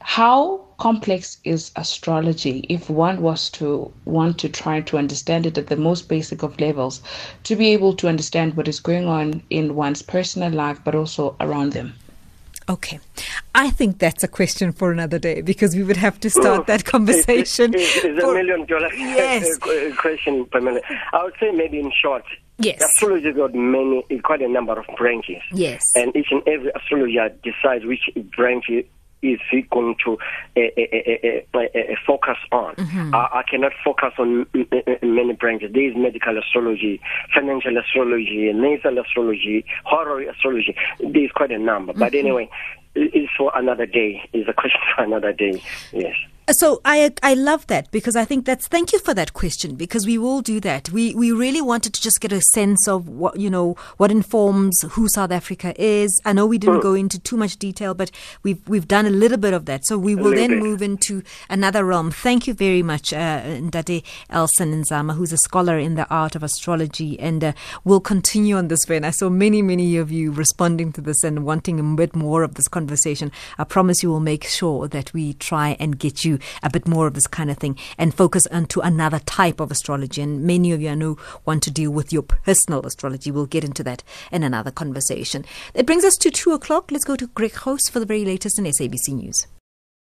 how 0.00 0.60
complex 0.78 1.38
is 1.42 1.72
astrology 1.74 2.64
if 2.68 2.88
one 2.88 3.22
was 3.22 3.50
to 3.50 3.92
want 4.04 4.38
to 4.38 4.48
try 4.48 4.82
to 4.82 4.98
understand 4.98 5.46
it 5.46 5.58
at 5.58 5.66
the 5.66 5.76
most 5.76 6.08
basic 6.08 6.44
of 6.44 6.60
levels 6.60 7.02
to 7.42 7.56
be 7.56 7.72
able 7.72 7.94
to 7.96 8.08
understand 8.08 8.56
what 8.56 8.68
is 8.68 8.78
going 8.78 9.06
on 9.08 9.42
in 9.50 9.74
one's 9.74 10.02
personal 10.02 10.52
life 10.52 10.78
but 10.84 10.94
also 10.94 11.34
around 11.40 11.72
them? 11.72 11.94
Okay. 12.68 12.98
I 13.54 13.70
think 13.70 13.98
that's 13.98 14.24
a 14.24 14.28
question 14.28 14.72
for 14.72 14.90
another 14.90 15.18
day 15.18 15.42
because 15.42 15.76
we 15.76 15.82
would 15.82 15.98
have 15.98 16.18
to 16.20 16.30
start 16.30 16.66
that 16.66 16.84
conversation. 16.94 17.74
It's, 17.74 17.96
it's, 17.96 18.04
it's 18.04 18.22
a 18.24 18.26
million 18.32 18.64
dollar 18.66 18.92
Yes. 18.94 19.46
Uh, 19.62 19.70
uh, 19.70 19.94
question, 19.96 20.46
Phemelo. 20.46 20.80
I 21.12 21.24
would 21.24 21.34
say 21.38 21.50
maybe 21.52 21.78
in 21.78 21.92
short, 22.02 22.24
Yes. 22.58 22.82
astrology 22.82 23.26
has 23.26 23.36
got 23.36 23.52
many, 23.54 24.04
quite 24.22 24.40
a 24.40 24.48
number 24.48 24.78
of 24.78 24.86
branches. 24.96 25.42
Yes. 25.52 25.82
And 25.96 26.14
each 26.16 26.28
and 26.30 26.42
every 26.46 26.70
astrologer 26.74 27.28
decides 27.42 27.84
which 27.84 28.08
branch 28.36 28.66
is 29.32 29.40
he 29.50 29.62
going 29.72 29.96
to 30.04 30.18
uh, 30.56 30.60
uh, 30.60 31.58
uh, 31.58 31.94
focus 32.06 32.36
on? 32.52 32.74
Mm-hmm. 32.76 33.14
I, 33.14 33.40
I 33.40 33.42
cannot 33.50 33.72
focus 33.84 34.12
on 34.18 34.46
many 35.02 35.32
branches. 35.32 35.72
There 35.72 35.88
is 35.90 35.96
medical 35.96 36.36
astrology, 36.38 37.00
financial 37.34 37.76
astrology, 37.78 38.52
natal 38.52 38.98
astrology, 38.98 39.64
horary 39.84 40.26
astrology. 40.28 40.76
There 41.00 41.24
is 41.24 41.30
quite 41.32 41.50
a 41.50 41.58
number. 41.58 41.92
But 41.92 42.12
Mm-hmm. 42.12 42.26
anyway, 42.26 42.50
it's 42.94 43.32
for 43.36 43.50
another 43.56 43.86
day. 43.86 44.28
It's 44.32 44.48
a 44.48 44.52
question 44.52 44.80
for 44.94 45.02
another 45.04 45.32
day. 45.32 45.60
Yes. 45.92 46.14
So 46.50 46.82
I 46.84 47.10
I 47.22 47.32
love 47.32 47.66
that 47.68 47.90
because 47.90 48.16
I 48.16 48.26
think 48.26 48.44
that's 48.44 48.68
thank 48.68 48.92
you 48.92 48.98
for 48.98 49.14
that 49.14 49.32
question 49.32 49.76
because 49.76 50.04
we 50.04 50.18
will 50.18 50.42
do 50.42 50.60
that. 50.60 50.90
We 50.90 51.14
we 51.14 51.32
really 51.32 51.62
wanted 51.62 51.94
to 51.94 52.02
just 52.02 52.20
get 52.20 52.32
a 52.32 52.42
sense 52.42 52.86
of 52.86 53.08
what 53.08 53.40
you 53.40 53.48
know 53.48 53.76
what 53.96 54.10
informs 54.10 54.82
who 54.90 55.08
South 55.08 55.30
Africa 55.30 55.72
is. 55.80 56.20
I 56.26 56.34
know 56.34 56.44
we 56.44 56.58
didn't 56.58 56.80
go 56.80 56.92
into 56.92 57.18
too 57.18 57.38
much 57.38 57.56
detail, 57.56 57.94
but 57.94 58.10
we've 58.42 58.60
we've 58.68 58.86
done 58.86 59.06
a 59.06 59.10
little 59.10 59.38
bit 59.38 59.54
of 59.54 59.64
that. 59.64 59.86
So 59.86 59.96
we 59.96 60.14
will 60.14 60.34
then 60.34 60.50
bit. 60.50 60.62
move 60.62 60.82
into 60.82 61.22
another 61.48 61.82
realm. 61.82 62.10
Thank 62.10 62.46
you 62.46 62.52
very 62.52 62.82
much, 62.82 63.14
uh, 63.14 63.40
Ndate 63.40 64.04
Elsun 64.28 64.84
Nzama, 64.84 65.14
who's 65.14 65.32
a 65.32 65.38
scholar 65.38 65.78
in 65.78 65.94
the 65.94 66.06
art 66.10 66.36
of 66.36 66.42
astrology, 66.42 67.18
and 67.18 67.42
uh, 67.42 67.52
we'll 67.84 68.00
continue 68.00 68.56
on 68.58 68.68
this 68.68 68.84
vein. 68.84 69.02
I 69.02 69.10
saw 69.10 69.30
many 69.30 69.62
many 69.62 69.96
of 69.96 70.12
you 70.12 70.30
responding 70.30 70.92
to 70.92 71.00
this 71.00 71.24
and 71.24 71.46
wanting 71.46 71.80
a 71.80 71.96
bit 71.96 72.14
more 72.14 72.42
of 72.42 72.56
this 72.56 72.68
conversation. 72.68 73.32
I 73.56 73.64
promise 73.64 74.02
you 74.02 74.10
we'll 74.10 74.20
make 74.20 74.44
sure 74.44 74.88
that 74.88 75.14
we 75.14 75.32
try 75.32 75.78
and 75.80 75.98
get 75.98 76.22
you 76.22 76.33
a 76.62 76.70
bit 76.70 76.86
more 76.86 77.06
of 77.06 77.14
this 77.14 77.26
kind 77.26 77.50
of 77.50 77.58
thing 77.58 77.78
and 77.98 78.14
focus 78.14 78.46
onto 78.48 78.80
another 78.80 79.18
type 79.20 79.60
of 79.60 79.70
astrology. 79.70 80.22
And 80.22 80.42
many 80.42 80.72
of 80.72 80.80
you 80.80 80.90
I 80.90 80.94
know 80.94 81.16
want 81.44 81.62
to 81.64 81.70
deal 81.70 81.90
with 81.90 82.12
your 82.12 82.22
personal 82.22 82.86
astrology. 82.86 83.30
We'll 83.30 83.46
get 83.46 83.64
into 83.64 83.82
that 83.84 84.02
in 84.30 84.42
another 84.42 84.70
conversation. 84.70 85.44
It 85.74 85.86
brings 85.86 86.04
us 86.04 86.16
to 86.18 86.30
two 86.30 86.52
o'clock. 86.52 86.90
Let's 86.90 87.04
go 87.04 87.16
to 87.16 87.26
Greg 87.28 87.54
Host 87.54 87.90
for 87.90 88.00
the 88.00 88.06
very 88.06 88.24
latest 88.24 88.58
in 88.58 88.64
SABC 88.64 89.08
News. 89.14 89.46